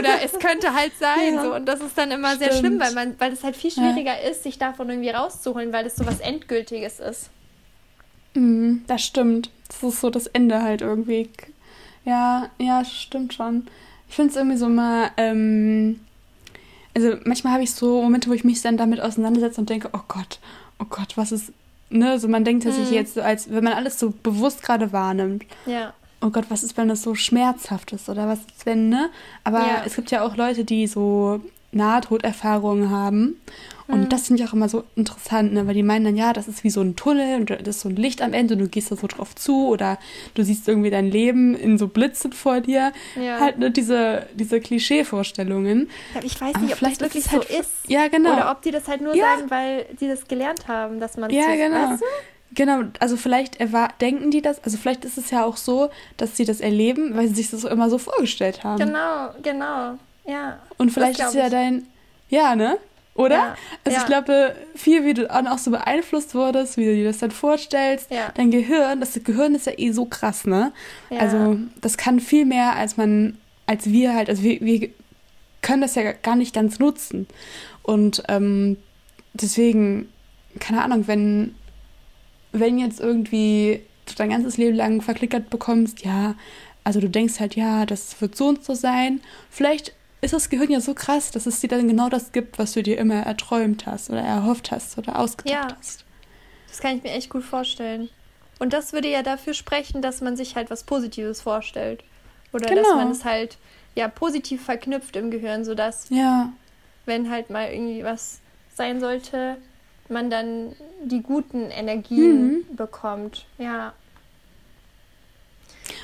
Oder 0.06 0.24
es 0.24 0.34
könnte 0.40 0.74
halt 0.74 0.94
sein. 1.00 1.36
Ja. 1.36 1.44
So. 1.44 1.56
Und 1.56 1.66
das 1.66 1.82
ist 1.82 1.98
dann 1.98 2.12
immer 2.12 2.36
Stimmt. 2.36 2.44
sehr 2.44 2.60
schlimm, 2.60 2.80
weil 2.80 2.94
man, 2.94 3.20
weil 3.20 3.34
es 3.34 3.44
halt 3.44 3.56
viel 3.56 3.72
schwieriger 3.72 4.22
ist, 4.22 4.44
sich 4.44 4.58
davon 4.58 4.90
irgendwie 4.90 5.10
rauszuholen, 5.10 5.74
weil 5.74 5.86
es 5.86 5.96
so 5.96 6.06
was 6.06 6.20
Endgültiges 6.20 7.00
ist. 7.00 7.30
Mhm, 8.34 8.84
das 8.88 9.04
stimmt. 9.04 9.50
Das 9.68 9.82
ist 9.82 10.02
so 10.02 10.10
das 10.10 10.28
Ende 10.28 10.62
halt 10.62 10.82
irgendwie. 10.82 11.30
Ja, 12.06 12.50
ja, 12.60 12.86
stimmt 12.86 13.34
schon. 13.34 13.68
Ich 14.08 14.16
finde 14.16 14.32
es 14.32 14.38
irgendwie 14.38 14.58
so 14.58 14.70
mal, 14.70 15.10
ähm, 15.18 16.00
also 16.96 17.16
manchmal 17.26 17.54
habe 17.54 17.64
ich 17.64 17.74
so 17.74 18.02
Momente, 18.02 18.30
wo 18.30 18.34
ich 18.34 18.44
mich 18.44 18.62
dann 18.62 18.78
damit 18.78 19.02
auseinandersetze 19.02 19.60
und 19.60 19.70
denke, 19.70 19.90
oh 19.94 20.02
Gott, 20.08 20.40
oh 20.80 20.86
Gott, 20.88 21.18
was 21.18 21.32
ist, 21.32 21.52
ne, 21.90 22.20
so 22.20 22.28
man 22.28 22.46
denkt 22.46 22.66
dass 22.66 22.78
mhm. 22.78 22.94
jetzt, 22.94 23.18
als 23.18 23.50
wenn 23.50 23.64
man 23.64 23.74
alles 23.74 24.00
so 24.00 24.14
bewusst 24.24 24.62
gerade 24.62 24.94
wahrnimmt. 24.94 25.46
Ja. 25.66 25.94
Oh 26.26 26.30
Gott, 26.32 26.46
was 26.50 26.64
ist, 26.64 26.76
wenn 26.78 26.88
das 26.88 27.04
so 27.04 27.14
schmerzhaft 27.14 27.92
ist 27.94 28.10
oder 28.10 28.28
was 28.28 28.40
ist, 28.40 28.66
wenn, 28.66 28.90
ne? 28.90 29.10
Aber 29.44 29.60
ja. 29.60 29.84
es 29.86 29.96
gibt 29.96 30.10
ja 30.12 30.24
auch 30.24 30.36
Leute, 30.36 30.64
die 30.66 30.88
so 30.88 31.42
Nahtoderfahrungen 31.72 32.90
haben 32.90 33.36
und 33.88 34.02
mhm. 34.02 34.10
das 34.10 34.28
finde 34.28 34.42
ich 34.42 34.50
auch 34.50 34.54
immer 34.54 34.68
so 34.68 34.84
interessant, 34.96 35.54
ne? 35.54 35.68
weil 35.68 35.76
die 35.76 35.84
meinen 35.84 36.06
dann, 36.06 36.16
ja, 36.16 36.34
das 36.34 36.48
ist 36.48 36.64
wie 36.64 36.72
so 36.72 36.82
ein 36.82 36.96
Tunnel 36.96 37.40
und 37.40 37.50
das 37.52 37.60
ist 37.76 37.82
so 37.82 37.90
ein 37.90 37.96
Licht 37.96 38.22
am 38.22 38.34
Ende 38.34 38.56
und 38.56 38.62
du 38.62 38.68
gehst 38.68 38.92
da 38.92 38.96
so 38.96 39.06
drauf 39.06 39.36
zu 39.36 39.68
oder 39.68 40.00
du 40.34 40.44
siehst 40.44 40.68
irgendwie 40.68 40.90
dein 40.90 41.06
Leben 41.06 41.54
in 41.54 41.78
so 41.78 41.88
Blitzen 41.88 42.34
vor 42.34 42.62
dir. 42.62 42.94
Ja. 43.16 43.40
Halt 43.40 43.60
ne, 43.60 43.70
diese, 43.70 44.26
diese 44.34 44.60
Klischee-Vorstellungen. 44.60 45.90
Ja, 46.16 46.22
ich 46.24 46.40
weiß 46.42 46.58
nicht, 46.58 46.78
Aber 46.78 46.88
ob 46.88 46.94
das 46.94 47.00
wirklich 47.00 47.32
halt, 47.32 47.48
so 47.48 47.60
ist. 47.60 47.72
Ja, 47.88 48.08
genau. 48.08 48.34
Oder 48.34 48.52
ob 48.52 48.64
die 48.64 48.72
das 48.72 48.88
halt 48.88 49.02
nur 49.02 49.16
ja. 49.16 49.36
sagen, 49.36 49.52
weil 49.52 49.86
die 50.00 50.08
das 50.08 50.28
gelernt 50.28 50.68
haben, 50.68 51.00
dass 51.00 51.18
man 51.18 51.30
Ja, 51.30 51.56
genau. 51.56 51.92
Weißt 51.92 52.02
du? 52.02 52.06
Genau, 52.54 52.84
also 53.00 53.18
vielleicht 53.18 53.58
denken 54.00 54.32
die 54.32 54.42
das, 54.42 54.64
also 54.64 54.78
vielleicht 54.78 55.04
ist 55.04 55.18
es 55.18 55.32
ja 55.32 55.44
auch 55.44 55.58
so, 55.58 55.90
dass 56.16 56.38
sie 56.38 56.46
das 56.46 56.62
erleben, 56.62 57.16
weil 57.16 57.28
sie 57.28 57.36
sich 57.36 57.52
das 57.52 57.64
immer 57.66 57.90
so 57.90 57.98
vorgestellt 57.98 58.64
haben. 58.64 58.80
Genau, 58.80 59.30
genau, 59.42 59.98
ja. 60.26 60.60
Und 60.78 60.92
vielleicht 60.92 61.20
ist 61.20 61.34
ja 61.34 61.50
dein, 61.50 61.88
ja, 62.30 62.56
ne? 62.56 62.78
Oder? 63.16 63.36
Ja, 63.36 63.56
also 63.86 63.96
ja. 63.96 64.02
ich 64.02 64.08
glaube, 64.08 64.56
viel, 64.76 65.06
wie 65.06 65.14
du 65.14 65.34
auch 65.34 65.58
so 65.58 65.72
beeinflusst 65.72 66.36
wurdest, 66.36 66.76
wie 66.76 66.86
du 66.86 66.96
dir 66.96 67.06
das 67.06 67.20
dann 67.20 67.32
vorstellst. 67.32 68.12
Ja. 68.12 68.32
Dein 68.36 68.52
Gehirn, 68.52 69.00
das 69.00 69.18
Gehirn 69.24 69.56
ist 69.56 69.68
ja 69.68 69.74
eh 69.78 69.92
so 69.92 70.06
krass, 70.06 70.46
ne? 70.46 70.74
Also 71.18 71.58
das 71.80 71.96
kann 71.96 72.20
viel 72.20 72.46
mehr, 72.46 72.76
als 72.76 72.98
man, 72.98 73.38
als 73.68 73.86
wir 73.86 74.14
halt, 74.14 74.30
also 74.30 74.44
wir, 74.44 74.60
wir 74.60 74.90
können 75.62 75.82
das 75.82 75.96
ja 75.96 76.12
gar 76.12 76.36
nicht 76.36 76.54
ganz 76.54 76.78
nutzen. 76.80 77.26
Und 77.84 78.22
ähm, 78.28 78.78
deswegen, 79.34 80.10
keine 80.60 80.84
Ahnung, 80.84 81.08
wenn, 81.08 81.56
wenn 82.60 82.78
jetzt 82.78 83.00
irgendwie 83.00 83.82
du 84.06 84.16
dein 84.16 84.30
ganzes 84.30 84.58
Leben 84.58 84.76
lang 84.76 85.02
verklickert 85.02 85.50
bekommst, 85.50 86.04
ja, 86.06 86.36
also 86.84 87.00
du 87.00 87.10
denkst 87.10 87.40
halt, 87.40 87.56
ja, 87.56 87.86
das 87.86 88.20
wird 88.22 88.36
so 88.36 88.48
und 88.48 88.64
so 88.64 88.76
sein. 88.76 89.22
Vielleicht 89.50 89.94
ist 90.22 90.34
das 90.34 90.50
Gehirn 90.50 90.70
ja 90.70 90.80
so 90.80 90.94
krass, 90.94 91.32
dass 91.32 91.46
es 91.46 91.60
dir 91.60 91.68
dann 91.68 91.88
genau 91.88 92.10
das 92.10 92.32
gibt, 92.32 92.60
was 92.60 92.74
du 92.74 92.84
dir 92.84 92.98
immer 92.98 93.22
erträumt 93.22 93.86
hast 93.86 94.10
oder 94.10 94.22
erhofft 94.22 94.72
hast 94.72 94.98
oder 94.98 95.20
ausgedacht 95.20 95.72
ja, 95.72 95.78
hast. 95.78 96.06
Das 96.68 96.80
kann 96.80 96.98
ich 96.98 97.04
mir 97.04 97.12
echt 97.12 97.30
gut 97.30 97.44
vorstellen. 97.44 98.10
Und 98.60 98.74
das 98.74 98.94
würde 98.94 99.10
ja 99.10 99.24
dafür 99.24 99.54
sprechen, 99.54 100.02
dass 100.02 100.22
man 100.22 100.38
sich 100.38 100.56
halt 100.56 100.70
was 100.70 100.84
Positives 100.84 101.42
vorstellt. 101.42 102.04
Oder 102.54 102.70
genau. 102.70 102.82
dass 102.82 102.96
man 102.96 103.12
es 103.12 103.26
halt 103.26 103.58
ja 103.96 104.08
positiv 104.08 104.64
verknüpft 104.64 105.16
im 105.16 105.32
Gehirn, 105.32 105.66
sodass, 105.66 106.08
ja. 106.10 106.54
wenn 107.06 107.30
halt 107.30 107.50
mal 107.50 107.72
irgendwie 107.72 108.04
was 108.04 108.40
sein 108.74 109.00
sollte, 109.00 109.58
man 110.10 110.30
dann 110.30 110.76
die 111.04 111.22
guten 111.22 111.70
Energien 111.72 112.48
mhm. 112.48 112.76
bekommt. 112.76 113.46
Ja. 113.58 113.94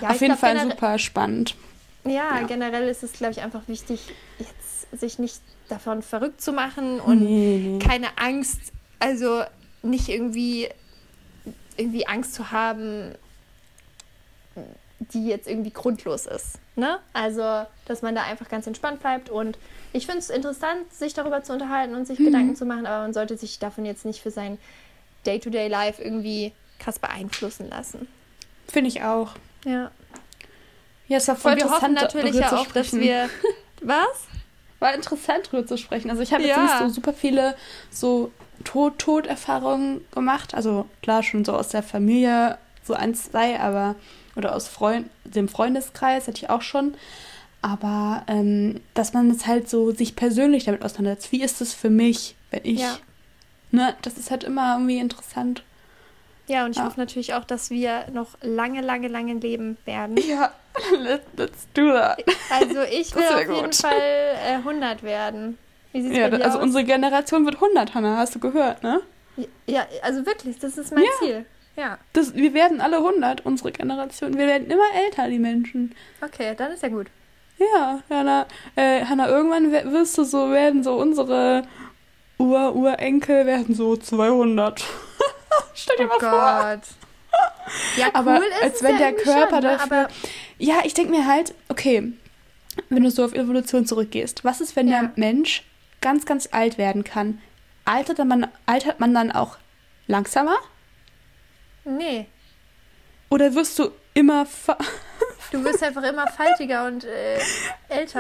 ja 0.02 0.10
Auf 0.10 0.22
jeden 0.22 0.38
Fall 0.38 0.60
super 0.60 1.00
spannend. 1.00 1.56
Ja, 2.04 2.40
ja. 2.40 2.48
generell 2.48 2.88
ist 2.88 3.04
es, 3.04 3.14
glaube 3.14 3.34
ich, 3.34 3.42
einfach 3.42 3.68
wichtig, 3.68 4.02
jetzt 4.40 5.00
sich 5.00 5.20
nicht 5.20 5.40
davon 5.70 6.02
verrückt 6.02 6.42
zu 6.42 6.52
machen 6.52 7.00
und 7.00 7.22
nee. 7.22 7.80
keine 7.80 8.18
Angst, 8.18 8.60
also 9.00 9.44
nicht 9.84 10.10
irgendwie, 10.10 10.68
irgendwie 11.78 12.08
Angst 12.08 12.34
zu 12.34 12.52
haben, 12.52 13.16
die 15.14 15.28
jetzt 15.28 15.48
irgendwie 15.48 15.72
grundlos 15.72 16.26
ist. 16.26 16.60
Ne? 16.76 17.00
Also, 17.14 17.66
dass 17.86 18.02
man 18.02 18.16
da 18.16 18.24
einfach 18.24 18.50
ganz 18.50 18.68
entspannt 18.68 19.00
bleibt. 19.00 19.30
Und 19.30 19.58
ich 19.94 20.06
finde 20.06 20.20
es 20.20 20.30
interessant, 20.30 20.94
sich 20.94 21.14
darüber 21.14 21.44
zu 21.44 21.54
unterhalten 21.54 21.96
und 21.96 22.06
sich 22.06 22.20
mhm. 22.20 22.26
Gedanken 22.26 22.56
zu 22.56 22.66
machen, 22.66 22.86
aber 22.86 23.04
man 23.04 23.14
sollte 23.14 23.36
sich 23.38 23.60
davon 23.60 23.86
jetzt 23.86 24.06
nicht 24.06 24.22
für 24.22 24.32
sein 24.32 24.58
Day-to-Day-Life 25.26 26.02
irgendwie 26.02 26.54
krass 26.80 27.00
beeinflussen 27.00 27.70
lassen. 27.70 28.08
Finde 28.68 28.90
ich 28.90 29.04
auch. 29.04 29.32
Ja. 29.66 29.92
Ja, 31.08 31.18
es 31.18 31.28
war 31.28 31.36
voll 31.36 31.54
Und 31.54 31.64
wir 31.64 31.72
hoffen 31.72 31.94
natürlich 31.94 32.36
ja 32.36 32.56
auch, 32.56 32.68
dass 32.68 32.94
wir. 32.94 33.30
Was? 33.82 34.28
War 34.80 34.94
interessant, 34.94 35.50
darüber 35.52 35.68
zu 35.68 35.78
sprechen. 35.78 36.10
Also 36.10 36.22
ich 36.22 36.34
habe 36.34 36.44
jetzt 36.44 36.56
ja. 36.56 36.64
nicht 36.64 36.78
so 36.78 36.90
super 36.90 37.14
viele 37.14 37.56
so 37.90 38.32
Tod-Tod-Erfahrungen 38.64 40.06
gemacht. 40.12 40.54
Also 40.54 40.88
klar, 41.02 41.24
schon 41.24 41.44
so 41.44 41.54
aus 41.54 41.70
der 41.70 41.84
Familie, 41.84 42.58
so 42.84 42.94
ein, 42.94 43.14
zwei, 43.14 43.60
aber 43.60 43.96
oder 44.36 44.56
aus 44.56 44.68
Freund, 44.68 45.10
dem 45.24 45.48
Freundeskreis 45.48 46.28
hatte 46.28 46.38
ich 46.38 46.50
auch 46.50 46.62
schon. 46.62 46.96
Aber 47.62 48.24
ähm, 48.28 48.82
dass 48.94 49.14
man 49.14 49.30
jetzt 49.30 49.46
halt 49.46 49.70
so 49.70 49.92
sich 49.92 50.16
persönlich 50.16 50.66
damit 50.66 50.84
auseinandersetzt. 50.84 51.32
Wie 51.32 51.44
ist 51.44 51.62
es 51.62 51.74
für 51.74 51.90
mich, 51.90 52.36
wenn 52.50 52.62
ich. 52.64 52.82
Ja. 52.82 52.98
Ne, 53.72 53.96
das 54.02 54.18
ist 54.18 54.32
halt 54.32 54.44
immer 54.44 54.74
irgendwie 54.74 54.98
interessant. 54.98 55.64
Ja, 56.48 56.66
und 56.66 56.72
ich 56.72 56.78
ja. 56.78 56.86
hoffe 56.86 57.00
natürlich 57.00 57.34
auch, 57.36 57.46
dass 57.46 57.70
wir 57.70 58.08
noch 58.12 58.38
lange, 58.42 58.82
lange, 58.82 59.08
lange 59.08 59.36
leben 59.36 59.78
werden. 59.86 60.18
Ja, 60.18 60.52
Let, 61.00 61.22
let's 61.38 61.68
do 61.74 61.92
that. 61.94 62.22
Also 62.50 62.82
ich 62.82 63.16
will 63.16 63.24
auf 63.24 63.56
jeden 63.56 63.74
Fall 63.74 63.94
äh, 64.46 64.56
100 64.56 65.04
werden. 65.04 65.58
Wie 65.94 66.02
sieht's 66.02 66.18
ja, 66.18 66.28
bei 66.28 66.38
dir 66.38 66.46
also 66.46 66.58
aus? 66.58 66.64
unsere 66.64 66.84
Generation 66.84 67.46
wird 67.46 67.56
100, 67.56 67.94
Hannah, 67.94 68.18
hast 68.18 68.36
du 68.36 68.40
gehört, 68.40 68.84
ne? 68.84 69.02
Ja, 69.66 69.86
also 70.02 70.26
wirklich, 70.26 70.60
das 70.60 70.78
ist 70.78 70.94
mein 70.94 71.04
ja. 71.04 71.10
Ziel. 71.20 71.46
Ja. 71.76 71.98
Das, 72.14 72.36
wir 72.36 72.54
werden 72.54 72.82
alle 72.82 72.98
100, 72.98 73.46
unsere 73.46 73.72
Generation. 73.72 74.38
Wir 74.38 74.48
werden 74.48 74.70
immer 74.70 74.84
älter, 75.06 75.30
die 75.30 75.40
Menschen. 75.40 75.96
Okay, 76.22 76.54
dann 76.56 76.72
ist 76.72 76.84
ja 76.84 76.90
gut. 76.90 77.08
Ja, 77.58 78.00
Hannah, 78.10 78.48
äh, 78.76 79.06
Hannah 79.06 79.28
irgendwann 79.28 79.72
wirst 79.72 80.18
du 80.18 80.24
so, 80.24 80.52
werden 80.52 80.84
so 80.84 80.96
unsere 80.96 81.64
Ur-Urenkel 82.38 83.46
werden 83.46 83.76
so 83.76 83.96
200. 83.96 84.84
Stell 85.76 85.98
dir 85.98 86.06
oh 86.06 86.08
mal 86.08 86.18
Gott. 86.20 86.86
vor. 86.86 87.02
Ja, 87.98 88.08
cool 88.08 88.12
aber 88.14 88.38
ist 88.38 88.64
als 88.64 88.84
wenn 88.84 88.98
der 88.98 89.14
Körper 89.14 89.62
schon, 89.62 89.64
ne? 89.64 89.78
dafür. 89.78 90.08
ja, 90.58 90.80
ich 90.84 90.94
denke 90.94 91.12
mir 91.12 91.26
halt, 91.26 91.54
okay, 91.70 92.12
wenn 92.90 93.04
du 93.04 93.12
so 93.12 93.24
auf 93.24 93.34
Evolution 93.34 93.86
zurückgehst, 93.86 94.44
was 94.44 94.60
ist, 94.62 94.76
wenn 94.76 94.88
ja. 94.88 95.02
der 95.02 95.12
Mensch 95.16 95.64
ganz, 96.02 96.26
ganz 96.26 96.50
alt 96.52 96.78
werden 96.78 97.04
kann? 97.04 97.42
Altert 97.86 98.24
man, 98.26 98.48
altert 98.66 99.00
man 99.00 99.14
dann 99.14 99.32
auch 99.32 99.58
langsamer? 100.08 100.58
Nee. 101.84 102.28
Oder 103.30 103.54
wirst 103.56 103.80
du 103.80 103.92
immer. 104.14 104.46
du 105.52 105.64
wirst 105.64 105.84
einfach 105.84 106.04
immer 106.04 106.28
faltiger 106.28 106.86
und 106.86 107.04
äh, 107.04 107.40
älter. 107.90 108.20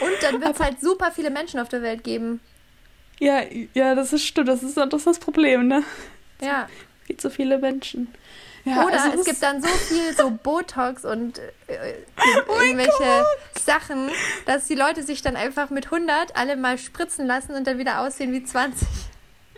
Und 0.00 0.22
dann 0.22 0.40
wird 0.40 0.54
es 0.54 0.60
halt 0.60 0.80
super 0.80 1.12
viele 1.12 1.30
Menschen 1.30 1.60
auf 1.60 1.68
der 1.68 1.82
Welt 1.82 2.02
geben. 2.02 2.40
Ja, 3.20 3.42
ja, 3.74 3.94
das 3.94 4.12
ist 4.12 4.24
stimmt. 4.24 4.48
Das 4.48 4.62
ist, 4.62 4.76
das, 4.76 4.92
ist 4.92 5.06
das 5.06 5.18
Problem, 5.18 5.68
ne? 5.68 5.84
Ja. 6.40 6.68
Viel 7.06 7.16
zu 7.16 7.30
viele 7.30 7.58
Menschen. 7.58 8.12
Ja, 8.64 8.86
Oder 8.86 9.02
also 9.02 9.20
es 9.20 9.26
gibt 9.26 9.42
dann 9.42 9.60
so 9.60 9.68
viel 9.68 10.16
so 10.16 10.30
Botox 10.30 11.04
und 11.04 11.38
äh, 11.66 11.94
oh 12.48 12.60
irgendwelche 12.62 13.26
Sachen, 13.60 14.10
dass 14.46 14.66
die 14.66 14.74
Leute 14.74 15.02
sich 15.02 15.20
dann 15.20 15.36
einfach 15.36 15.68
mit 15.68 15.86
100 15.86 16.34
alle 16.34 16.56
mal 16.56 16.78
spritzen 16.78 17.26
lassen 17.26 17.54
und 17.54 17.66
dann 17.66 17.78
wieder 17.78 18.00
aussehen 18.00 18.32
wie 18.32 18.42
20. 18.42 18.88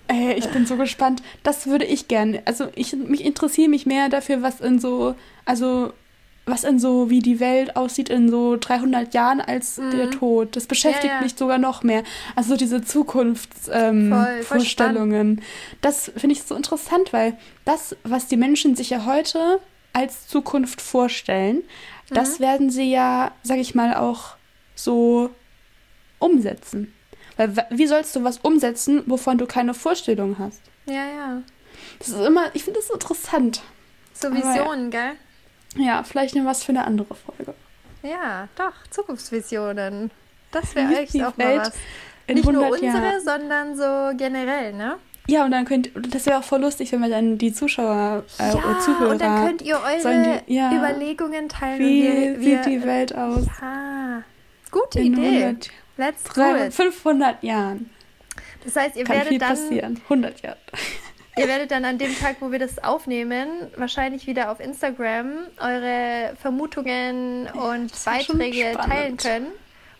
Ey, 0.08 0.34
ich 0.34 0.48
bin 0.50 0.66
so 0.66 0.76
gespannt. 0.76 1.22
Das 1.42 1.66
würde 1.66 1.84
ich 1.84 2.08
gerne. 2.08 2.42
Also 2.44 2.68
ich 2.74 2.94
mich 2.94 3.24
interessiere 3.24 3.68
mich 3.68 3.86
mehr 3.86 4.08
dafür, 4.08 4.42
was 4.42 4.60
in 4.60 4.78
so, 4.78 5.14
also 5.44 5.92
was 6.46 6.62
in 6.62 6.78
so, 6.78 7.10
wie 7.10 7.18
die 7.18 7.40
Welt 7.40 7.74
aussieht 7.74 8.08
in 8.08 8.30
so 8.30 8.56
300 8.56 9.12
Jahren 9.14 9.40
als 9.40 9.78
mhm. 9.78 9.90
der 9.90 10.12
Tod. 10.12 10.54
Das 10.54 10.68
beschäftigt 10.68 11.06
ja, 11.06 11.16
ja. 11.16 11.20
mich 11.20 11.34
sogar 11.34 11.58
noch 11.58 11.82
mehr. 11.82 12.04
Also 12.36 12.56
diese 12.56 12.82
Zukunftsvorstellungen. 12.82 15.38
Ähm, 15.38 15.42
das 15.80 16.12
finde 16.16 16.34
ich 16.34 16.44
so 16.44 16.54
interessant, 16.54 17.12
weil 17.12 17.36
das, 17.64 17.96
was 18.04 18.28
die 18.28 18.36
Menschen 18.36 18.76
sich 18.76 18.90
ja 18.90 19.06
heute 19.06 19.58
als 19.92 20.28
Zukunft 20.28 20.80
vorstellen, 20.80 21.56
mhm. 21.56 22.14
das 22.14 22.38
werden 22.38 22.70
sie 22.70 22.92
ja, 22.92 23.32
sag 23.42 23.58
ich 23.58 23.74
mal, 23.74 23.94
auch 23.94 24.36
so 24.76 25.30
umsetzen. 26.20 26.92
Weil 27.36 27.54
wie 27.70 27.86
sollst 27.86 28.16
du 28.16 28.24
was 28.24 28.38
umsetzen, 28.38 29.02
wovon 29.06 29.38
du 29.38 29.46
keine 29.46 29.74
Vorstellung 29.74 30.38
hast? 30.38 30.60
Ja, 30.86 31.06
ja. 31.06 31.42
Das 31.98 32.08
ist 32.08 32.26
immer, 32.26 32.54
ich 32.54 32.64
finde 32.64 32.80
das 32.80 32.90
interessant. 32.90 33.62
So 34.14 34.32
Visionen, 34.32 34.90
ja. 34.90 35.00
gell? 35.00 35.84
Ja, 35.84 36.02
vielleicht 36.02 36.34
noch 36.34 36.44
was 36.44 36.64
für 36.64 36.70
eine 36.70 36.84
andere 36.84 37.14
Folge. 37.14 37.54
Ja, 38.02 38.48
doch, 38.56 38.72
Zukunftsvisionen. 38.90 40.10
Das 40.52 40.74
wäre 40.74 40.96
echt 41.00 41.14
auch 41.22 41.36
mal 41.36 41.58
was. 41.58 41.72
Nicht 42.28 42.50
nur 42.50 42.70
unsere, 42.70 42.86
Jahren. 42.86 43.20
sondern 43.22 43.76
so 43.76 44.16
generell, 44.16 44.72
ne? 44.72 44.96
Ja, 45.28 45.44
und 45.44 45.50
dann 45.50 45.64
könnt 45.64 45.90
das 46.14 46.26
wäre 46.26 46.38
auch 46.38 46.44
voll 46.44 46.60
lustig, 46.60 46.92
wenn 46.92 47.00
wir 47.00 47.08
dann 47.08 47.36
die 47.36 47.52
Zuschauer 47.52 48.24
äh, 48.38 48.48
ja, 48.48 48.54
oder 48.54 48.78
Zuhörer. 48.80 49.10
Und 49.10 49.20
dann 49.20 49.46
könnt 49.46 49.62
ihr 49.62 49.76
eure 49.76 50.42
die, 50.46 50.54
ja, 50.54 50.72
Überlegungen 50.72 51.48
teilen. 51.48 51.80
Wie 51.80 52.02
wir, 52.04 52.40
wir, 52.40 52.62
sieht 52.62 52.66
die 52.66 52.84
Welt 52.84 53.14
aus? 53.14 53.44
Ja, 53.60 54.22
gute 54.70 55.00
Idee. 55.00 55.44
100, 55.44 55.70
Let's 55.96 56.22
do 56.24 56.32
300, 56.34 56.68
it. 56.68 56.74
500 56.74 57.42
Jahren. 57.42 57.90
Das 58.64 58.76
heißt, 58.76 58.96
ihr 58.96 59.04
Kann 59.04 59.16
werdet 59.16 59.28
viel 59.28 59.38
dann 59.38 59.48
passieren. 59.50 60.00
100 60.04 60.42
Jahre. 60.42 60.58
Ihr 61.38 61.48
werdet 61.48 61.70
dann 61.70 61.84
an 61.84 61.98
dem 61.98 62.18
Tag, 62.18 62.36
wo 62.40 62.50
wir 62.50 62.58
das 62.58 62.82
aufnehmen, 62.82 63.70
wahrscheinlich 63.76 64.26
wieder 64.26 64.50
auf 64.50 64.58
Instagram 64.58 65.32
eure 65.60 66.34
Vermutungen 66.40 67.46
und 67.48 67.92
Beiträge 68.04 68.72
teilen 68.72 69.16
können. 69.18 69.48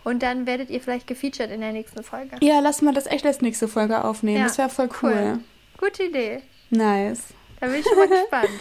Und 0.03 0.23
dann 0.23 0.47
werdet 0.47 0.71
ihr 0.71 0.81
vielleicht 0.81 1.07
gefeatured 1.07 1.51
in 1.51 1.61
der 1.61 1.73
nächsten 1.73 2.03
Folge. 2.03 2.37
Ja, 2.41 2.61
lass 2.61 2.81
mal 2.81 2.95
das 2.95 3.07
echt 3.07 3.27
als 3.27 3.41
nächste 3.41 3.69
Folge 3.69 4.03
aufnehmen. 4.05 4.39
Ja, 4.39 4.45
das 4.45 4.57
wäre 4.57 4.71
voll 4.71 4.89
cool. 5.03 5.13
cool. 5.13 5.39
Gute 5.79 6.05
Idee. 6.05 6.43
Nice. 6.71 7.25
Da 7.61 7.67
bin 7.67 7.81
ich 7.81 7.85
schon 7.87 7.99
mal 7.99 8.09
gespannt. 8.21 8.61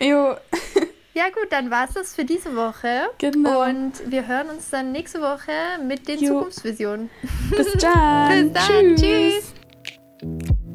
Jo. 0.00 0.36
Ja 1.20 1.26
gut, 1.26 1.52
dann 1.52 1.70
war 1.70 1.86
es 1.86 1.92
das 1.92 2.14
für 2.14 2.24
diese 2.24 2.56
Woche. 2.56 3.10
Genau. 3.18 3.68
Und 3.68 3.92
wir 4.06 4.26
hören 4.26 4.48
uns 4.48 4.70
dann 4.70 4.90
nächste 4.90 5.20
Woche 5.20 5.52
mit 5.86 6.08
den 6.08 6.18
jo. 6.18 6.28
Zukunftsvisionen. 6.28 7.10
Bis 7.54 7.74
dann. 7.74 8.52
Bis 8.52 8.52
dann. 8.54 8.96
Tschüss. 8.96 9.52
Tschüss. 10.18 10.69